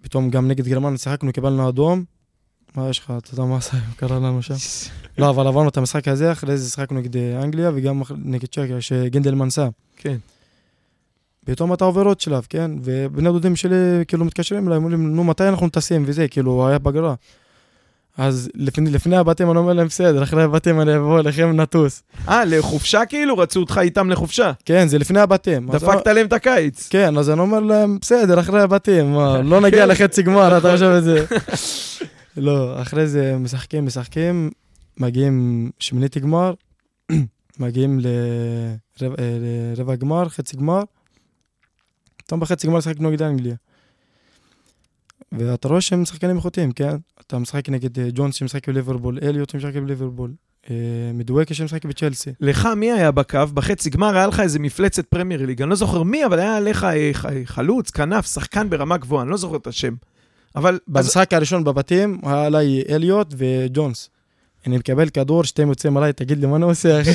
פתאום 0.01 0.29
גם 0.29 0.47
נגד 0.47 0.67
גרמניה 0.67 0.97
שיחקנו, 0.97 1.33
קיבלנו 1.33 1.69
אדום. 1.69 2.03
מה 2.75 2.89
יש 2.89 2.99
לך? 2.99 3.13
אתה 3.17 3.33
יודע 3.33 3.43
מה 3.43 3.57
עשה- 3.57 3.77
קרה 3.97 4.15
לנו 4.19 4.41
שם? 4.41 4.53
לא, 5.17 5.29
אבל 5.29 5.47
עברנו 5.47 5.69
את 5.69 5.77
המשחק 5.77 6.07
הזה, 6.07 6.31
אחרי 6.31 6.57
זה 6.57 6.69
שיחקנו 6.69 6.99
נגד 6.99 7.17
אה, 7.17 7.43
אנגליה 7.43 7.71
וגם 7.75 8.01
נגד 8.25 8.45
צ'קיה, 8.47 8.81
שגנדלמן 8.81 9.49
שם. 9.49 9.67
כן. 9.97 10.15
פתאום 11.45 11.73
אתה 11.73 11.85
עובר 11.85 12.01
עוד 12.03 12.19
שלב, 12.19 12.45
כן? 12.49 12.71
ובני 12.83 13.29
דודים 13.29 13.55
שלי 13.55 13.75
כאילו 14.07 14.25
מתקשרים 14.25 14.67
אליי, 14.67 14.77
אומרים, 14.77 15.15
נו, 15.15 15.23
מתי 15.23 15.43
אנחנו 15.47 15.69
טסים 15.69 16.03
וזה, 16.07 16.27
כאילו, 16.27 16.67
היה 16.67 16.79
פגרה. 16.79 17.13
אז 18.17 18.49
לפני, 18.55 18.89
לפני 18.89 19.17
הבתים 19.17 19.51
אני 19.51 19.57
אומר 19.59 19.73
להם, 19.73 19.87
בסדר, 19.87 20.23
אחרי 20.23 20.43
הבתים 20.43 20.81
אני 20.81 20.97
אבוא 20.97 21.19
אליכם 21.19 21.61
נטוס. 21.61 22.03
אה, 22.29 22.45
לחופשה 22.45 23.05
כאילו? 23.05 23.37
רצו 23.37 23.59
אותך 23.59 23.79
איתם 23.81 24.09
לחופשה. 24.09 24.51
כן, 24.65 24.87
זה 24.87 24.97
לפני 24.97 25.19
הבתים. 25.19 25.71
דפקת 25.71 26.07
להם 26.07 26.25
את 26.25 26.33
הקיץ. 26.33 26.87
כן, 26.89 27.17
אז 27.17 27.29
אני 27.29 27.39
אומר 27.39 27.59
להם, 27.59 27.97
בסדר, 28.01 28.39
אחרי 28.39 28.61
הבתים, 28.61 29.13
מה, 29.13 29.41
לא 29.41 29.61
נגיע 29.61 29.85
לחצי 29.85 30.23
גמר, 30.23 30.57
אתה 30.57 30.71
חושב 30.71 30.85
את 30.97 31.03
זה. 31.03 31.25
לא, 32.37 32.81
אחרי 32.81 33.07
זה 33.07 33.37
משחקים, 33.37 33.85
משחקים, 33.85 34.51
מגיעים 34.97 35.69
שמינית 35.79 36.17
גמר, 36.17 36.53
מגיעים 37.59 37.99
אה, 38.05 39.05
לרבע 39.77 39.95
גמר, 39.95 40.29
חצי 40.29 40.57
גמר. 40.57 40.81
פתאום 42.17 42.39
בחצי 42.39 42.67
גמר 42.67 42.81
שיחקנו 42.81 43.09
נגד 43.09 43.21
אנגליה. 43.21 43.55
ואתה 45.31 45.67
רואה 45.67 45.81
שהם 45.81 46.05
שחקנים 46.05 46.35
איכותיים, 46.35 46.71
כן? 46.71 46.95
אתה 47.21 47.37
משחק 47.39 47.69
נגד 47.69 47.99
אה, 47.99 48.07
ג'ונס 48.13 48.35
שמשחק 48.35 48.69
בליברפול, 48.69 49.19
אליוט 49.21 49.49
שמשחק 49.49 49.75
בליברפול, 49.75 50.33
אה, 50.69 50.75
מדואקה 51.13 51.53
שמשחק 51.53 51.85
בצ'לסי. 51.85 52.31
לך 52.39 52.65
מי 52.65 52.91
היה 52.91 53.11
בקו? 53.11 53.39
בחצי 53.53 53.89
גמר 53.89 54.15
היה 54.15 54.27
לך 54.27 54.39
איזה 54.39 54.59
מפלצת 54.59 55.05
פרמייר 55.05 55.45
ליג. 55.45 55.61
אני 55.61 55.69
לא 55.69 55.75
זוכר 55.75 56.03
מי, 56.03 56.25
אבל 56.25 56.39
היה 56.39 56.73
ח- 56.73 57.25
חלוץ, 57.45 57.91
כנף, 57.91 58.25
שחקן 58.25 58.69
ברמה 58.69 58.97
גבוהה, 58.97 59.23
אני 59.23 59.31
לא 59.31 59.37
זוכר 59.37 59.55
את 59.55 59.67
השם. 59.67 59.93
אבל... 60.55 60.73
אז, 60.73 60.79
במשחק 60.87 61.33
הראשון 61.33 61.63
בבתים, 61.63 62.19
היה 62.23 62.45
עליי 62.45 62.83
אליוט 62.89 63.33
וג'ונס. 63.37 64.09
אני 64.67 64.77
מקבל 64.77 65.09
כדור, 65.09 65.43
שתיהם 65.43 65.69
יוצאים 65.69 65.97
עליי, 65.97 66.13
תגיד 66.13 66.39
לי 66.39 66.47
מה 66.47 66.55
אני 66.55 66.65
עושה, 66.65 67.01
אחי? 67.01 67.11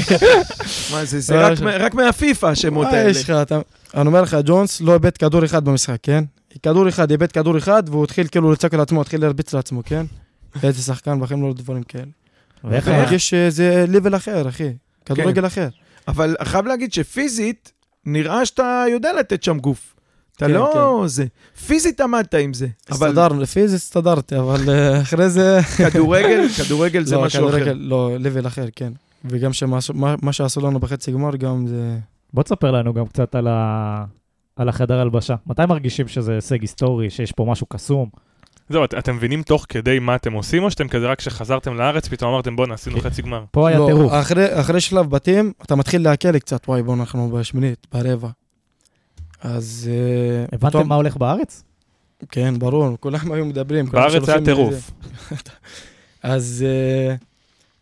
מה 0.93 1.05
זה, 1.05 1.21
זה 1.21 1.47
רק, 1.47 1.61
מה- 1.61 1.77
רק 1.77 1.95
מהפיפא 1.95 2.47
השמות 2.47 2.87
מה 2.87 2.93
האלה. 2.93 3.11
יש 3.11 3.25
לך? 3.25 3.31
אתה- 3.31 3.61
אני 3.95 4.07
אומר 4.07 4.23
לך, 4.23 4.37
ג'ונס 4.45 4.81
לא 4.81 4.95
איבד 4.95 5.17
כדור 5.17 5.45
אחד 5.45 5.65
במשחק, 5.65 5.97
כן? 6.03 6.25
כדור 6.63 6.89
אחד, 6.89 7.11
איבד 7.11 7.33
כדור 7.33 7.59
אחד, 7.59 7.83
והוא 7.87 8.05
התחיל 8.05 8.27
כאילו 8.29 8.53
לצעוק 8.53 8.75
על 8.75 8.81
עצמו, 8.81 9.01
התחיל 9.01 9.21
להרביץ 9.21 9.55
לעצמו, 9.55 9.83
כן? 9.85 10.07
איזה 10.63 10.83
שחקן, 10.83 11.21
בחיים 11.21 11.43
לא 11.43 11.53
דברים 11.55 11.83
כאלה. 11.83 12.05
ואיך 12.65 12.89
אתה 12.89 12.97
מרגיש 12.97 13.31
שזה 13.31 13.85
ליבל 13.89 14.17
אחר, 14.17 14.49
אחי. 14.49 14.73
כדורגל 15.07 15.47
אחר. 15.47 15.69
אבל 16.09 16.37
חייב 16.45 16.67
להגיד 16.67 16.93
שפיזית, 16.93 17.73
נראה 18.07 18.47
שאתה 18.47 18.85
יודע 18.91 19.11
לתת 19.19 19.43
שם 19.43 19.59
גוף. 19.59 19.95
אתה 20.47 20.49
כן, 20.49 20.53
לא 20.55 21.03
זה. 21.07 21.25
פיזית 21.67 22.01
עמדת 22.01 22.35
עם 22.35 22.55
זה. 22.55 22.67
אבל 22.91 23.07
הסתדרנו, 23.09 23.41
לפי 23.41 23.69
זה 23.69 23.77
הסתדרתי, 23.77 24.39
אבל 24.39 24.71
אה, 24.71 25.01
אחרי 25.03 25.31
זה... 25.31 25.61
כדורגל, 25.77 26.47
כדורגל 26.65 27.05
זה 27.05 27.17
לא, 27.17 27.23
משהו 27.25 27.49
אחר. 27.49 27.57
כדורגל, 27.59 27.79
לא, 27.81 28.11
ליבל 28.19 28.47
אחר, 28.47 28.67
כן. 28.77 28.93
וגם 29.25 29.53
שמה- 29.53 29.79
מה- 29.95 30.15
מה 30.23 30.33
שעשו 30.33 30.61
לנו 30.61 30.79
בחצי 30.79 31.13
גמר, 31.13 31.37
גם 31.37 31.67
זה... 31.67 31.99
בוא 32.35 32.43
תספר 32.43 32.71
לנו 32.71 32.95
גם 32.95 33.07
קצת 33.07 33.35
על, 33.35 33.47
ה... 33.51 34.05
על 34.57 34.69
החדר 34.69 35.01
הלבשה. 35.01 35.35
מתי 35.47 35.63
מרגישים 35.69 36.09
שזה 36.09 36.35
הישג 36.35 36.61
היסטורי, 36.61 37.11
שיש 37.11 37.33
פה 37.33 37.45
משהו 37.49 37.67
קסום? 37.67 38.09
זהו, 38.69 38.85
את- 38.85 38.95
אתם 38.95 39.17
מבינים 39.17 39.43
תוך 39.43 39.67
כדי 39.69 39.99
מה 39.99 40.17
אתם 40.17 40.33
עושים, 40.33 40.63
או 40.63 40.71
שאתם 40.71 40.89
כזה 40.89 41.07
רק 41.07 41.19
כשחזרתם 41.19 41.77
לארץ, 41.77 42.09
פתאום 42.09 42.33
אמרתם 42.33 42.57
בואנה, 42.57 42.75
עשינו 42.75 43.01
כן. 43.01 43.11
חצי 43.11 43.23
גמר. 43.23 43.45
פה 43.51 43.69
היה 43.69 43.79
לא, 43.79 43.87
טירוף. 43.87 44.13
אחרי, 44.13 44.61
אחרי 44.61 44.81
שלב 44.81 45.11
בתים, 45.11 45.53
אתה 45.63 45.75
מתחיל 45.77 46.03
להקל 46.05 46.39
קצת, 46.39 46.69
וואי, 46.69 46.83
בוא, 46.83 46.95
אנחנו 46.95 47.31
בשמינית, 47.31 47.87
ברבע. 47.93 48.29
אז... 49.41 49.91
אה, 49.93 50.45
הבנתם 50.53 50.69
פתאום- 50.69 50.89
מה 50.89 50.95
הולך 50.95 51.17
בארץ? 51.17 51.63
כן, 52.29 52.55
ברור, 52.59 52.97
כולם 53.01 53.33
היו 53.33 53.45
מדברים. 53.45 53.87
בארץ 53.87 54.29
היה 54.29 54.45
טירוף. 54.45 54.91
אז 56.23 56.65
אה, 56.69 57.15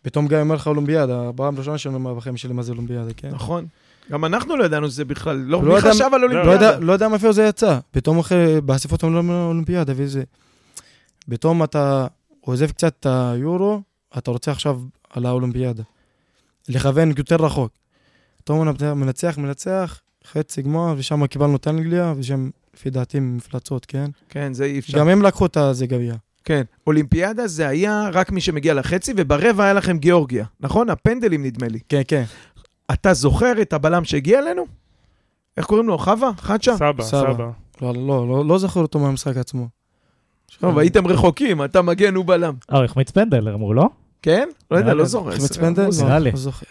פתאום 0.01 0.27
גם 0.27 0.39
אומר 0.39 0.55
לך 0.55 0.67
אולימפיאדה, 0.67 1.29
פעם 1.35 1.57
ראשונה 1.57 1.77
שאני 1.77 1.95
אומר 1.95 2.13
בחיים 2.13 2.37
שלי 2.37 2.53
מה 2.53 2.63
זה 2.63 2.71
אולימפיאדה, 2.71 3.13
כן? 3.17 3.29
נכון. 3.29 3.65
גם 4.11 4.25
אנחנו 4.25 4.57
לא 4.57 4.63
ידענו 4.63 4.87
שזה 4.87 5.05
בכלל, 5.05 5.35
לא, 5.37 5.63
לא 5.63 5.69
מי 5.69 5.75
יודע- 5.75 5.91
חשב 5.91 6.09
על 6.13 6.21
לא 6.21 6.25
אולימפיאדה? 6.25 6.79
לא 6.79 6.93
יודע 6.93 7.07
מאיפה 7.07 7.31
זה 7.31 7.43
יצא. 7.43 7.79
פתאום 7.91 8.19
אחרי, 8.19 8.61
באספות 8.61 9.03
האולימפיאדה 9.03 9.93
וזה. 9.95 10.23
פתאום 11.29 11.63
אתה 11.63 12.07
עוזב 12.41 12.71
קצת 12.71 12.93
את 12.99 13.05
היורו, 13.09 13.81
אתה 14.17 14.31
רוצה 14.31 14.51
עכשיו 14.51 14.81
על 15.09 15.25
האולימפיאדה. 15.25 15.83
לכוון 16.69 17.11
יותר 17.17 17.35
רחוק. 17.35 17.71
פתאום 18.37 18.69
אתה 18.69 18.93
מנצח, 18.93 19.37
מנצח, 19.37 19.99
חצי 20.27 20.61
גמר, 20.61 20.93
ושם 20.97 21.27
קיבלנו 21.27 21.55
את 21.55 21.67
אנגליה, 21.67 22.13
ושם, 22.17 22.49
לפי 22.73 22.89
דעתי, 22.89 23.19
מפלצות, 23.19 23.85
כן? 23.85 24.05
כן, 24.29 24.53
זה 24.53 24.65
אי 24.65 24.79
אפשר. 24.79 24.99
גם 24.99 25.07
הם 25.07 25.21
לקחו 25.21 25.45
את 25.45 25.57
הזה 25.57 25.87
גביע. 25.87 26.15
כן. 26.43 26.61
אולימפיאדה 26.87 27.47
זה 27.47 27.67
היה 27.67 28.09
רק 28.13 28.31
מי 28.31 28.41
שמגיע 28.41 28.73
לחצי, 28.73 29.13
וברבע 29.17 29.63
היה 29.63 29.73
לכם 29.73 29.97
גיאורגיה. 29.97 30.45
נכון? 30.59 30.89
הפנדלים 30.89 31.45
נדמה 31.45 31.67
לי. 31.67 31.79
כן, 31.89 32.01
כן. 32.07 32.23
אתה 32.93 33.13
זוכר 33.13 33.61
את 33.61 33.73
הבלם 33.73 34.03
שהגיע 34.03 34.39
אלינו? 34.39 34.65
איך 35.57 35.65
קוראים 35.65 35.87
לו? 35.87 35.97
חווה? 35.97 36.31
חדשה? 36.37 36.77
סבא, 36.77 37.03
סבא. 37.03 37.33
סבא. 37.33 37.51
לא, 37.81 37.93
לא, 37.93 38.27
לא, 38.27 38.45
לא 38.45 38.57
זוכר 38.57 38.79
אותו 38.79 38.99
מהמשחק 38.99 39.37
עצמו. 39.37 39.67
טוב, 40.59 40.77
הייתם 40.77 41.07
רחוקים, 41.07 41.63
אתה 41.63 41.81
מגן, 41.81 42.15
הוא 42.15 42.25
בלם. 42.25 42.53
אה, 42.71 42.77
הוא 42.77 42.85
החמיץ 42.85 43.11
פנדל, 43.11 43.49
אמרו, 43.49 43.73
לא? 43.73 43.89
כן? 44.21 44.49
לא 44.71 44.77
יודע, 44.77 44.93
לא. 44.93 45.05
זוכר. 45.05 45.31
חמץ 45.31 45.57
פנדל? 45.57 45.89
נראה 46.01 46.19
לא, 46.19 46.23
לי. 46.23 46.31
לא 46.31 46.37
זוכר. 46.37 46.65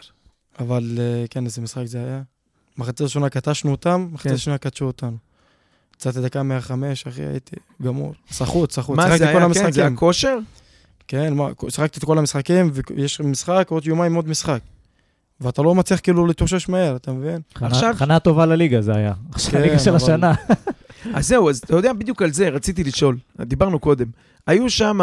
אבל 0.59 0.99
אה, 0.99 1.24
כן, 1.30 1.44
איזה 1.44 1.62
משחק 1.62 1.84
זה 1.84 1.99
היה. 1.99 2.22
מחצית 2.79 3.01
ראשונה 3.01 3.29
קטשנו 3.29 3.70
אותם, 3.70 4.09
מחצית 4.12 4.31
כן. 4.33 4.39
שנייה 4.39 4.59
קטשו 4.59 4.85
אותנו. 4.85 5.16
יצאתי 5.97 6.20
דקה 6.20 6.43
105, 6.43 7.07
אחי, 7.07 7.22
הייתי 7.22 7.57
גמור. 7.83 8.14
סחוט, 8.31 8.70
סחוט. 8.72 8.97
מה 8.97 9.18
זה 9.18 9.24
כל 9.33 9.43
היה? 9.43 9.49
כן, 9.49 9.53
זה 9.53 9.57
היה 9.61 9.66
המשחקים. 9.66 9.97
כושר? 9.97 10.39
כן, 11.09 11.35
מה, 11.35 11.49
שיחקתי 11.68 11.99
את 11.99 12.05
כל 12.05 12.18
המשחקים, 12.18 12.70
ויש 12.97 13.20
משחק, 13.20 13.66
עוד 13.70 13.87
יומיים 13.87 14.14
עוד 14.14 14.29
משחק. 14.29 14.59
ואתה 15.41 15.62
לא 15.62 15.74
מצליח 15.74 16.01
כאילו 16.03 16.26
להתאושש 16.26 16.68
מהר, 16.68 16.97
אתה 16.97 17.12
מבין? 17.12 17.41
עכשיו- 17.55 17.91
הכנה 17.91 18.18
טובה 18.18 18.47
לליגה 18.47 18.83
זה 18.83 18.95
היה. 18.97 19.12
עכשיו 19.33 19.51
כן, 19.53 19.59
הליגה 19.61 19.79
של 19.79 19.91
אבל- 19.91 19.97
השנה. 19.97 20.35
אז 21.14 21.29
זהו, 21.29 21.51
אז 21.51 21.59
אתה 21.59 21.76
יודע, 21.76 21.93
בדיוק 21.93 22.22
על 22.22 22.33
זה 22.33 22.49
רציתי 22.49 22.85
לשאול. 22.85 23.16
דיברנו 23.41 23.79
קודם. 23.79 24.07
היו 24.47 24.70
שם, 24.70 25.01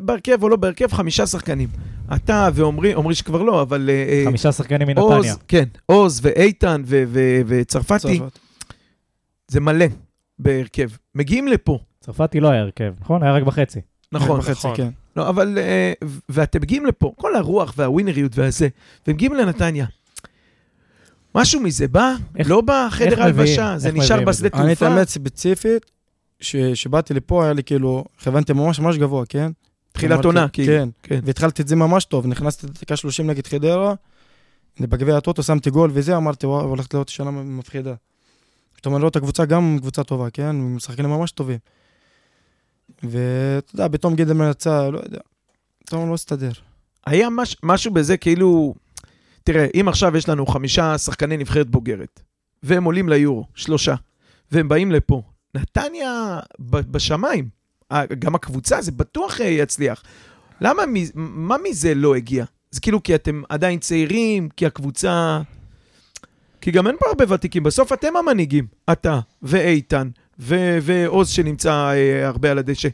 בהרכב 0.00 0.42
או 0.42 0.48
לא 0.48 0.56
בהרכב, 0.56 0.92
חמישה 0.92 1.26
שחקנים. 1.26 1.68
אתה 2.14 2.48
ועומרי, 2.54 2.92
עומרי 2.92 3.14
שכבר 3.14 3.42
לא, 3.42 3.62
אבל... 3.62 3.90
אה, 3.90 3.94
אה, 4.08 4.22
חמישה 4.26 4.52
שחקנים 4.52 4.88
עוז, 4.98 5.12
מנתניה. 5.14 5.34
כן, 5.48 5.64
עוז 5.86 6.20
ואיתן 6.22 6.82
ו- 6.86 7.04
ו- 7.06 7.40
וצרפתי, 7.46 8.18
צרפת. 8.18 8.38
זה 9.48 9.60
מלא 9.60 9.86
בהרכב. 10.38 10.88
מגיעים 11.14 11.48
לפה, 11.48 11.78
צרפתי 12.00 12.40
לא 12.40 12.48
היה 12.48 12.60
הרכב, 12.60 12.94
נכון? 13.00 13.22
היה 13.22 13.32
רק 13.32 13.42
בחצי. 13.42 13.80
נכון. 14.12 14.40
בחצי, 14.40 14.50
נכון. 14.52 14.76
כן. 14.76 14.88
לא, 15.16 15.28
אבל... 15.28 15.58
אה, 15.58 15.92
ואתם 16.28 16.60
מגיעים 16.62 16.86
לפה, 16.86 17.12
כל 17.16 17.36
הרוח 17.36 17.74
והווינריות 17.76 18.38
והזה, 18.38 18.68
ומגיעים 19.06 19.34
לנתניה. 19.34 19.86
משהו 21.34 21.60
מזה 21.60 21.88
בא? 21.88 22.14
איך- 22.36 22.50
לא 22.50 22.60
בא 22.60 22.88
חדר? 22.90 23.22
הלבשה, 23.22 23.74
זה 23.78 23.92
נשאר 23.92 24.24
בשדה 24.24 24.48
אני 24.54 24.72
את 24.72 24.78
תעופה. 24.78 24.94
האמת 24.94 25.08
ספציפית, 25.08 25.86
ש- 26.40 26.56
שבאתי 26.56 27.14
לפה 27.14 27.44
היה 27.44 27.52
לי 27.52 27.62
כאילו, 27.62 28.04
כיוונתי 28.18 28.52
ממש 28.52 28.80
ממש 28.80 28.96
גבוה, 28.98 29.24
כן? 29.28 29.50
תחילת 29.96 30.24
עונה, 30.24 30.48
כאילו. 30.48 30.72
כן. 30.72 30.88
כן. 31.02 31.20
והתחלתי 31.24 31.62
את 31.62 31.68
זה 31.68 31.76
ממש 31.76 32.04
טוב, 32.04 32.26
נכנסתי 32.26 32.66
לדקה 32.66 32.96
30 32.96 33.26
נגד 33.26 33.46
חדרה, 33.46 33.94
בגביע 34.80 35.16
הטוטו 35.16 35.42
שמתי 35.42 35.70
גול 35.70 35.90
וזה, 35.94 36.16
אמרתי, 36.16 36.46
וואו, 36.46 36.64
הולכת 36.64 36.94
להיות 36.94 37.08
שנה 37.08 37.30
מפחידה. 37.30 37.94
פתאום 38.74 38.94
אני 38.94 39.00
רואה 39.00 39.10
את 39.10 39.16
הקבוצה 39.16 39.44
גם 39.44 39.76
קבוצה 39.80 40.04
טובה, 40.04 40.30
כן? 40.30 40.46
הם 40.46 40.76
משחקים 40.76 41.04
ממש 41.04 41.30
טובים. 41.30 41.58
ואתה 43.02 43.74
יודע, 43.74 43.88
פתאום 43.92 44.16
גדלמן 44.16 44.50
יצא, 44.50 44.88
לא 44.90 44.98
יודע, 44.98 45.18
פתאום 45.78 46.08
לא 46.08 46.14
הסתדר. 46.14 46.52
היה 47.06 47.30
מש, 47.30 47.56
משהו 47.62 47.92
בזה 47.92 48.16
כאילו... 48.16 48.74
תראה, 49.44 49.66
אם 49.80 49.88
עכשיו 49.88 50.16
יש 50.16 50.28
לנו 50.28 50.46
חמישה 50.46 50.98
שחקני 50.98 51.36
נבחרת 51.36 51.70
בוגרת, 51.70 52.20
והם 52.62 52.84
עולים 52.84 53.08
ליורו, 53.08 53.44
שלושה, 53.54 53.94
והם 54.52 54.68
באים 54.68 54.92
לפה, 54.92 55.22
נתניה 55.54 56.40
בשמיים. 56.60 57.55
ה- 57.90 58.14
גם 58.14 58.34
הקבוצה, 58.34 58.82
זה 58.82 58.92
בטוח 58.92 59.40
אה, 59.40 59.46
יצליח. 59.46 60.02
למה, 60.60 60.82
מה 61.14 61.56
מזה 61.68 61.94
לא 61.94 62.14
הגיע? 62.14 62.44
זה 62.70 62.80
כאילו 62.80 63.02
כי 63.02 63.14
אתם 63.14 63.42
עדיין 63.48 63.78
צעירים, 63.78 64.48
כי 64.48 64.66
הקבוצה... 64.66 65.40
כי 66.60 66.70
גם 66.70 66.86
אין 66.86 66.96
פה 67.00 67.06
הרבה 67.08 67.34
ותיקים, 67.34 67.62
בסוף 67.62 67.92
אתם 67.92 68.16
המנהיגים. 68.16 68.66
אתה 68.92 69.20
ואיתן 69.42 70.08
ו- 70.38 70.78
ועוז 70.82 71.28
שנמצא 71.28 71.72
אה, 71.72 72.26
הרבה 72.28 72.50
על 72.50 72.58
הדשא. 72.58 72.88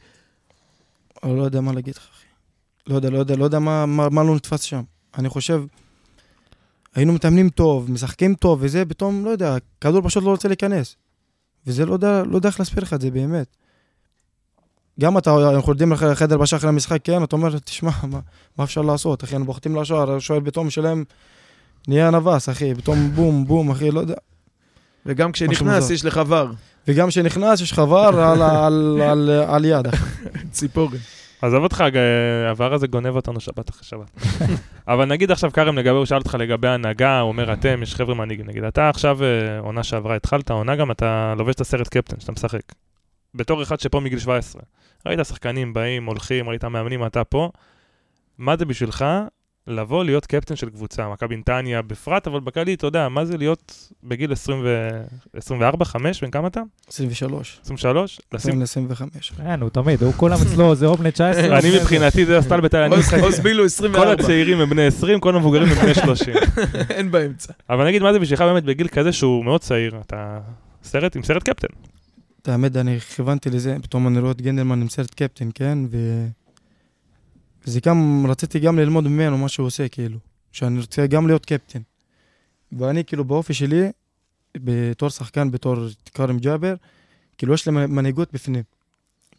אני 1.22 1.36
לא 1.36 1.42
יודע 1.42 1.60
מה 1.60 1.72
להגיד 1.72 1.94
לך, 1.96 2.02
אחי. 2.14 2.26
לא 2.86 2.94
יודע, 2.94 3.10
לא 3.10 3.18
יודע, 3.18 3.36
לא 3.36 3.44
יודע 3.44 3.58
מה, 3.58 3.86
מה, 3.86 4.08
מה 4.08 4.22
לא 4.24 4.34
נתפס 4.34 4.60
שם. 4.62 4.82
אני 5.18 5.28
חושב, 5.28 5.62
היינו 6.94 7.12
מתאמנים 7.12 7.48
טוב, 7.48 7.90
משחקים 7.90 8.34
טוב, 8.34 8.58
וזה 8.62 8.84
פתאום, 8.84 9.24
לא 9.24 9.30
יודע, 9.30 9.56
כדור 9.80 10.02
פשוט 10.02 10.24
לא 10.24 10.30
רוצה 10.30 10.48
להיכנס. 10.48 10.96
וזה 11.66 11.86
לא 11.86 11.92
יודע, 11.92 12.22
לא 12.26 12.36
יודע 12.36 12.48
איך 12.48 12.60
להסביר 12.60 12.82
לך 12.82 12.92
את 12.94 13.00
זה 13.00 13.10
באמת. 13.10 13.56
גם 15.02 15.18
אתה, 15.18 15.30
אנחנו 15.30 15.70
יורדים 15.70 15.92
לחדר 15.92 16.38
בשעה 16.38 16.58
אחרי 16.58 16.68
המשחק, 16.68 16.98
כן, 17.04 17.24
אתה 17.24 17.36
אומר, 17.36 17.58
תשמע, 17.58 17.90
מה, 18.02 18.18
מה 18.58 18.64
אפשר 18.64 18.82
לעשות, 18.82 19.24
אחי, 19.24 19.34
אנחנו 19.34 19.46
בוחטים 19.46 19.76
לשער, 19.76 20.12
השוער 20.12 20.40
פתאום 20.44 20.70
שלהם 20.70 21.04
נהיה 21.88 22.10
נבס, 22.10 22.48
אחי, 22.48 22.74
פתאום 22.74 23.10
בום, 23.14 23.46
בום, 23.46 23.70
אחי, 23.70 23.90
לא 23.90 24.00
יודע. 24.00 24.14
וגם 25.06 25.32
כשנכנס. 25.32 25.90
יש 25.90 26.04
לך 26.04 26.20
ור, 26.26 26.48
וגם 26.88 27.08
כשנכנס, 27.08 27.60
יש 27.60 27.72
לך 27.72 27.78
ור 27.78 28.06
על, 28.06 28.42
על, 28.42 29.00
על, 29.02 29.30
על 29.48 29.64
יד, 29.64 29.86
אחי. 29.86 30.06
ציפורן. 30.50 30.96
עזוב 31.42 31.62
אותך, 31.62 31.84
העבר 32.46 32.74
הזה 32.74 32.86
גונב 32.86 33.16
אותנו 33.16 33.40
שבת 33.40 33.70
אחרי 33.70 33.84
שבת. 33.84 34.10
אבל 34.88 35.04
נגיד 35.04 35.30
עכשיו 35.30 35.52
כרם 35.52 35.78
לגבי, 35.78 35.96
הוא 35.96 36.04
שאל 36.04 36.18
אותך 36.18 36.36
לגבי 36.40 36.68
הנהגה, 36.68 37.20
הוא 37.20 37.28
אומר 37.28 37.52
אתם, 37.52 37.80
יש 37.82 37.94
חבר'ה 37.94 38.14
מנהיגים. 38.14 38.46
נגיד, 38.46 38.64
אתה 38.64 38.88
עכשיו, 38.88 39.18
אה, 39.22 39.58
עונה 39.58 39.82
שעברה, 39.82 40.16
התחלת, 40.16 40.50
עונה 40.50 40.76
גם 40.76 40.90
אתה 40.90 41.34
לובש 41.38 41.54
את 41.54 41.60
הסרט 41.60 41.88
קפטן 41.88 42.20
שאתה 42.20 42.32
משחק. 42.32 42.62
בתור 43.34 43.62
אחד 43.62 43.80
שפה 43.80 44.00
מגיל 44.00 44.18
17. 44.18 44.62
ראית 45.06 45.20
שחקנים 45.24 45.72
באים, 45.72 46.04
הולכים, 46.06 46.48
ראית 46.48 46.64
מאמנים, 46.64 47.06
אתה 47.06 47.24
פה. 47.24 47.50
מה 48.38 48.56
זה 48.56 48.64
בשבילך 48.64 49.04
לבוא 49.66 50.04
להיות 50.04 50.26
קפטן 50.26 50.56
של 50.56 50.70
קבוצה? 50.70 51.08
מכבי 51.08 51.36
נתניה 51.36 51.82
בפרט, 51.82 52.26
אבל 52.26 52.40
בכללי, 52.40 52.74
אתה 52.74 52.86
יודע, 52.86 53.08
מה 53.08 53.24
זה 53.24 53.36
להיות 53.36 53.92
בגיל 54.04 54.32
20 54.32 54.60
ו... 54.64 54.90
24, 55.36 55.84
5, 55.84 56.24
בן 56.24 56.30
כמה 56.30 56.48
אתה? 56.48 56.60
23, 56.88 57.60
23? 57.62 58.20
לשים... 58.32 58.60
ל 58.60 58.62
25. 58.62 59.32
כן, 59.36 59.60
הוא 59.60 59.70
תמיד, 59.70 60.02
הוא 60.02 60.12
כולם 60.12 60.36
אצלו, 60.42 60.74
זה 60.74 60.86
או 60.86 60.96
בני 60.96 61.10
19. 61.10 61.58
אני 61.58 61.76
מבחינתי, 61.76 62.26
זה 62.26 62.38
הסטלבט 62.38 62.74
האלה, 62.74 62.86
אני 62.86 62.96
משחק... 62.96 63.18
עוז 63.18 63.40
בילו 63.40 63.62
כל 63.62 63.66
24, 63.66 64.12
הצעירים 64.12 64.60
הם 64.60 64.70
בני 64.70 64.86
20, 64.86 65.20
כל 65.20 65.36
המבוגרים 65.36 65.68
הם 65.68 65.74
בני 65.74 65.94
30. 65.94 66.34
אין 66.90 67.10
באמצע. 67.10 67.52
אבל 67.70 67.86
נגיד, 67.86 68.02
מה 68.02 68.12
זה 68.12 68.18
בשבילך 68.18 68.40
באמת 68.40 68.64
בגיל 68.64 68.88
כזה 68.88 69.12
שהוא 69.12 69.44
מאוד 69.44 69.60
צעיר, 69.60 70.00
אתה 70.06 70.38
סרט 70.84 71.16
עם 71.16 71.22
סרט 71.22 71.42
קפטן. 71.42 71.91
את 72.42 72.48
האמת, 72.48 72.76
אני 72.76 73.00
כיוונתי 73.00 73.50
לזה, 73.50 73.76
פתאום 73.82 74.08
אני 74.08 74.18
רואה 74.18 74.32
את 74.32 74.42
גנדלמן 74.42 74.80
עם 74.80 74.88
סרט 74.88 75.14
קפטן, 75.14 75.48
כן? 75.54 75.78
ו... 75.90 76.26
וזה 77.66 77.80
גם, 77.86 78.26
רציתי 78.28 78.58
גם 78.58 78.78
ללמוד 78.78 79.08
ממנו 79.08 79.38
מה 79.38 79.48
שהוא 79.48 79.66
עושה, 79.66 79.88
כאילו. 79.88 80.18
שאני 80.52 80.80
רוצה 80.80 81.06
גם 81.06 81.26
להיות 81.26 81.46
קפטן. 81.46 81.80
ואני 82.72 83.04
כאילו 83.04 83.24
באופי 83.24 83.54
שלי, 83.54 83.90
בתור 84.56 85.08
שחקן, 85.08 85.50
בתור 85.50 85.76
כרם 86.14 86.38
ג'אבר, 86.38 86.74
כאילו 87.38 87.54
יש 87.54 87.68
לי 87.68 87.86
מנהיגות 87.86 88.32
בפנים. 88.32 88.62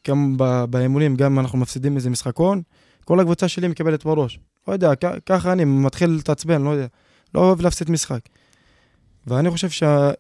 גם 0.08 0.38
באימונים, 0.70 1.16
גם 1.16 1.32
אם 1.32 1.40
אנחנו 1.40 1.58
מפסידים 1.58 1.96
איזה 1.96 2.10
משחקון, 2.10 2.62
כל 3.06 3.20
הקבוצה 3.20 3.48
שלי 3.48 3.68
מקבלת 3.68 4.04
בראש. 4.04 4.40
לא 4.68 4.74
יודע, 4.74 4.92
ככה 5.26 5.52
אני 5.52 5.66
מתחיל 5.66 6.10
להתעצבן, 6.10 6.62
לא 6.62 6.70
יודע. 6.70 6.88
לא 7.36 7.40
אוהב 7.40 7.62
להפסיד 7.62 7.92
משחק. 7.92 8.20
ואני 9.28 9.52
חושב 9.52 9.70
שה... 9.70 10.12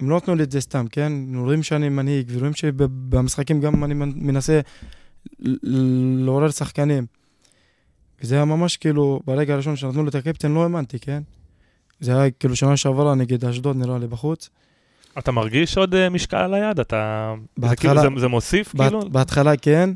הם 0.00 0.10
לא 0.10 0.16
נתנו 0.16 0.34
לי 0.34 0.42
את 0.42 0.50
זה 0.52 0.60
סתם, 0.60 0.86
כן? 0.90 1.12
רואים 1.34 1.62
שאני 1.62 1.88
מנהיג, 1.88 2.30
ורואים 2.32 2.54
שבמשחקים 2.54 3.60
גם 3.60 3.84
אני 3.84 3.94
מנסה 4.16 4.60
לעורר 5.62 6.50
שחקנים. 6.50 7.06
וזה 8.22 8.34
היה 8.34 8.44
ממש 8.44 8.76
כאילו, 8.76 9.20
ברגע 9.26 9.54
הראשון 9.54 9.76
שנתנו 9.76 10.02
לי 10.02 10.08
את 10.08 10.14
הקפטן 10.14 10.52
לא 10.52 10.62
האמנתי, 10.62 10.98
כן? 10.98 11.22
זה 12.00 12.20
היה 12.20 12.30
כאילו 12.30 12.56
שנה 12.56 12.76
שעברה 12.76 13.14
נגד 13.14 13.44
אשדוד 13.44 13.76
נראה 13.76 13.98
לי 13.98 14.06
בחוץ. 14.06 14.50
אתה 15.18 15.32
מרגיש 15.32 15.76
עוד 15.78 15.94
אה, 15.94 16.08
משקל 16.08 16.36
על 16.36 16.54
היד? 16.54 16.80
אתה... 16.80 17.34
זה 17.56 17.62
בהתחלה- 17.68 17.76
כאילו, 18.00 18.14
זה- 18.14 18.20
זה 18.20 18.28
מוסיף, 18.28 18.74
בהת- 18.74 18.90
כאילו? 18.92 19.10
בהתחלה 19.10 19.56
כן, 19.56 19.90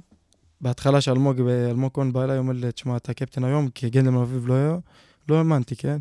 בהתחלה 0.61 1.01
שאלמוג 1.01 1.41
אלמוג 1.41 1.91
כהן 1.95 2.13
בא 2.13 2.25
אליי, 2.25 2.39
אומר 2.39 2.53
לי, 2.53 2.73
תשמע, 2.73 2.97
אתה 2.97 3.15
קפטן 3.15 3.45
היום, 3.45 3.69
כי 3.69 3.91
גנדל 3.91 4.17
אביב 4.19 4.47
לא 4.47 4.55
היה, 4.55 4.77
לא 5.29 5.39
האמנתי, 5.39 5.77
כן? 5.77 5.97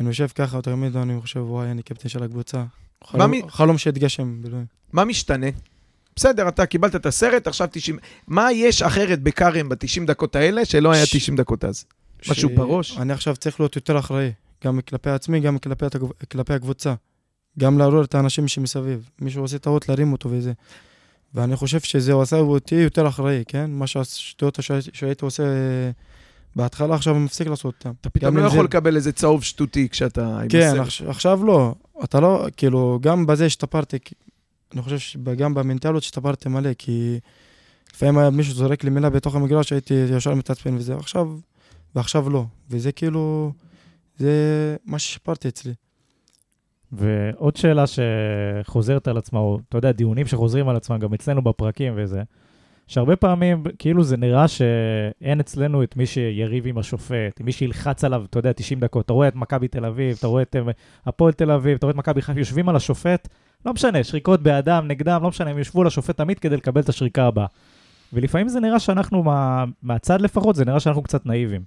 אני 0.00 0.08
יושב 0.08 0.26
ככה, 0.34 0.62
תמיד 0.62 0.96
אני 0.96 1.20
חושב, 1.20 1.40
וואי, 1.40 1.70
אני 1.70 1.82
קפטן 1.82 2.08
של 2.08 2.22
הקבוצה. 2.22 2.64
חלום- 3.04 3.30
מי- 3.30 3.42
חלום 3.48 3.78
שהתגשם. 3.78 4.42
מה 4.92 5.04
משתנה? 5.04 5.46
בסדר, 6.16 6.48
אתה 6.48 6.66
קיבלת 6.66 6.96
את 6.96 7.06
הסרט, 7.06 7.46
עכשיו 7.46 7.68
90... 7.72 7.98
מה 8.28 8.52
יש 8.52 8.82
אחרת 8.82 9.22
בכרם 9.22 9.68
ב-90 9.68 10.06
דקות 10.06 10.36
האלה 10.36 10.64
שלא 10.64 10.92
היה 10.92 11.06
ש- 11.06 11.16
90 11.16 11.36
דקות 11.36 11.64
אז? 11.64 11.84
משהו 12.30 12.48
ש- 12.48 12.52
בראש? 12.52 12.98
אני 12.98 13.12
עכשיו 13.12 13.36
צריך 13.36 13.60
להיות 13.60 13.76
יותר 13.76 13.98
אחראי, 13.98 14.32
גם 14.64 14.80
כלפי 14.88 15.10
עצמי, 15.10 15.40
גם 15.40 15.58
כלפי, 15.58 15.84
כלפי 16.32 16.52
הקבוצה. 16.54 16.94
גם 17.58 17.78
לעורר 17.78 18.04
את 18.04 18.14
האנשים 18.14 18.48
שמסביב. 18.48 19.08
מישהו 19.20 19.42
עושה 19.42 19.58
טעות, 19.58 19.88
להרים 19.88 20.12
אותו 20.12 20.30
וזה. 20.30 20.52
ואני 21.34 21.56
חושב 21.56 21.80
שזה 21.80 22.12
עשה 22.22 22.36
אותי 22.36 22.74
יותר 22.74 23.08
אחראי, 23.08 23.42
כן? 23.48 23.70
מה 23.70 23.86
שהשטויות 23.86 24.58
שהי- 24.62 24.78
שהייתי 24.92 25.24
עושה 25.24 25.42
בהתחלה, 26.56 26.94
עכשיו 26.94 27.14
אני 27.16 27.24
מפסיק 27.24 27.48
לעשות 27.48 27.74
אותם. 27.74 27.92
אתה 28.00 28.10
פתאום 28.10 28.36
לא 28.36 28.42
יכול 28.42 28.58
זה- 28.58 28.62
לקבל 28.64 28.96
איזה 28.96 29.12
צהוב 29.12 29.44
שטותי 29.44 29.88
כשאתה 29.88 30.40
כן, 30.48 30.72
עכשיו 31.08 31.44
לא. 31.44 31.74
אתה 32.04 32.20
לא, 32.20 32.46
כאילו, 32.56 32.98
גם 33.02 33.26
בזה 33.26 33.46
השתפרתי, 33.46 33.98
אני 34.72 34.82
חושב 34.82 34.98
שגם 34.98 35.54
במנטליות 35.54 36.02
השתפרתי 36.02 36.48
מלא, 36.48 36.70
כי 36.78 37.18
לפעמים 37.94 38.18
היה 38.18 38.30
מישהו 38.30 38.54
זורק 38.54 38.84
לי 38.84 38.90
מילה 38.90 39.10
בתוך 39.10 39.34
המגרש, 39.34 39.72
הייתי 39.72 39.94
ישר 39.94 40.34
מתעצבן 40.34 40.76
וזה, 40.76 40.96
עכשיו, 40.96 41.28
ועכשיו 41.94 42.30
לא. 42.30 42.44
וזה 42.70 42.92
כאילו, 42.92 43.52
זה 44.16 44.76
מה 44.84 44.98
ששיפרתי 44.98 45.48
אצלי. 45.48 45.72
ועוד 46.92 47.56
שאלה 47.56 47.84
שחוזרת 47.86 49.08
על 49.08 49.18
עצמה, 49.18 49.38
או 49.38 49.58
אתה 49.68 49.78
יודע, 49.78 49.92
דיונים 49.92 50.26
שחוזרים 50.26 50.68
על 50.68 50.76
עצמם 50.76 50.98
גם 50.98 51.14
אצלנו 51.14 51.42
בפרקים 51.42 51.92
וזה, 51.96 52.22
שהרבה 52.88 53.16
פעמים 53.16 53.62
כאילו 53.78 54.04
זה 54.04 54.16
נראה 54.16 54.48
שאין 54.48 55.40
אצלנו 55.40 55.82
את 55.82 55.96
מי 55.96 56.06
שיריב 56.06 56.66
עם 56.66 56.78
השופט, 56.78 57.40
מי 57.40 57.52
שילחץ 57.52 58.04
עליו, 58.04 58.24
אתה 58.30 58.38
יודע, 58.38 58.52
90 58.52 58.80
דקות. 58.80 59.04
אתה 59.04 59.12
רואה 59.12 59.28
את 59.28 59.34
מכבי 59.34 59.68
תל 59.68 59.84
אביב, 59.84 60.16
אתה 60.18 60.26
רואה 60.26 60.42
את 60.42 60.56
אה, 60.56 60.62
הפועל 61.06 61.32
תל 61.32 61.50
אביב, 61.50 61.76
אתה 61.76 61.86
רואה 61.86 61.92
את 61.92 61.96
מכבי 61.96 62.22
חיפה, 62.22 62.40
יושבים 62.40 62.68
על 62.68 62.76
השופט, 62.76 63.28
לא 63.66 63.72
משנה, 63.72 64.04
שריקות 64.04 64.42
בעדם, 64.42 64.88
נגדם, 64.88 65.22
לא 65.22 65.28
משנה, 65.28 65.50
הם 65.50 65.58
יושבו 65.58 65.84
לשופט 65.84 66.16
תמיד 66.16 66.38
כדי 66.38 66.56
לקבל 66.56 66.80
את 66.80 66.88
השריקה 66.88 67.24
הבאה. 67.24 67.46
ולפעמים 68.12 68.48
זה 68.48 68.60
נראה 68.60 68.78
שאנחנו, 68.78 69.22
מה, 69.22 69.64
מהצד 69.82 70.20
לפחות, 70.20 70.56
זה 70.56 70.64
נראה 70.64 70.80
שאנחנו 70.80 71.02
קצת 71.02 71.26
נאיבים. 71.26 71.62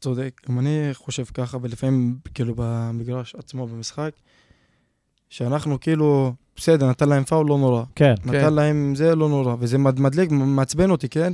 צודק, 0.00 0.40
גם 0.48 0.58
אני 0.58 0.88
חושב 0.92 1.24
ככה, 1.24 1.58
ולפעמים 1.62 2.18
כאילו 2.34 2.54
במגרש 2.56 3.34
עצמו 3.34 3.66
במשחק, 3.66 4.10
שאנחנו 5.28 5.80
כאילו, 5.80 6.32
בסדר, 6.56 6.86
נתן 6.90 7.08
להם 7.08 7.24
פאול, 7.24 7.46
לא 7.48 7.58
נורא. 7.58 7.82
כן, 7.94 8.14
נתן 8.24 8.54
להם 8.54 8.94
זה 8.96 9.14
לא 9.16 9.28
נורא, 9.28 9.54
וזה 9.60 9.78
מד- 9.78 10.00
מדליק, 10.00 10.30
מעצבן 10.30 10.90
אותי, 10.90 11.08
כן? 11.08 11.32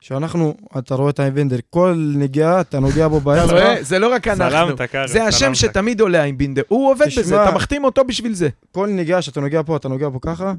שאנחנו, 0.00 0.54
אתה 0.78 0.94
רואה 0.94 1.10
את 1.10 1.20
האינבנדר, 1.20 1.56
כל 1.70 2.12
נגיעה, 2.16 2.60
אתה 2.60 2.80
נוגע 2.80 3.08
בו 3.08 3.16
אתה 3.16 3.24
באצבע, 3.24 3.52
רואה? 3.52 3.82
זה 3.82 3.98
לא 3.98 4.12
רק 4.14 4.28
אנחנו. 4.28 4.44
זה 5.06 5.24
השם. 5.24 5.54
שתמיד 5.54 6.00
עולה 6.00 6.22
עם 6.22 6.38
בינדר. 6.38 6.62
הוא 6.68 6.90
עובד 6.90 7.06
בזה, 7.18 7.42
אתה 7.48 7.54
מחתים 7.54 7.84
אותו 7.84 8.04
בשביל 8.04 8.34
זה. 8.34 8.48
כל 8.72 8.88
נגיעה 8.88 9.22
שאתה 9.22 9.40
נוגע 9.40 9.62
פה, 9.66 9.76
אתה 9.76 9.88
נוגע 9.88 10.08
פה 10.12 10.18
ככה, 10.22 10.52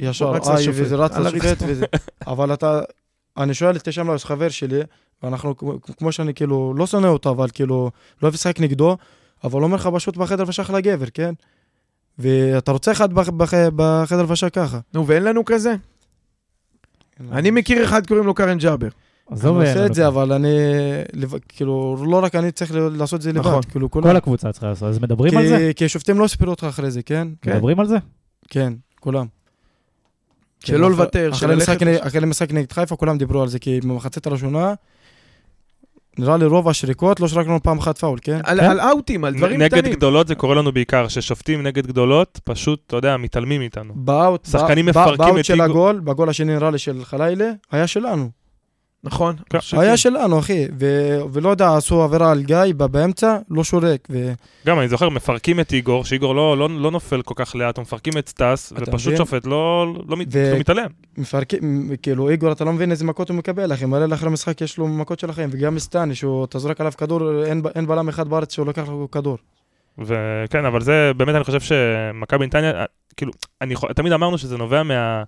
ישר, 0.00 0.32
איי, 0.56 0.64
וזה 0.84 0.96
רץ 0.96 1.12
לשופט. 1.16 1.38
וזה... 1.66 1.84
אבל 2.26 2.52
אתה, 2.54 2.80
אני 3.36 3.54
שואל 3.54 3.76
את 3.76 3.92
שם 3.92 4.14
יש 4.14 4.24
חבר 4.24 4.48
שלי, 4.48 4.80
ואנחנו, 5.22 5.54
כמו- 5.98 6.12
שאני 6.12 6.34
כאילו, 6.34 6.74
לא 6.76 6.86
שונא 6.86 7.06
אותו, 7.06 7.30
אבל 7.30 7.48
כאילו, 7.52 7.74
לא 7.76 7.90
אוהב 8.22 8.34
לשחק 8.34 8.60
נגדו, 8.60 8.96
אבל 9.44 9.52
הוא 9.52 9.62
אומר 9.62 9.76
לך 9.76 9.88
פשוט 9.94 10.16
בחדר 10.16 10.44
ושח 10.46 10.70
לגבר, 10.70 11.06
כן? 11.14 11.32
ואתה 12.18 12.72
רוצה 12.72 12.92
אחד 12.92 13.12
בח- 13.12 13.28
בח- 13.28 13.54
בחדר 13.76 14.24
ושח 14.28 14.48
ככה. 14.52 14.78
נו, 14.94 15.06
ואין 15.06 15.22
לנו 15.22 15.44
כזה? 15.44 15.74
אני 17.32 17.50
מכיר 17.50 17.84
אחד, 17.84 18.06
קוראים 18.06 18.26
לו 18.26 18.34
קרן 18.34 18.58
ג'אבר. 18.58 18.88
עזוב, 19.30 19.58
אני 19.58 19.68
עושה 19.68 19.86
את 19.86 19.94
זה, 19.94 20.06
אבל 20.06 20.32
אני, 20.32 20.48
כאילו, 21.48 21.96
לא 22.10 22.24
רק 22.24 22.34
אני 22.34 22.52
צריך 22.52 22.72
לעשות 22.74 23.16
את 23.16 23.22
זה 23.22 23.30
לבד, 23.32 23.40
נכון. 23.40 23.62
כאילו, 23.62 23.90
כל. 23.90 24.16
הקבוצה 24.16 24.52
צריכה 24.52 24.66
לעשות, 24.68 24.88
אז 24.88 24.98
מדברים 24.98 25.36
על 25.38 25.46
זה? 25.46 25.70
כי- 25.76 25.84
השופטים 25.84 26.18
לא 26.18 26.24
יספרו 26.24 26.50
אותך 26.50 26.64
אחרי 26.64 26.90
זה, 26.90 27.02
כן? 27.02 27.28
כן. 27.42 27.54
מדברים 27.54 27.80
על 27.80 27.86
זה? 27.86 27.96
כן, 28.50 28.72
כולם. 29.00 29.26
שלא 30.64 30.86
כן, 30.86 30.92
לוותר, 30.92 31.30
אחרי 31.32 31.38
של 31.48 31.54
משחק 31.56 31.82
ללכת. 31.82 32.04
נ- 32.04 32.06
אחרי 32.06 32.26
משחק 32.26 32.52
נגד 32.52 32.72
חיפה 32.72 32.96
כולם 32.96 33.18
דיברו 33.18 33.42
על 33.42 33.48
זה, 33.48 33.58
כי 33.58 33.80
במחצית 33.80 34.26
הראשונה, 34.26 34.74
נראה 36.18 36.36
לי 36.36 36.44
רוב 36.44 36.68
השריקות 36.68 37.20
לא 37.20 37.28
שרקנו 37.28 37.62
פעם 37.62 37.78
אחת 37.78 37.98
פאול, 37.98 38.18
כן? 38.22 38.38
על 38.44 38.60
כן. 38.60 38.70
על 38.70 38.80
אאוטים, 38.80 39.24
על 39.24 39.34
דברים 39.34 39.62
נגד 39.62 39.78
קטנים. 39.78 39.92
גדולות 39.92 40.28
זה 40.28 40.34
קורה 40.34 40.54
לנו 40.54 40.72
בעיקר, 40.72 41.08
ששופטים 41.08 41.62
נגד 41.62 41.86
גדולות, 41.86 42.40
פשוט, 42.44 42.82
אתה 42.86 42.96
יודע, 42.96 43.16
מתעלמים 43.16 43.60
מאיתנו. 43.60 43.92
באוט, 43.96 44.46
שחקנים 44.46 44.86
בא- 44.86 44.90
מפרקים 44.90 45.24
באוט 45.26 45.38
את 45.38 45.44
של 45.44 45.52
איגו. 45.52 45.64
הגול, 45.64 46.00
בגול 46.00 46.28
השני 46.28 46.54
נראה 46.54 46.70
לי 46.70 46.78
של 46.78 47.04
חלאילי, 47.04 47.50
היה 47.72 47.86
שלנו. 47.86 48.41
נכון. 49.04 49.36
כן. 49.50 49.58
היה 49.72 49.96
שלנו, 49.96 50.38
אחי. 50.38 50.66
ו- 50.80 51.18
ולא 51.32 51.48
יודע, 51.48 51.76
עשו 51.76 52.02
עבירה 52.02 52.30
על 52.30 52.42
גיא 52.42 52.56
באמצע, 52.76 53.36
לא 53.50 53.64
שורק. 53.64 54.08
ו- 54.10 54.32
גם, 54.66 54.78
אני 54.78 54.88
זוכר, 54.88 55.08
מפרקים 55.08 55.60
את 55.60 55.72
איגור, 55.72 56.04
שאיגור 56.04 56.34
לא, 56.34 56.58
לא, 56.58 56.68
לא 56.70 56.90
נופל 56.90 57.22
כל 57.22 57.34
כך 57.36 57.56
לאט, 57.56 57.78
מפרקים 57.78 58.18
את 58.18 58.28
סטאס, 58.28 58.72
ופשוט 58.76 59.06
מבין? 59.06 59.16
שופט 59.16 59.46
לא, 59.46 59.86
לא, 60.08 60.16
ו- 60.32 60.50
לא 60.52 60.58
מתעלם. 60.58 60.86
מפרקים, 61.18 61.90
כאילו, 62.02 62.28
איגור, 62.28 62.52
אתה 62.52 62.64
לא 62.64 62.72
מבין 62.72 62.90
איזה 62.90 63.04
מכות 63.04 63.28
הוא 63.28 63.36
מקבל, 63.36 63.72
אחי. 63.72 63.84
מלא 63.84 64.06
לאחר 64.06 64.26
המשחק 64.26 64.60
יש 64.60 64.78
לו 64.78 64.88
מכות 64.88 65.20
של 65.20 65.30
החיים. 65.30 65.48
וגם 65.52 65.78
סטני, 65.78 66.14
שהוא, 66.14 66.44
אתה 66.44 66.58
זורק 66.58 66.80
עליו 66.80 66.92
כדור, 66.98 67.44
אין, 67.44 67.86
בלם 67.86 68.08
אחד 68.08 68.28
בארץ 68.28 68.54
שהוא 68.54 68.66
לוקח 68.66 68.88
לו 68.88 69.08
כדור. 69.10 69.38
וכן, 69.98 70.64
אבל 70.64 70.80
זה, 70.80 71.12
באמת 71.16 71.34
אני 71.34 71.44
חושב 71.44 71.60
שמכבי 71.60 72.46
נתניה, 72.46 72.84
כאילו, 73.16 73.32
אני 73.60 73.74
תמיד 73.96 74.12
אמרנו 74.12 74.38
שזה 74.38 74.58
נובע 74.58 74.82
מה... 74.82 75.22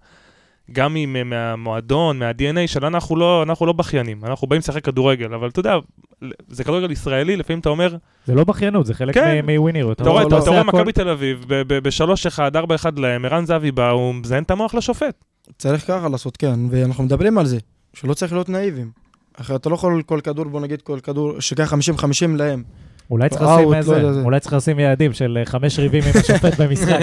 גם 0.73 0.97
עם, 0.97 1.31
מהמועדון, 1.31 2.19
מה-DNA 2.19 2.67
שלנו, 2.67 2.87
אנחנו 2.87 3.17
לא, 3.17 3.43
אנחנו 3.43 3.67
לא 3.67 3.73
בכיינים, 3.73 4.25
אנחנו 4.25 4.47
באים 4.47 4.59
לשחק 4.59 4.85
כדורגל, 4.85 5.35
אבל 5.35 5.49
אתה 5.49 5.61
יודע, 5.61 5.77
זה 6.49 6.65
כדורגל 6.65 6.91
ישראלי, 6.91 7.37
לפעמים 7.37 7.61
אתה 7.61 7.69
אומר, 7.69 7.97
זה 8.27 8.35
לא 8.35 8.45
בכיינות, 8.45 8.87
זה 8.87 8.95
חלק 8.95 9.15
כן. 9.15 9.45
מווינריות. 9.45 10.01
אתה 10.01 10.11
רואה, 10.11 10.27
אתה 10.27 10.51
רואה 10.51 10.63
מכבי 10.65 10.93
תל 10.93 11.09
אביב, 11.09 11.45
ב-3-1, 11.49 12.39
4-1 12.39 13.01
להם, 13.01 13.25
ערן 13.25 13.47
זהבי 13.47 13.73
בא, 13.73 13.91
הוא 13.91 14.15
מזיין 14.15 14.43
את 14.43 14.51
המוח 14.51 14.75
לשופט. 14.75 15.25
צריך 15.59 15.87
ככה 15.87 16.09
לעשות, 16.09 16.37
כן. 16.37 16.61
ואנחנו 16.71 17.05
מדברים 17.05 17.39
על 17.39 17.47
זה, 17.47 17.59
שלא 17.95 18.15
צריך 18.15 18.33
להיות 18.33 18.49
נאיבים. 18.49 18.91
אחרי 19.37 19.57
אתה 19.57 19.69
לא 19.69 19.75
יכול 19.75 20.03
כל 20.07 20.21
כדור, 20.25 20.45
בוא 20.45 20.61
נגיד 20.61 20.83
כל 20.83 21.01
כדור, 21.03 21.41
שכח 21.41 21.73
50-50 21.73 21.77
להם. 22.37 22.63
אולי 23.11 23.29
צריך 23.29 23.43
לשים 23.43 23.71
לא 23.71 23.77
איזה. 23.77 24.21
אולי 24.21 24.41
צריך 24.41 24.53
לשים 24.53 24.79
יעדים 24.79 25.13
של 25.13 25.39
אה, 25.41 25.45
חמש 25.45 25.79
ריבים 25.79 26.03
עם 26.05 26.21
השופט 26.21 26.61
במשחק. 26.61 27.01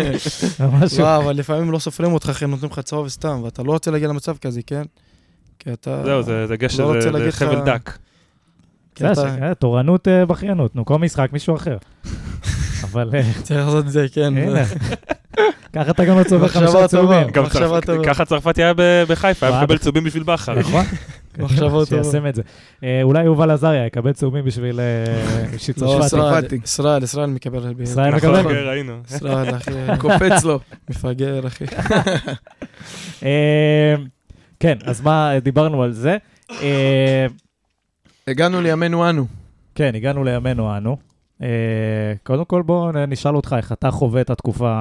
לא, 0.99 1.17
אבל 1.17 1.33
לפעמים 1.35 1.71
לא 1.71 1.79
סופרים 1.79 2.13
אותך, 2.13 2.29
אחי, 2.29 2.45
נותנים 2.45 2.71
לך 2.71 2.79
צהוב 2.79 3.07
סתם, 3.07 3.41
ואתה 3.43 3.63
לא 3.63 3.71
רוצה 3.71 3.91
להגיע 3.91 4.07
למצב 4.07 4.37
כזה, 4.37 4.61
כן? 4.67 4.83
כי 5.59 5.73
אתה... 5.73 6.01
זהו, 6.05 6.23
זה 6.23 6.47
זה 6.47 6.53
לא 6.53 6.57
גשר, 6.57 6.83
רוצה 6.83 7.11
זה- 7.11 7.31
חבל 7.31 7.61
דק. 7.65 7.97
כי 8.95 9.03
זה 9.15 9.21
אה, 9.41 9.55
תורנות 9.55 10.07
אה, 10.07 10.25
בכיינות, 10.25 10.75
נו, 10.75 10.85
כל 10.85 10.97
משחק 10.97 11.29
מישהו 11.33 11.55
אחר. 11.55 11.77
אבל 12.83 13.09
אה, 13.13 13.21
צריך 13.43 13.59
לעשות 13.59 13.85
את 13.85 13.91
זה, 13.91 14.05
כן. 14.13 14.33
ככה 15.75 15.91
אתה 15.91 16.05
גם 16.05 16.19
לא 16.19 16.23
צובר 16.23 16.47
חמישה. 16.47 16.87
צהובים. 16.87 17.27
ככה 18.05 18.25
צרפתי 18.25 18.63
היה 18.63 18.73
בחיפה, 19.07 19.47
היה. 19.47 19.61
מקבל 19.61 19.77
צהובים 19.77 20.03
בשביל 20.03 20.23
בכר. 20.23 20.59
נכון? 20.59 20.85
מחשבות 21.37 21.87
שיישם 21.87 22.27
את 22.27 22.35
זה. 22.35 22.41
אה, 22.83 22.99
אולי 23.03 23.23
יובל 23.23 23.51
עזריה 23.51 23.85
יקבל 23.85 24.13
צהובים 24.13 24.45
בשביל 24.45 24.79
אה, 24.79 25.45
לא, 25.81 26.05
צרפתי. 26.07 26.59
ישראל, 26.63 27.03
ישראל 27.03 27.29
מקבל. 27.29 27.73
ישראל 27.81 28.15
נכון, 28.15 28.29
מקבל? 28.29 28.43
כן, 28.43 28.67
ראינו. 28.67 28.93
ישראל, 29.15 29.55
אחי, 29.55 29.71
קופץ 29.97 30.43
לו. 30.43 30.59
מפגר, 30.89 31.47
אחי. 31.47 31.65
כן, 34.59 34.77
אז 34.85 35.01
מה, 35.01 35.31
דיברנו 35.43 35.83
על 35.83 35.91
זה. 35.91 36.17
הגענו 38.27 38.61
לימינו 38.61 39.09
אנו. 39.09 39.25
כן, 39.75 39.95
הגענו 39.95 40.23
לימינו 40.23 40.77
אנו. 40.77 41.10
Uh, 41.41 41.43
קודם 42.23 42.45
כל 42.45 42.61
בוא 42.61 42.91
נשאל 42.91 43.35
אותך 43.35 43.55
איך 43.57 43.71
אתה 43.71 43.91
חווה 43.91 44.21
את 44.21 44.29
התקופה 44.29 44.71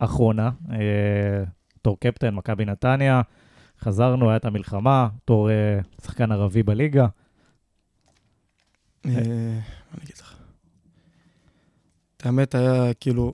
האחרונה, 0.00 0.50
בתור 1.76 1.96
קפטן 2.00 2.34
מכבי 2.34 2.64
נתניה, 2.64 3.22
חזרנו, 3.80 4.30
הייתה 4.30 4.48
המלחמה, 4.48 5.08
בתור 5.16 5.48
uh, 5.48 6.02
שחקן 6.04 6.32
ערבי 6.32 6.62
בליגה. 6.62 7.06
אה, 9.06 9.10
מה 9.10 9.18
אני 9.94 10.04
אגיד 10.04 10.16
לך? 10.20 10.34
האמת 12.22 12.54
היה 12.54 12.94
כאילו, 12.94 13.32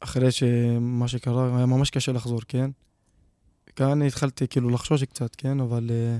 אחרי 0.00 0.30
שמה 0.30 1.08
שקרה, 1.08 1.56
היה 1.56 1.66
ממש 1.66 1.90
קשה 1.90 2.12
לחזור, 2.12 2.40
כן? 2.48 2.70
כאן 3.76 4.02
התחלתי 4.02 4.48
כאילו 4.48 4.70
לחשוש 4.70 5.04
קצת, 5.04 5.34
כן? 5.36 5.60
אבל... 5.60 5.90
אה, 5.90 6.18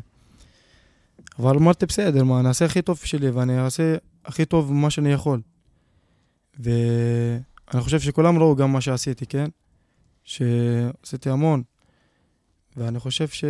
אבל 1.39 1.57
אמרתי, 1.57 1.87
בסדר, 1.87 2.25
מה, 2.25 2.41
אני 2.41 2.49
אעשה 2.49 2.65
הכי 2.65 2.83
טוב 2.83 2.99
שלי, 2.99 3.31
ואני 3.31 3.61
אעשה 3.61 3.97
הכי 4.25 4.45
טוב 4.45 4.73
מה 4.73 4.91
שאני 4.91 5.13
יכול. 5.13 5.41
ואני 6.59 7.81
חושב 7.81 8.01
שכולם 8.01 8.39
ראו 8.39 8.57
גם 8.57 8.73
מה 8.73 8.81
שעשיתי, 8.81 9.27
כן? 9.27 9.49
שעשיתי 10.25 11.31
המון. 11.31 11.63
ואני 12.77 12.99
חושב 12.99 13.29
ש... 13.29 13.45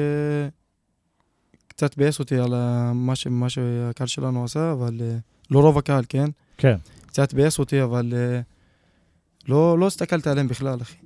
קצת 1.68 1.96
ביאס 1.96 2.18
אותי 2.18 2.36
על 2.38 2.54
מה, 2.92 3.16
ש... 3.16 3.26
מה 3.26 3.48
שהקהל 3.48 4.06
שלנו 4.06 4.44
עשה, 4.44 4.72
אבל 4.72 4.96
uh, 4.98 5.20
לא 5.50 5.60
רוב 5.60 5.78
הקהל, 5.78 6.04
כן? 6.08 6.30
כן. 6.56 6.76
קצת 7.06 7.34
ביאס 7.34 7.58
אותי, 7.58 7.82
אבל 7.82 8.12
uh, 8.12 9.48
לא, 9.48 9.78
לא 9.78 9.86
הסתכלתי 9.86 10.30
עליהם 10.30 10.48
בכלל, 10.48 10.78
אחי. 10.82 10.96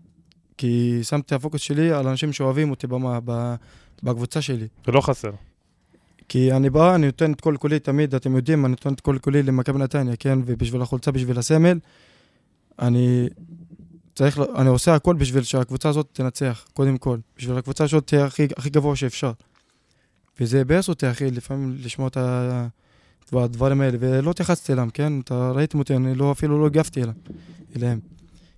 כי 0.59 1.01
שמתי 1.03 1.35
הפוקוס 1.35 1.61
שלי 1.61 1.93
על 1.93 2.09
אנשים 2.09 2.33
שאוהבים 2.33 2.71
אותי 2.71 2.87
במה. 2.87 3.19
בקבוצה 4.03 4.43
שלי. 4.43 4.69
זה 4.87 4.93
לא 4.93 5.01
חסר. 5.01 5.31
כי 6.33 6.53
אני 6.53 6.71
בא, 6.71 6.95
אני 6.95 7.07
נותן 7.07 7.33
את 7.33 7.41
כל 7.41 7.57
כולי 7.59 7.79
תמיד, 7.79 8.15
אתם 8.15 8.37
יודעים, 8.37 8.65
אני 8.65 8.71
נותן 8.71 8.93
את 8.93 9.01
כל 9.01 9.17
כולי 9.21 9.43
למכבי 9.43 9.79
נתניה, 9.79 10.17
כן? 10.17 10.39
ובשביל 10.47 10.83
החולצה, 10.83 11.13
בשביל 11.13 11.39
הסמל, 11.39 11.79
אני 12.79 13.29
צריך, 14.15 14.41
אני 14.57 14.69
עושה 14.69 14.95
הכל 14.95 15.15
בשביל 15.15 15.43
שהקבוצה 15.43 15.89
הזאת 15.89 16.09
תנצח, 16.13 16.67
קודם 16.73 16.99
כל. 16.99 17.19
בשביל 17.39 17.57
הקבוצה 17.57 17.85
הזאת 17.85 18.07
תהיה 18.07 18.25
הכי, 18.25 18.47
הכי 18.57 18.71
גבוה 18.71 18.97
שאפשר. 18.97 19.33
וזה 20.41 20.65
ביאס 20.65 20.89
אותי, 20.89 21.11
אחי, 21.11 21.31
לפעמים 21.31 21.77
לשמוע 21.83 22.09
את 22.09 22.17
הדברים 23.33 23.81
האלה, 23.81 23.97
ולא 24.01 24.31
התייחסתי 24.31 24.73
אליהם, 24.73 24.91
כן? 24.91 25.21
אתה 25.21 25.51
ראיתם 25.55 25.79
אותי, 25.79 25.97
אני 25.97 26.15
לא, 26.15 26.33
אפילו 26.33 26.61
לא 26.61 26.67
הגבתי 26.67 27.03
אליהם. 27.03 27.17
אליהם. 27.77 28.01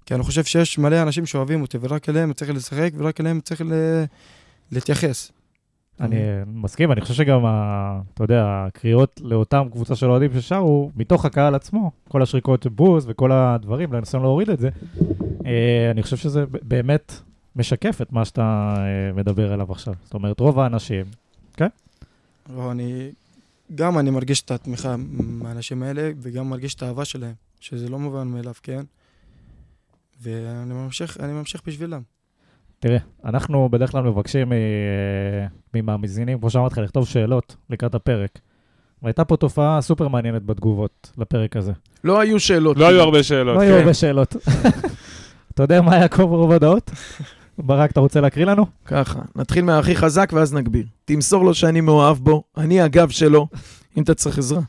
כי 0.06 0.14
אני 0.14 0.22
חושב 0.22 0.44
שיש 0.44 0.78
מלא 0.78 1.02
אנשים 1.02 1.26
שאוהבים 1.26 1.62
אותי, 1.62 1.78
ורק 1.80 2.08
אליהם 2.08 2.32
צריך 2.32 2.50
לשחק, 2.50 2.90
ורק 2.96 3.20
אליהם 3.20 3.40
צריך 3.40 3.60
ל... 3.60 3.72
להתייחס. 4.72 5.32
אני 6.00 6.16
מסכים, 6.46 6.92
אני 6.92 7.00
חושב 7.00 7.14
שגם, 7.14 7.40
אתה 8.14 8.24
יודע, 8.24 8.64
הקריאות 8.66 9.20
לאותם 9.24 9.66
קבוצה 9.72 9.96
של 9.96 10.10
אוהדים 10.10 10.30
ששרו, 10.40 10.90
מתוך 10.96 11.24
הקהל 11.24 11.54
עצמו, 11.54 11.90
כל 12.08 12.22
השריקות 12.22 12.66
בוז 12.66 13.04
וכל 13.08 13.32
הדברים, 13.32 13.92
לנסות 13.92 14.22
להוריד 14.22 14.50
את 14.50 14.58
זה, 14.58 14.68
אה, 15.46 15.90
אני 15.90 16.02
חושב 16.02 16.16
שזה 16.16 16.44
באמת 16.62 17.12
משקף 17.56 17.98
את 18.02 18.12
מה 18.12 18.24
שאתה 18.24 18.74
אה, 18.76 19.12
מדבר 19.12 19.52
עליו 19.52 19.72
עכשיו. 19.72 19.94
זאת 20.04 20.14
אומרת, 20.14 20.40
רוב 20.40 20.58
האנשים, 20.58 21.04
לא, 22.48 22.72
אני... 22.72 23.10
גם 23.74 23.98
אני 23.98 24.10
מרגיש 24.10 24.42
את 24.42 24.50
התמיכה 24.50 24.96
מהאנשים 24.98 25.82
האלה, 25.82 26.10
וגם 26.20 26.50
מרגיש 26.50 26.74
את 26.74 26.82
האהבה 26.82 27.04
שלהם, 27.04 27.34
שזה 27.60 27.88
לא 27.88 27.98
מובן 27.98 28.28
מאליו, 28.28 28.54
כן? 28.62 28.84
ואני 30.22 30.74
ממשיך, 30.74 31.20
אני 31.20 31.32
ממשיך 31.32 31.62
בשבילם. 31.66 32.02
תראה, 32.84 32.98
אנחנו 33.24 33.68
בדרך 33.72 33.90
כלל 33.90 34.02
מבקשים 34.02 34.52
ממאזינים, 35.74 36.38
כמו 36.38 36.50
שאמרתי 36.50 36.72
לך, 36.74 36.78
לכתוב 36.78 37.06
שאלות 37.06 37.56
לקראת 37.70 37.94
הפרק. 37.94 38.38
והייתה 39.02 39.24
פה 39.24 39.36
תופעה 39.36 39.80
סופר 39.80 40.08
מעניינת 40.08 40.42
בתגובות 40.42 41.12
לפרק 41.18 41.56
הזה. 41.56 41.72
לא 42.04 42.20
היו 42.20 42.40
שאלות. 42.40 42.76
לא 42.76 42.88
היו 42.88 43.00
הרבה 43.00 43.22
שאלות. 43.22 43.56
לא 43.56 43.60
היו 43.60 43.74
כן. 43.74 43.80
הרבה 43.80 43.94
שאלות. 43.94 44.36
אתה 45.54 45.62
יודע 45.62 45.80
מה 45.80 45.94
היה 45.94 46.08
כה 46.08 46.26
ברוב 46.26 46.50
ההודעות? 46.50 46.90
ברק, 47.58 47.90
אתה 47.90 48.00
רוצה 48.00 48.20
להקריא 48.20 48.46
לנו? 48.46 48.66
ככה, 48.84 49.20
נתחיל 49.36 49.64
מהכי 49.64 49.96
חזק 49.96 50.30
ואז 50.32 50.54
נגביר. 50.54 50.86
תמסור 51.04 51.44
לו 51.44 51.54
שאני 51.54 51.80
מאוהב 51.80 52.16
בו, 52.16 52.42
אני 52.56 52.80
הגב 52.80 53.08
שלו, 53.08 53.48
אם 53.96 54.02
אתה 54.02 54.14
צריך 54.14 54.38
עזרה. 54.38 54.60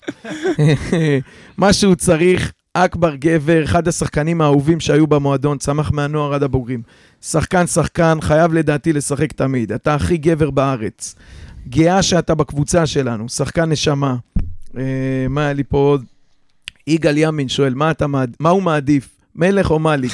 מה 1.57 1.73
שהוא 1.73 1.95
צריך, 1.95 2.51
אכבר 2.73 3.15
גבר, 3.15 3.63
אחד 3.63 3.87
השחקנים 3.87 4.41
האהובים 4.41 4.79
שהיו 4.79 5.07
במועדון, 5.07 5.57
צמח 5.57 5.91
מהנוער 5.91 6.33
עד 6.33 6.43
הבוגרים. 6.43 6.81
שחקן 7.29 7.67
שחקן, 7.67 8.17
חייב 8.21 8.53
לדעתי 8.53 8.93
לשחק 8.93 9.31
תמיד. 9.31 9.71
אתה 9.71 9.95
הכי 9.95 10.17
גבר 10.17 10.49
בארץ. 10.49 11.15
גאה 11.69 12.03
שאתה 12.03 12.35
בקבוצה 12.35 12.85
שלנו, 12.85 13.29
שחקן 13.29 13.71
נשמה. 13.71 14.15
אה, 14.77 15.25
מה 15.29 15.41
היה 15.41 15.53
לי 15.53 15.63
פה 15.63 15.77
עוד? 15.77 16.03
יגאל 16.87 17.17
ימין 17.17 17.49
שואל, 17.49 17.73
מה, 17.73 17.91
אתה 17.91 18.07
מעד... 18.07 18.35
מה 18.39 18.49
הוא 18.49 18.61
מעדיף, 18.63 19.09
מלך 19.35 19.71
או 19.71 19.79
מאליק? 19.79 20.11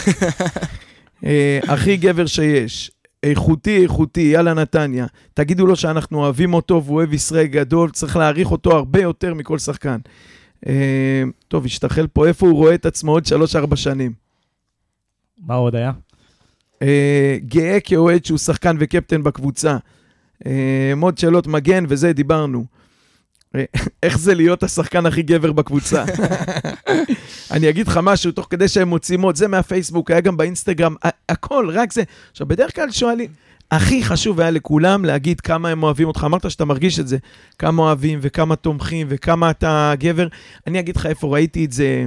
אה, 1.26 1.59
הכי 1.68 1.97
גבר 1.97 2.26
שיש. 2.26 2.91
איכותי, 3.24 3.84
איכותי, 3.84 4.22
יאללה 4.22 4.53
נתניה. 4.53 5.05
תגידו 5.34 5.68
לו 5.68 5.76
שאנחנו 5.76 6.20
אוהבים 6.20 6.53
אותו 6.53 6.84
והוא 6.86 6.97
אוהב 6.97 7.14
ישראל 7.14 7.45
גדול, 7.45 7.91
צריך 7.91 8.18
להעריך 8.18 8.51
אותו 8.51 8.72
הרבה 8.72 9.01
יותר 9.01 9.34
מכל 9.34 9.59
שחקן. 9.59 9.97
אה, 10.68 11.24
טוב, 11.47 11.66
השתחל 11.66 12.07
פה, 12.07 12.28
איפה 12.28 12.47
הוא 12.47 12.55
רואה 12.55 12.76
את 12.76 12.86
עצמו 12.86 13.12
עוד 13.12 13.24
3-4 13.72 13.76
שנים? 13.76 14.14
מה 15.38 15.55
עוד 15.55 15.76
היה? 15.76 15.91
אה, 16.82 17.38
גאה 17.47 17.79
כאוהד 17.79 18.25
שהוא 18.25 18.38
שחקן 18.38 18.75
וקפטן 18.79 19.23
בקבוצה. 19.23 19.77
אה, 20.45 20.93
עוד 21.01 21.17
שאלות 21.17 21.47
מגן 21.47 21.84
וזה, 21.88 22.13
דיברנו. 22.13 22.65
אה, 23.55 23.63
איך 24.03 24.19
זה 24.19 24.34
להיות 24.34 24.63
השחקן 24.63 25.05
הכי 25.05 25.21
גבר 25.21 25.51
בקבוצה? 25.51 26.05
אני 27.51 27.69
אגיד 27.69 27.88
לך 27.88 27.99
משהו, 28.03 28.32
תוך 28.32 28.47
כדי 28.49 28.67
שהם 28.67 28.88
מוצאים 28.88 29.21
עוד, 29.21 29.36
זה 29.36 29.47
מהפייסבוק, 29.47 30.11
היה 30.11 30.21
גם 30.21 30.38
באינסטגרם, 30.38 30.95
הכל, 31.29 31.69
רק 31.73 31.93
זה. 31.93 32.03
עכשיו, 32.32 32.47
בדרך 32.47 32.75
כלל 32.75 32.91
שואלים, 32.91 33.29
הכי 33.71 34.03
חשוב 34.03 34.39
היה 34.39 34.51
לכולם 34.51 35.05
להגיד 35.05 35.41
כמה 35.41 35.69
הם 35.69 35.84
אוהבים 35.84 36.07
אותך. 36.07 36.23
אמרת 36.25 36.51
שאתה 36.51 36.65
מרגיש 36.65 36.99
את 36.99 37.07
זה, 37.07 37.17
כמה 37.59 37.82
אוהבים 37.82 38.19
וכמה 38.21 38.55
תומכים 38.55 39.07
וכמה 39.09 39.49
אתה 39.49 39.93
גבר. 39.99 40.27
אני 40.67 40.79
אגיד 40.79 40.95
לך 40.95 41.05
איפה 41.05 41.27
ראיתי 41.27 41.65
את 41.65 41.71
זה, 41.71 42.05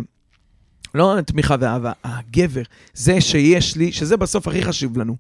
לא 0.94 1.16
תמיכה 1.26 1.56
ואהבה, 1.60 1.92
הגבר, 2.04 2.62
זה 2.94 3.20
שיש 3.20 3.76
לי, 3.76 3.92
שזה 3.92 4.16
בסוף 4.16 4.48
הכי 4.48 4.62
חשוב 4.62 4.98
לנו, 4.98 5.16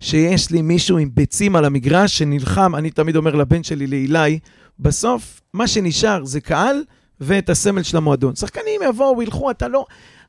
שיש 0.00 0.50
לי 0.50 0.62
מישהו 0.62 0.98
עם 0.98 1.10
ביצים 1.14 1.56
על 1.56 1.64
המגרש 1.64 2.18
שנלחם, 2.18 2.74
אני 2.74 2.90
תמיד 2.90 3.16
אומר 3.16 3.34
לבן 3.34 3.62
שלי, 3.62 3.86
לאילי, 3.86 4.38
בסוף 4.80 5.40
מה 5.54 5.68
שנשאר 5.68 6.24
זה 6.24 6.40
קהל 6.40 6.84
ואת 7.20 7.50
הסמל 7.50 7.82
של 7.82 7.96
המועדון. 7.96 8.36
שחקנים 8.36 8.80
יבואו, 8.88 9.22
ילכו, 9.22 9.50
אתה 9.50 9.68
לא... 9.68 9.84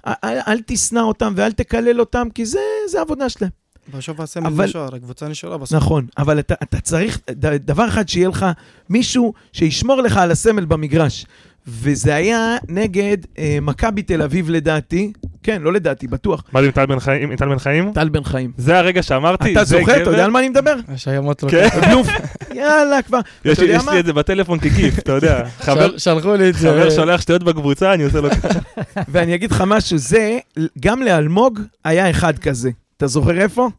אל, 0.07 0.37
אל 0.47 0.59
תשנא 0.65 0.99
אותם 0.99 1.33
ואל 1.35 1.51
תקלל 1.51 1.99
אותם, 1.99 2.27
כי 2.33 2.45
זה, 2.45 2.59
זה 2.87 2.99
העבודה 2.99 3.29
שלהם. 3.29 3.51
בסוף 3.93 4.19
הסמל 4.19 4.47
אבל- 4.47 4.65
נשאר, 4.65 4.95
הקבוצה 4.95 5.27
נשארה 5.27 5.57
בסוף. 5.57 5.77
נכון, 5.77 6.07
אבל 6.17 6.39
אתה, 6.39 6.53
אתה 6.63 6.79
צריך 6.79 7.19
דבר 7.59 7.87
אחד, 7.87 8.09
שיהיה 8.09 8.29
לך 8.29 8.45
מישהו 8.89 9.33
שישמור 9.53 10.01
לך 10.01 10.17
על 10.17 10.31
הסמל 10.31 10.65
במגרש. 10.65 11.25
וזה 11.67 12.15
היה 12.15 12.57
נגד 12.69 13.17
אה, 13.39 13.57
מכבי 13.61 14.01
תל 14.01 14.21
אביב 14.21 14.49
לדעתי, 14.49 15.11
כן, 15.43 15.61
לא 15.61 15.73
לדעתי, 15.73 16.07
בטוח, 16.07 16.43
מה 16.51 16.59
זה 16.61 16.65
עם 16.65 16.71
טל 16.71 16.85
בן 16.85 16.99
חיים? 16.99 17.31
עם 17.31 17.35
טל 17.37 17.49
בן 17.49 17.59
חיים? 17.59 17.91
טל 17.93 18.09
בן 18.09 18.23
חיים. 18.23 18.51
זה 18.57 18.77
הרגע 18.77 19.03
שאמרתי, 19.03 19.51
אתה 19.51 19.63
זה 19.63 19.79
זוכר? 19.79 20.01
אתה. 20.01 20.09
יודע 20.09 20.25
על 20.25 20.31
מה 20.31 20.39
אני 20.39 20.49
מדבר? 20.49 20.75
השיימות 20.87 21.43
לא 21.43 21.49
כן. 21.49 21.67
בלוף, 21.89 22.07
יאללה 22.53 23.01
כבר. 23.01 23.19
יש 23.45 23.59
לי- 23.59 23.65
יש 23.65 23.83
את 23.99 24.05
זה 24.05 24.13
בטלפון 24.13 24.59
כגיף, 24.59 24.99
אתה 24.99 25.11
יודע. 25.11 25.43
שלחו 25.97 26.35
לי 26.35 26.49
את 26.49 26.55
זה. 26.55 26.69
חבר 26.69 26.89
שולח 26.89 27.21
שטויות 27.21 27.43
בקבוצה, 27.43 27.93
אני 27.93 28.03
עושה 28.03 28.21
לו 28.21 28.29
ככה. 28.31 28.59
ואני 29.11 29.35
אגיד 29.35 29.51
לך 29.51 29.63
משהו, 29.67 29.97
זה, 29.97 30.39
גם 30.79 31.01
לאלמוג 31.01 31.59
היה 31.83 32.09
אחד 32.09 32.39
כזה. 32.39 32.69
אתה 32.97 33.07
זוכר 33.07 33.37
איפה? 33.41 33.69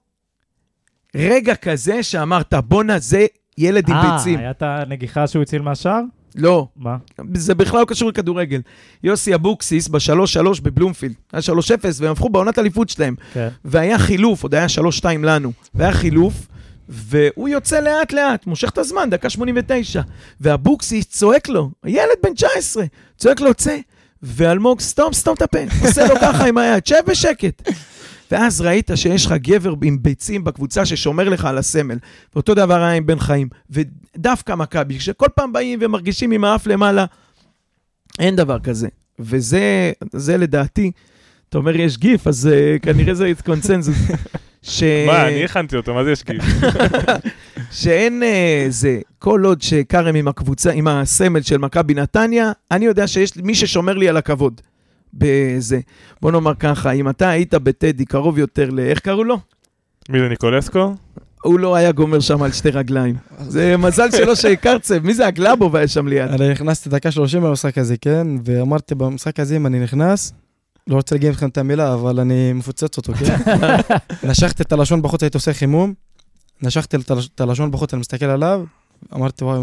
רגע 1.16 1.54
כזה 1.54 2.02
שאמרת, 2.02 2.54
בואנה, 2.54 2.98
זה 2.98 3.26
ילד 3.58 3.88
עם 3.90 3.96
אה, 3.96 4.16
ביצים. 4.16 4.38
היה 4.38 4.50
את 4.50 4.62
הנגיחה 4.62 5.26
שהוא 5.26 5.42
הציל 5.42 5.62
מהשער? 5.62 6.00
לא, 6.38 6.66
מה? 6.76 6.96
זה 7.34 7.54
בכלל 7.54 7.80
לא 7.80 7.84
קשור 7.84 8.08
לכדורגל. 8.08 8.60
יוסי 9.04 9.34
אבוקסיס 9.34 9.88
בשלוש-שלוש 9.88 10.60
בבלומפילד. 10.60 11.14
היה 11.32 11.42
שלוש 11.42 11.70
אפס, 11.70 12.00
והם 12.00 12.12
הפכו 12.12 12.28
בעונת 12.28 12.58
אליפות 12.58 12.88
שלהם. 12.88 13.14
כן. 13.32 13.48
והיה 13.64 13.98
חילוף, 13.98 14.42
עוד 14.42 14.54
היה 14.54 14.68
שלוש-שתיים 14.68 15.24
לנו. 15.24 15.52
והיה 15.74 15.92
חילוף, 15.92 16.34
והוא 16.88 17.48
יוצא 17.48 17.80
לאט-לאט, 17.80 18.46
מושך 18.46 18.70
את 18.70 18.78
הזמן, 18.78 19.10
דקה 19.10 19.30
89. 19.30 20.02
ואבוקסיס 20.40 21.06
צועק 21.06 21.48
לו, 21.48 21.70
ילד 21.86 22.16
בן 22.22 22.34
19, 22.34 22.84
צועק 23.16 23.40
לו, 23.40 23.54
צא. 23.54 23.76
ואלמוג, 24.22 24.80
סתום, 24.80 25.12
סתום 25.12 25.34
את 25.34 25.42
הפה. 25.42 25.58
עושה 25.80 26.06
לו 26.06 26.14
ככה 26.20 26.46
עם 26.46 26.58
היד, 26.58 26.86
שב 26.86 27.00
בשקט. 27.06 27.68
ואז 28.30 28.60
ראית 28.60 28.90
שיש 28.94 29.26
לך 29.26 29.32
גבר 29.32 29.74
עם 29.84 30.02
ביצים 30.02 30.44
בקבוצה 30.44 30.86
ששומר 30.86 31.28
לך 31.28 31.44
על 31.44 31.58
הסמל. 31.58 31.98
ואותו 32.34 32.54
דבר 32.54 32.82
היה 32.82 32.92
עם 32.92 33.06
בן 33.06 33.18
חיים. 33.18 33.48
ודווקא 33.70 34.54
מכבי, 34.54 35.00
שכל 35.00 35.26
פעם 35.34 35.52
באים 35.52 35.78
ומרגישים 35.82 36.30
עם 36.30 36.44
האף 36.44 36.66
למעלה, 36.66 37.04
אין 38.18 38.36
דבר 38.36 38.58
כזה. 38.58 38.88
וזה 39.18 39.92
זה 40.12 40.36
לדעתי, 40.36 40.90
אתה 41.48 41.58
אומר 41.58 41.76
יש 41.76 41.98
גיף, 41.98 42.26
אז 42.26 42.48
uh, 42.50 42.78
כנראה 42.82 43.14
זה 43.14 43.32
קונצנזוס. 43.44 43.96
ש... 44.62 44.82
מה, 45.06 45.28
אני 45.28 45.44
הכנתי 45.44 45.76
אותו, 45.76 45.94
מה 45.94 46.04
זה 46.04 46.12
יש 46.12 46.24
גיף? 46.24 46.44
שאין 47.80 48.22
אה, 48.22 48.66
זה, 48.68 49.00
כל 49.18 49.44
עוד 49.44 49.62
שכרם 49.62 50.14
עם 50.14 50.28
הקבוצה, 50.28 50.70
עם 50.70 50.88
הסמל 50.88 51.42
של 51.42 51.58
מכבי 51.58 51.94
נתניה, 51.94 52.52
אני 52.70 52.84
יודע 52.84 53.06
שיש 53.06 53.36
מי 53.36 53.54
ששומר 53.54 53.92
לי 53.92 54.08
על 54.08 54.16
הכבוד. 54.16 54.60
בזה. 55.14 55.80
בוא 56.22 56.32
נאמר 56.32 56.54
ככה, 56.54 56.90
אם 56.92 57.08
אתה 57.08 57.28
היית 57.28 57.54
בטדי 57.54 58.04
קרוב 58.04 58.38
יותר 58.38 58.70
ל... 58.70 58.78
איך 58.80 58.98
קראו 58.98 59.24
לו? 59.24 59.38
מי 60.08 60.18
זה 60.20 60.28
ניקולסקו? 60.28 60.94
הוא 61.42 61.58
לא 61.58 61.74
היה 61.76 61.92
גומר 61.92 62.20
שם 62.20 62.42
על 62.42 62.52
שתי 62.52 62.70
רגליים. 62.70 63.14
זה 63.48 63.76
מזל 63.76 64.10
שלא 64.10 64.34
שקרצב, 64.34 64.98
מי 64.98 65.14
זה 65.14 65.26
הגלאבוב 65.26 65.76
היה 65.76 65.88
שם 65.88 66.08
ליד? 66.08 66.30
אני 66.30 66.48
נכנסתי 66.50 66.88
דקה 66.90 67.10
30 67.10 67.42
במשחק 67.42 67.78
הזה, 67.78 67.96
כן? 67.96 68.26
ואמרתי 68.44 68.94
במשחק 68.94 69.40
הזה, 69.40 69.56
אם 69.56 69.66
אני 69.66 69.80
נכנס, 69.80 70.32
לא 70.86 70.94
רוצה 70.94 71.14
להגיד 71.14 71.30
לכם 71.32 71.48
את 71.48 71.58
המילה, 71.58 71.94
אבל 71.94 72.20
אני 72.20 72.52
מפוצץ 72.52 72.96
אותו, 72.96 73.12
כן? 73.14 73.36
נשכתי 74.30 74.62
את 74.62 74.72
הלשון 74.72 75.02
בחוץ, 75.02 75.22
הייתי 75.22 75.36
עושה 75.36 75.52
חימום, 75.52 75.94
נשכתי 76.62 76.96
את 76.96 77.10
הלש- 77.10 77.28
את 77.34 77.40
הלשון 77.40 77.70
בחוץ, 77.70 77.94
אני 77.94 78.00
מסתכל 78.00 78.26
עליו, 78.26 78.64
אמרתי, 79.14 79.44
וואי, 79.44 79.58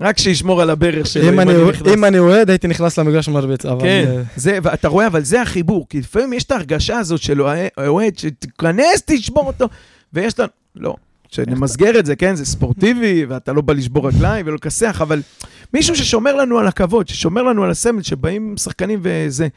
רק 0.00 0.18
שישמור 0.18 0.62
על 0.62 0.70
הברך 0.70 1.06
שלו, 1.06 1.28
אם 1.28 1.40
אני- 1.40 1.52
נכנס. 1.70 1.92
אם 1.94 2.04
אני 2.04 2.18
אוהד, 2.18 2.50
הייתי 2.50 2.68
נכנס 2.68 2.98
למגרש 2.98 3.28
מרביץ, 3.28 3.66
אבל... 3.66 3.80
כן, 3.80 4.04
אה, 4.08 4.22
זה, 4.36 4.58
ואתה 4.62 4.88
רואה, 4.88 5.06
אבל 5.06 5.22
זה 5.22 5.42
החיבור, 5.42 5.86
כי 5.88 5.98
לפעמים 6.00 6.32
יש 6.32 6.44
את 6.44 6.50
ההרגשה 6.50 6.98
הזאת 6.98 7.22
של 7.22 7.42
אוהד, 7.86 8.18
שתיכנס, 8.18 9.02
תשבור 9.06 9.46
אותו, 9.46 9.68
ויש 10.12 10.38
לנו, 10.40 10.48
לא, 10.76 10.94
שנמסגר 11.28 11.98
את 11.98 12.06
זה, 12.06 12.16
כן, 12.16 12.34
זה 12.34 12.44
ספורטיבי, 12.46 13.24
ואתה 13.28 13.52
לא 13.52 13.60
בא 13.60 13.72
לשבור 13.72 14.08
רגליים 14.08 14.46
ולא 14.46 14.54
לכסח, 14.54 14.98
אבל 15.02 15.22
מישהו 15.74 15.96
ששומר 15.96 16.34
לנו 16.36 16.58
על 16.58 16.66
הכבוד, 16.66 17.08
ששומר 17.08 17.42
לנו 17.42 17.64
על 17.64 17.70
הסמל, 17.70 18.02
שבאים 18.02 18.54
שחקנים 18.56 19.00
וזה. 19.02 19.48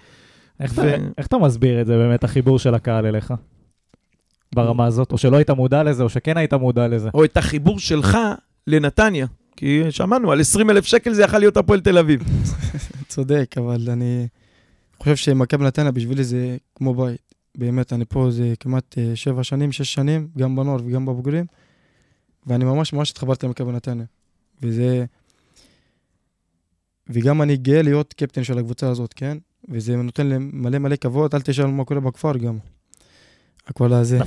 איך 0.60 0.72
ו- 0.76 0.82
אתה- 0.82 1.04
איך 1.18 1.28
אתה 1.28 1.38
מסביר 1.38 1.82
את 1.82 1.88
זה 1.88 1.98
באמת, 1.98 2.24
החיבור 2.24 2.60
של 2.60 2.76
הקהל 2.76 3.06
אליך? 3.06 3.34
ברמה 4.56 4.86
הזאת? 4.86 5.12
או 5.12 5.18
שלא 5.18 5.38
היית 5.38 5.50
מודע 5.50 5.84
לזה, 5.84 6.04
או 6.04 6.10
שכן 6.10 6.38
היית 6.38 6.54
מודע 6.54 6.88
לזה? 6.88 7.10
או 7.14 7.24
את 7.24 7.38
החיבור 7.38 7.80
שלך 7.80 8.18
לנתניה. 8.68 9.26
כי 9.58 9.92
שמענו, 9.92 10.32
על 10.32 10.42
20 10.42 10.70
אלף 10.70 10.86
שקל 10.86 11.14
זה 11.14 11.24
יכול 11.24 11.40
להיות 11.40 11.58
הפועל 11.58 11.80
תל 11.80 11.98
אביב. 11.98 12.24
צודק, 13.08 13.56
אבל 13.58 13.90
אני 13.90 14.28
חושב 15.00 15.16
שמכבי 15.16 15.66
נתניה 15.66 15.92
בשבילי 15.92 16.24
זה 16.24 16.58
כמו 16.76 16.94
בית. 16.94 17.34
באמת, 17.58 17.94
אני 17.94 18.06
פה 18.06 18.32
זה 18.32 18.54
כמעט 18.60 18.98
אה, 18.98 19.16
שבע 19.16 19.44
שנים, 19.44 19.72
שש 19.72 19.94
שנים, 19.94 20.28
גם 20.38 20.56
בנוער 20.56 20.80
וגם 20.86 21.06
בבוגרים, 21.06 21.46
ואני 22.48 22.66
ממש 22.66 22.94
ממש 22.94 23.12
התחברתי 23.12 23.46
למכבי 23.46 23.72
נתניה. 23.72 24.06
וזה... 24.62 25.06
וגם 27.10 27.42
אני 27.42 27.58
גאה 27.58 27.82
להיות 27.82 28.14
קפטן 28.14 28.44
של 28.44 28.58
הקבוצה 28.58 28.90
הזאת, 28.90 29.14
כן? 29.14 29.38
וזה 29.70 29.96
נותן 29.96 30.28
לי 30.28 30.36
מלא 30.40 30.80
מלא 30.80 30.96
כבוד, 30.96 31.36
אל 31.36 31.42
תשאל 31.42 31.66
מה 31.66 31.86
קורה 31.86 32.00
בכפר 32.00 32.38
גם. 32.38 32.58
הכל 33.68 33.94
הזה. 33.94 34.20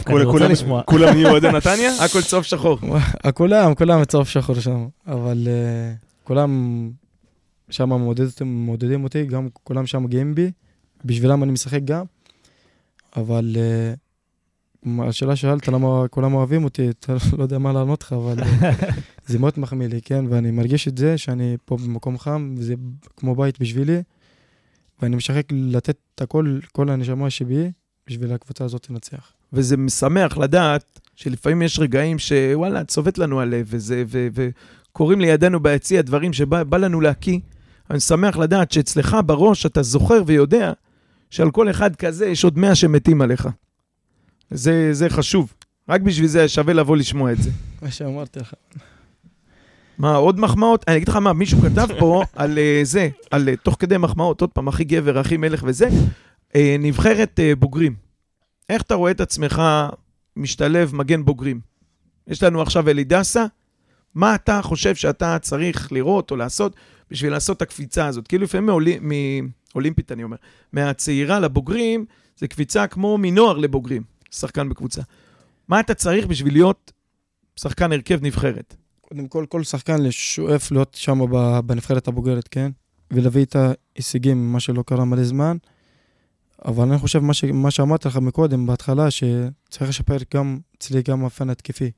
כולם- 0.86 1.14
נהיו 1.14 1.30
אוהדי 1.30 1.48
נתניה? 1.56 2.04
הכל 2.04 2.22
צהוב 2.22 2.42
שחור. 2.44 2.78
כולם, 3.34 3.74
כולם 3.74 4.04
צהוב 4.04 4.26
שחור 4.28 4.60
שם, 4.60 4.86
אבל 5.06 5.46
uh, 5.48 6.24
כולם 6.24 6.50
שם 7.70 7.88
מעודדים, 8.44 9.04
אותי, 9.04 9.24
גם 9.26 9.48
כולם 9.64 9.86
שם 9.86 10.06
גאים 10.06 10.34
בי, 10.34 10.50
בשבילם 11.04 11.42
אני 11.42 11.52
משחק 11.52 11.80
גם, 11.84 12.04
אבל 13.16 13.56
uh, 13.56 15.02
השאלה 15.02 15.36
שאלת 15.36 15.68
למה 15.68 16.08
כולם 16.10 16.34
אוהבים 16.34 16.64
אותי, 16.64 16.88
אתה 16.90 17.14
לא 17.38 17.42
יודע 17.42 17.58
מה 17.58 17.72
לענות 17.72 18.02
לך, 18.02 18.12
אבל 18.12 18.42
אה, 18.42 18.70
זה 19.26 19.38
מאוד 19.38 19.52
מחמיא 19.56 19.88
לי, 19.88 20.00
כן, 20.02 20.24
ואני 20.28 20.50
מרגיש 20.50 20.88
את 20.88 20.98
זה 20.98 21.18
שאני 21.18 21.56
פה 21.64 21.76
במקום 21.76 22.18
חם, 22.18 22.54
וזה 22.58 22.74
כמו 23.16 23.34
בית 23.34 23.60
בשבילי, 23.60 24.02
ואני 25.02 25.16
משחק 25.16 25.46
לתת 25.52 25.96
את 26.14 26.22
הכל, 26.22 26.58
כל 26.72 26.90
הנשמה 26.90 27.30
שבי, 27.30 27.70
בשביל 28.06 28.32
הקבוצה 28.32 28.64
הזאת 28.64 28.90
לנצח. 28.90 29.32
וזה 29.52 29.76
משמח 29.76 30.38
לדעת 30.38 31.00
שלפעמים 31.16 31.62
יש 31.62 31.78
רגעים 31.78 32.18
שוואלה, 32.18 32.84
צובט 32.84 33.18
לנו 33.18 33.40
הלב, 33.40 33.66
וזה, 33.68 34.04
ו, 34.06 34.28
וקורים 34.34 35.20
לידינו 35.20 35.60
ביציע 35.60 36.02
דברים 36.02 36.32
שבא 36.32 36.62
בא 36.62 36.76
לנו 36.76 37.00
להקיא. 37.00 37.38
אני 37.90 38.00
שמח 38.00 38.36
לדעת 38.36 38.72
שאצלך 38.72 39.16
בראש 39.26 39.66
אתה 39.66 39.82
זוכר 39.82 40.22
ויודע 40.26 40.72
שעל 41.30 41.50
כל 41.50 41.70
אחד 41.70 41.96
כזה 41.96 42.26
יש 42.26 42.44
עוד 42.44 42.58
מאה 42.58 42.74
שמתים 42.74 43.22
עליך. 43.22 43.48
זה, 44.50 44.88
זה 44.92 45.10
חשוב. 45.10 45.52
רק 45.88 46.00
בשביל 46.00 46.26
זה 46.26 46.48
שווה 46.48 46.74
לבוא 46.74 46.96
לשמוע 46.96 47.32
את 47.32 47.42
זה. 47.42 47.50
מה 47.82 47.90
שאמרתי 47.90 48.40
לך. 48.40 48.54
מה, 49.98 50.16
עוד 50.16 50.40
מחמאות? 50.40 50.84
אני 50.88 50.96
אגיד 50.96 51.08
לך 51.08 51.16
מה, 51.16 51.32
מישהו 51.32 51.60
כתב 51.60 51.88
פה 51.98 52.22
על 52.36 52.58
אה, 52.58 52.80
זה, 52.82 53.08
על 53.30 53.48
אה, 53.48 53.56
תוך 53.56 53.76
כדי 53.78 53.96
מחמאות, 53.96 54.40
עוד 54.40 54.50
פעם, 54.50 54.68
הכי 54.68 54.84
גבר, 54.84 55.18
הכי 55.18 55.36
מלך 55.36 55.62
וזה, 55.66 55.88
נבחרת 56.56 57.40
אה, 57.40 57.56
בוגרים. 57.56 57.94
איך 58.68 58.82
אתה 58.82 58.94
רואה 58.94 59.10
את 59.10 59.20
עצמך 59.20 59.62
משתלב 60.36 60.94
מגן 60.94 61.24
בוגרים? 61.24 61.60
יש 62.26 62.42
לנו 62.42 62.62
עכשיו 62.62 62.88
אלי 62.88 63.04
דסה, 63.04 63.46
מה 64.14 64.34
אתה 64.34 64.60
חושב 64.62 64.94
שאתה 64.94 65.38
צריך 65.38 65.92
לראות 65.92 66.30
או 66.30 66.36
לעשות 66.36 66.76
בשביל 67.10 67.32
לעשות 67.32 67.56
את 67.56 67.62
הקפיצה 67.62 68.06
הזאת? 68.06 68.26
כאילו 68.26 68.44
לפעמים 68.44 68.66
מאולי, 68.66 68.98
מאולימפית, 69.02 70.12
אני 70.12 70.24
אומר, 70.24 70.36
מהצעירה 70.72 71.40
לבוגרים, 71.40 72.04
זה 72.36 72.48
קפיצה 72.48 72.86
כמו 72.86 73.18
מנוער 73.18 73.58
לבוגרים, 73.58 74.02
שחקן 74.30 74.68
בקבוצה. 74.68 75.02
מה 75.68 75.80
אתה 75.80 75.94
צריך 75.94 76.26
בשביל 76.26 76.52
להיות 76.52 76.92
שחקן 77.56 77.92
הרכב 77.92 78.18
נבחרת? 78.22 78.76
קודם 79.00 79.28
כל, 79.28 79.46
כל 79.48 79.62
שחקן 79.62 80.10
שואף 80.10 80.70
להיות 80.70 80.94
שם 80.94 81.18
בנבחרת 81.66 82.08
הבוגרת, 82.08 82.48
כן? 82.48 82.70
ולהביא 83.10 83.44
את 83.44 83.56
ההישגים, 83.56 84.52
מה 84.52 84.60
שלא 84.60 84.82
קרה 84.86 85.04
מלא 85.04 85.24
זמן. 85.24 85.56
אבל 86.64 86.88
אני 86.88 86.98
חושב, 86.98 87.18
מה, 87.18 87.34
ש... 87.34 87.44
מה 87.44 87.70
שאמרתי 87.70 88.08
לך 88.08 88.16
מקודם, 88.16 88.66
בהתחלה, 88.66 89.10
שצריך 89.10 89.88
לשפר 89.88 90.16
גם 90.34 90.58
אצלי 90.78 91.02
גם 91.02 91.24
הפן 91.24 91.50
התקפי. 91.50 91.90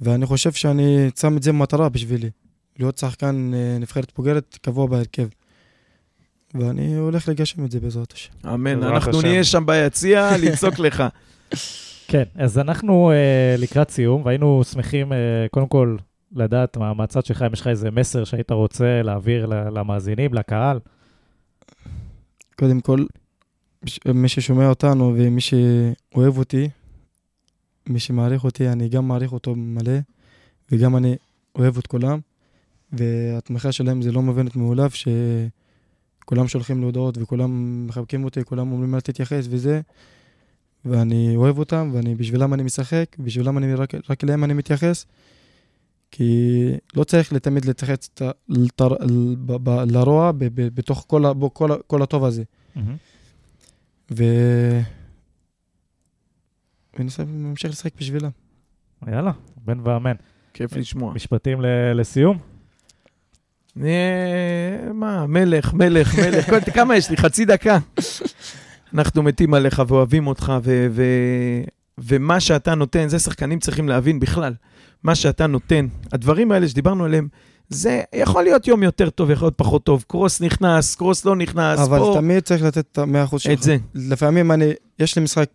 ואני 0.00 0.26
חושב 0.26 0.52
שאני 0.52 1.10
שם 1.20 1.36
את 1.36 1.42
זה 1.42 1.52
מטרה 1.52 1.88
בשבילי, 1.88 2.30
להיות 2.78 2.98
שחקן 2.98 3.50
אה, 3.54 3.76
נבחרת 3.80 4.12
בוגרת 4.16 4.58
קבוע 4.62 4.86
בהרכב. 4.86 5.28
ואני 6.54 6.96
הולך 6.96 7.28
לגשם 7.28 7.64
את 7.64 7.70
זה 7.70 7.80
בעזרת 7.80 8.12
השם. 8.12 8.30
אמן, 8.54 8.82
אנחנו. 8.82 9.22
נהיה 9.22 9.44
שם 9.44 9.66
ביציע 9.66 10.30
לצעוק 10.42 10.78
לך. 10.78 11.04
כן, 12.08 12.22
אז 12.34 12.58
אנחנו 12.58 13.10
אה, 13.10 13.16
לקראת 13.58 13.90
סיום, 13.90 14.22
והיינו 14.24 14.64
שמחים 14.64 15.12
אה, 15.12 15.18
קודם 15.50 15.66
כל 15.68 15.96
לדעת 16.32 16.76
מה- 16.76 16.94
מהצד 16.94 17.24
שלך, 17.24 17.42
אם 17.42 17.52
יש 17.52 17.60
לך 17.60 17.66
איזה 17.66 17.90
מסר 17.90 18.24
שהיית 18.24 18.50
רוצה 18.50 19.02
להעביר 19.02 19.46
ל- 19.46 19.78
למאזינים, 19.78 20.34
לקהל. 20.34 20.78
קודם 22.58 22.80
כל, 22.80 23.04
מי 24.14 24.28
ששומע 24.28 24.68
אותנו 24.68 25.14
ומי 25.16 25.40
שאוהב 25.40 26.38
אותי, 26.38 26.68
מי 27.88 28.00
שמעריך 28.00 28.44
אותי, 28.44 28.68
אני 28.68 28.88
גם 28.88 29.08
מעריך 29.08 29.32
אותו 29.32 29.54
מלא, 29.56 29.98
וגם 30.72 30.96
אני 30.96 31.16
אוהב 31.54 31.78
את 31.78 31.86
כולם, 31.86 32.18
והתמיכה 32.92 33.72
שלהם 33.72 34.02
זה 34.02 34.12
לא 34.12 34.22
מובנת 34.22 34.56
מאליו, 34.56 34.90
שכולם 34.90 36.48
שולחים 36.48 36.80
לי 36.80 36.84
הודעות 36.84 37.18
וכולם 37.18 37.86
מחבקים 37.86 38.24
אותי, 38.24 38.44
כולם 38.44 38.72
אומרים 38.72 38.94
אל 38.94 39.00
תתייחס 39.00 39.46
וזה, 39.50 39.80
ואני 40.84 41.36
אוהב 41.36 41.58
אותם, 41.58 41.90
ואני 41.92 42.14
בשבילם 42.14 42.54
אני 42.54 42.62
משחק, 42.62 43.16
בשבילם 43.18 43.58
אני 43.58 43.74
רק, 43.74 43.94
רק 44.10 44.24
אליהם 44.24 44.44
אני 44.44 44.54
מתייחס, 44.54 45.06
כי 46.10 46.52
לא 46.96 47.04
צריך 47.04 47.34
תמיד 47.34 47.64
להתייחס 47.64 48.10
לרוע 49.86 50.32
בתוך 50.54 51.04
כל, 51.08 51.22
כל, 51.52 51.70
כל 51.86 52.02
הטוב 52.02 52.24
הזה. 52.24 52.42
ו... 54.16 54.24
וניסה 56.98 57.24
ממשיך 57.24 57.70
לשחק 57.70 57.90
בשבילם. 57.98 58.30
יאללה, 59.08 59.32
בן 59.64 59.80
ואמן. 59.84 60.12
כיף 60.54 60.76
לשמוע. 60.76 61.14
משפטים 61.14 61.60
ל- 61.62 61.92
לסיום? 62.00 62.38
אה, 63.84 64.92
מה, 64.94 65.26
מלך, 65.26 65.74
מלך, 65.74 66.14
מלך. 66.18 66.46
כל- 66.50 66.70
כמה 66.74 66.96
יש 66.96 67.10
לי? 67.10 67.16
חצי 67.16 67.44
דקה. 67.44 67.78
אנחנו 68.94 69.22
מתים 69.22 69.54
עליך 69.54 69.82
ואוהבים 69.88 70.26
אותך, 70.26 70.52
ו- 70.62 70.86
ו- 70.90 71.62
ומה 71.98 72.40
שאתה 72.40 72.74
נותן, 72.74 73.08
זה 73.08 73.18
שחקנים 73.18 73.58
צריכים 73.58 73.88
להבין 73.88 74.20
בכלל. 74.20 74.54
מה 75.02 75.14
שאתה 75.14 75.46
נותן, 75.46 75.86
הדברים 76.12 76.52
האלה 76.52 76.68
שדיברנו 76.68 77.04
עליהם, 77.04 77.28
זה 77.68 78.02
יכול 78.14 78.44
להיות 78.44 78.66
יום 78.66 78.82
יותר 78.82 79.10
טוב, 79.10 79.30
יכול 79.30 79.46
להיות 79.46 79.58
פחות 79.58 79.84
טוב. 79.84 80.04
קרוס 80.08 80.40
נכנס, 80.40 80.94
קרוס 80.94 81.24
לא 81.24 81.36
נכנס, 81.36 81.78
אבל 81.78 81.98
פה, 81.98 82.12
תמיד 82.16 82.42
צריך 82.42 82.62
לתת 82.62 82.84
את 82.92 82.98
המאה 82.98 83.24
אחוז 83.24 83.40
שלך. 83.40 83.52
את 83.52 83.62
זה. 83.62 83.76
לפעמים 83.94 84.52
אני, 84.52 84.72
יש 84.98 85.16
לי 85.16 85.22
משחק 85.22 85.48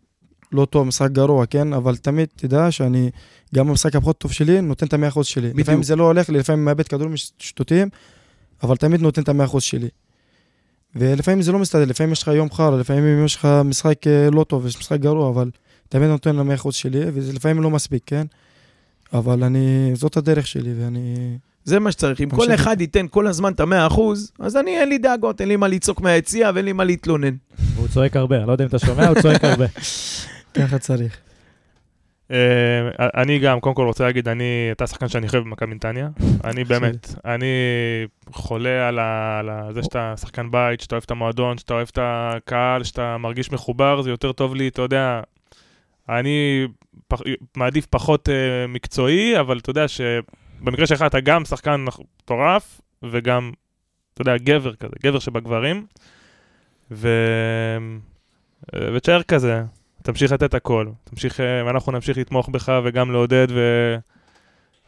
לא 0.51 0.65
טוב, 0.65 0.87
משחק 0.87 1.11
גרוע, 1.11 1.45
כן? 1.45 1.73
אבל 1.73 1.95
תמיד 1.95 2.27
תדע 2.35 2.71
שאני, 2.71 3.09
גם 3.55 3.67
במשחק 3.67 3.95
הפחות 3.95 4.17
טוב 4.17 4.31
שלי, 4.31 4.61
נותן 4.61 4.85
את 4.85 4.93
המאה 4.93 5.09
אחוז 5.09 5.25
שלי. 5.25 5.47
בדיוק. 5.49 5.59
לפעמים 5.59 5.83
זה 5.83 5.95
לא 5.95 6.03
הולך 6.03 6.29
לי, 6.29 6.39
לפעמים 6.39 6.65
מאבד 6.65 6.87
כדורים 6.87 7.13
שטותיים, 7.39 7.89
אבל 8.63 8.75
תמיד 8.75 9.01
נותן 9.01 9.21
את 9.21 9.29
המאה 9.29 9.45
אחוז 9.45 9.63
שלי. 9.63 9.87
ולפעמים 10.95 11.41
זה 11.41 11.51
לא 11.51 11.59
מסתדר, 11.59 11.85
לפעמים 11.85 12.11
יש 12.11 12.23
לך 12.23 12.27
יום 12.27 12.51
חרא, 12.51 12.77
לפעמים 12.77 13.25
יש 13.25 13.35
לך 13.35 13.47
משחק 13.65 14.07
אה, 14.07 14.29
לא 14.31 14.43
טוב, 14.43 14.65
יש 14.65 14.77
משחק 14.77 14.99
גרוע, 14.99 15.29
אבל 15.29 15.49
תמיד 15.89 16.09
נותן 16.09 16.35
למאה 16.35 16.55
אחוז 16.55 16.75
שלי, 16.75 16.99
וזה 17.13 17.33
לפעמים 17.33 17.63
לא 17.63 17.69
מספיק, 17.69 18.03
כן? 18.05 18.25
אבל 19.13 19.43
אני, 19.43 19.91
זאת 19.93 20.17
הדרך 20.17 20.47
שלי, 20.47 20.73
ואני... 20.79 21.37
זה 21.63 21.79
מה 21.79 21.91
שצריך. 21.91 22.21
אם 22.21 22.29
כל. 22.29 22.53
אחד 22.53 22.81
ייתן 22.81 23.05
כל 23.09 23.27
הזמן 23.27 23.51
את 23.51 23.59
המאה 23.59 23.87
אחוז, 23.87 24.31
אז 24.39 24.57
אני, 24.57 24.79
אין 24.79 24.89
לי 24.89 24.97
דאגות, 24.97 25.41
אין 25.41 25.49
לי 25.49 25.55
מה 25.55 25.67
לצעוק 25.67 26.01
מהיציע 26.01 26.51
ואין 26.53 26.65
לי 26.65 26.73
מה 26.73 26.83
להתלונן. 26.83 27.35
והוא 27.75 27.87
צועק 27.87 28.15
הרבה, 28.15 28.37
אני 28.37 28.47
לא 28.47 28.51
יודע 28.51 28.63
אם 28.63 28.69
אתה 28.69 28.79
שומע, 28.79 29.07
הוא 29.07 29.21
צועק 29.21 29.43
הרבה. 29.43 29.65
ככה 30.57 30.79
צריך. 30.79 31.17
אה, 32.31 32.89
אני 33.21 33.39
גם, 33.39 33.59
קודם 33.59 33.75
כל 33.75 33.85
רוצה 33.85 34.03
להגיד, 34.03 34.27
אני, 34.27 34.69
אתה 34.71 34.87
שחקן 34.87 35.07
שאני 35.07 35.27
חייב 35.29 35.43
במכבי 35.43 35.75
נתניה. 35.75 36.09
אני 36.49 36.63
באמת, 36.63 37.15
אני 37.25 37.45
חולה 38.31 38.87
על, 38.87 38.99
ה, 38.99 39.39
על 39.39 39.49
ה, 39.49 39.73
זה 39.73 39.83
שאתה 39.83 40.13
שחקן 40.17 40.51
בית, 40.51 40.81
שאתה 40.81 40.95
אוהב 40.95 41.03
את 41.05 41.11
המועדון, 41.11 41.57
שאתה 41.57 41.73
אוהב 41.73 41.87
את 41.91 41.99
הקהל, 42.01 42.83
שאתה 42.83 43.17
מרגיש 43.17 43.51
מחובר, 43.51 44.01
זה 44.01 44.09
יותר 44.09 44.31
טוב 44.31 44.55
לי, 44.55 44.67
אתה 44.67 44.81
יודע, 44.81 45.21
אני 46.09 46.67
פח, 47.07 47.19
מעדיף 47.57 47.85
פחות 47.85 48.29
uh, 48.29 48.31
מקצועי, 48.67 49.39
אבל 49.39 49.57
אתה 49.57 49.69
יודע 49.69 49.87
שבמקרה 50.63 50.87
שלך 50.87 51.01
אתה 51.01 51.19
גם 51.19 51.45
שחקן 51.45 51.85
מטורף, 51.85 52.81
וגם, 53.03 53.51
אתה 54.13 54.21
יודע, 54.21 54.37
גבר 54.37 54.75
כזה, 54.75 54.95
גבר 55.03 55.19
שבגברים, 55.19 55.85
ו... 56.91 57.09
ותשאר 58.95 59.23
כזה, 59.23 59.63
תמשיך 60.03 60.31
לתת 60.31 60.53
הכל, 60.53 60.87
תמשיך, 61.03 61.39
אה, 61.39 61.65
ואנחנו 61.65 61.91
נמשיך 61.91 62.17
לתמוך 62.17 62.49
בך 62.49 62.81
וגם 62.83 63.11
לעודד 63.11 63.47
ו... 63.49 63.95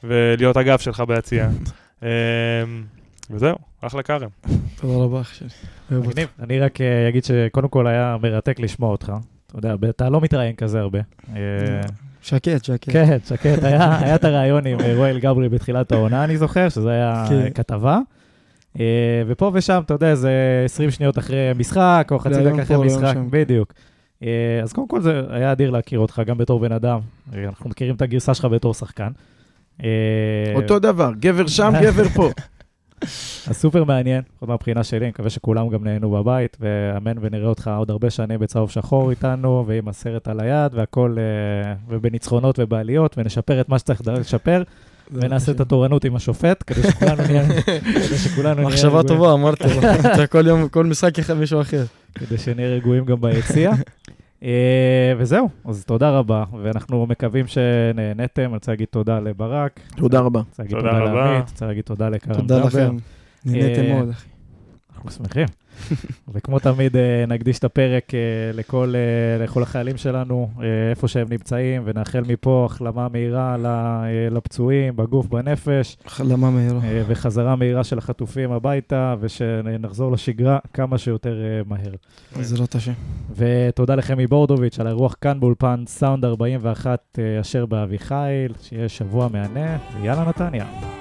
ולהיות 0.04 0.58
הגב 0.58 0.80
שלך 0.80 1.00
ביציאה. 1.00 1.48
אמ, 2.04 2.08
וזהו, 3.30 3.56
אחלה 3.82 4.04
כרם. 4.04 4.30
תודה 4.76 5.04
רבה, 5.04 5.22
אח 5.22 5.34
שלי. 5.34 5.50
מגניב. 5.92 6.28
אני 6.40 6.60
רק 6.60 6.82
אה, 6.82 7.10
אגיד 7.10 7.24
שקודם 7.24 7.68
כל 7.68 7.88
היה 7.88 8.18
מרתק 8.22 8.60
לשמוע 8.60 8.92
אותך. 8.92 9.14
אתה 9.48 9.58
יודע, 9.58 9.76
אתה 9.90 10.10
לא 10.10 10.22
מתראיין 10.22 10.56
כזה 10.56 10.80
הרבה. 10.80 11.00
שקט, 12.26 12.64
שקט. 12.64 12.90
כן, 12.92 13.18
שקט. 13.26 13.64
היה 13.64 14.00
היה 14.00 14.16
את 14.16 14.24
הרעיון 14.24 14.68
עם 14.68 14.80
אה, 14.80 14.96
רואל 14.96 15.20
גברי 15.20 15.50
בתחילת 15.50 15.92
העונה, 15.92 16.24
אני 16.24 16.38
זוכר, 16.38 16.70
שזה 16.70 16.90
היה 16.90 17.26
כן. 17.30 17.50
כתבה. 17.54 18.00
אה, 18.80 18.86
ופה 19.28 19.52
ושם, 19.54 19.82
אתה 19.86 19.94
יודע, 19.94 20.16
זה 20.16 20.32
20 20.66 20.92
שניות 20.92 21.18
אחרי 21.18 21.52
משחק, 21.58 22.08
או 22.12 22.20
חצי 22.20 22.44
דקה 22.44 22.64
אחרי 22.64 22.78
משחק. 22.78 23.16
בדיוק. 23.30 23.74
אה, 24.24 24.60
אז 24.64 24.74
קודם 24.74 24.88
כל 24.88 25.02
זה 25.02 25.22
היה 25.30 25.52
אדיר 25.52 25.70
להכיר 25.70 26.00
אותך, 26.00 26.22
גם 26.26 26.38
בתור 26.38 26.60
בן 26.60 26.72
אדם. 26.72 27.00
אנחנו 27.34 27.70
מכירים 27.70 27.96
את 27.96 28.02
הגרסה 28.02 28.34
שלך 28.34 28.46
בתור 28.46 28.74
שחקן. 28.74 29.10
אותו 30.56 30.80
דבר, 30.80 31.12
גבר 31.20 31.48
שם, 31.48 31.74
גבר 31.82 32.10
פה. 32.10 32.30
אז 33.48 33.56
סופר 33.56 33.84
מעניין, 33.84 34.22
לפחות 34.36 34.50
מהבחינה 34.50 34.84
שלי, 34.84 35.00
אני 35.00 35.10
מקווה 35.10 35.30
שכולם 35.30 35.70
גם 35.70 35.84
נהנו 35.84 36.12
בבית, 36.12 36.58
ואמן 36.60 37.14
ונראה 37.22 37.48
אותך 37.48 37.72
עוד 37.78 37.90
הרבה 37.92 38.10
שנים 38.10 38.40
בצהוב 38.40 38.72
שחור 38.72 39.10
איתנו, 39.10 39.64
ועם 39.68 39.88
הסרט 39.88 40.28
על 40.28 40.40
היד, 40.40 40.74
והכל, 40.74 41.16
אה, 41.18 41.74
ובניצחונות 41.90 42.60
ובעליות, 42.60 43.18
ונשפר 43.18 43.62
את 43.62 43.70
מה 43.70 43.80
שצריך 43.80 44.02
לשפר, 44.08 44.64
ונעשה 45.12 45.52
את 45.52 45.60
התורנות 45.60 46.06
עם 46.06 46.16
השופט, 46.16 46.64
כדי 46.68 46.84
שכולנו 46.84 47.24
נהיה... 47.24 47.44
כדי 48.06 48.18
שכולנו 48.18 48.56
נהיה 48.56 48.68
מחשבה 48.68 49.04
טובה, 49.04 49.34
אמרתי 49.34 49.64
לו. 49.64 49.82
אתה 50.14 50.28
כל 50.28 50.48
יום, 50.48 50.70
כל 50.70 50.86
משחק 50.86 51.20
אחד 51.20 51.34
מישהו 51.34 51.62
אחר. 51.62 51.84
כדי 52.16 52.38
שנהיה 52.38 52.68
רגועים 52.68 53.06
גם 53.06 53.22
ביציע. 53.22 53.72
אה, 54.46 55.14
וזהו, 55.18 55.50
אז 55.66 55.86
תודה 55.86 56.10
רבה, 56.10 56.44
ואנחנו 56.64 57.06
מקווים 57.06 57.48
שנהנתם. 57.48 58.42
אני 58.42 58.54
רוצה 58.54 58.72
להגיד 58.72 58.88
תודה 58.92 59.20
לברק, 59.20 59.80
תודה 59.96 60.20
רבה. 60.20 60.40
רוצה 60.40 60.64
להגיד 60.64 60.78
תודה 60.78 60.92
תודה. 60.92 61.14
לעמית, 61.14 61.50
רוצה 61.50 61.66
להגיד 61.66 61.84
תודה 61.84 62.10
לכרם 62.10 62.34
תודה 62.34 62.56
ג'אבר. 62.56 62.68
לכם. 62.68 62.96
נהניתם 63.46 63.82
אה, 63.82 63.94
מאוד, 63.94 64.10
אחי. 64.10 64.28
אנחנו 64.96 65.12
שמחים. 65.12 65.46
וכמו 66.34 66.60
תמיד, 66.60 66.98
אה, 66.98 67.26
נקדיש 67.28 67.60
את 67.60 67.64
הפרק 67.64 68.14
אה, 68.14 68.20
לכל, 68.54 68.94
אה, 68.96 69.44
לכל 69.44 69.64
החיילים 69.64 69.98
שלנו, 69.98 70.50
איפה 70.90 71.08
שהם 71.08 71.28
נמצאים, 71.30 71.82
ונאחל 71.86 72.24
מפה 72.28 72.68
החלמה 72.70 73.08
מהירה 73.10 73.56
לפצועים, 74.32 74.96
בגוף, 74.96 75.28
בנפש, 75.28 75.98
החלמה 76.06 76.50
מהירה. 76.50 76.80
וחזרה 77.08 77.56
מהירה 77.56 77.84
של 77.84 77.98
החטופים 77.98 78.52
הביתה, 78.52 79.16
ושנחזור 79.20 80.12
לשגרה 80.12 80.60
כמה 80.74 80.98
שיותר 80.98 81.36
מהר. 81.66 81.92
בעזרת 82.36 82.76
השם. 82.76 82.94
ותודה 83.36 83.96
לכם 83.96 84.18
מבורדוביץ' 84.18 84.80
על 84.80 84.88
האירוח 84.88 85.16
כאן 85.22 85.40
באולפן 85.40 85.84
סאונד 85.88 86.26
41 86.26 87.20
אה, 87.20 87.42
אשר 87.42 87.66
באביחיל, 87.66 88.54
שיהיה 88.62 88.90
שבוע 88.90 89.28
מהנה, 89.28 89.78
ויאללה 90.02 90.24
נתניה. 90.30 90.95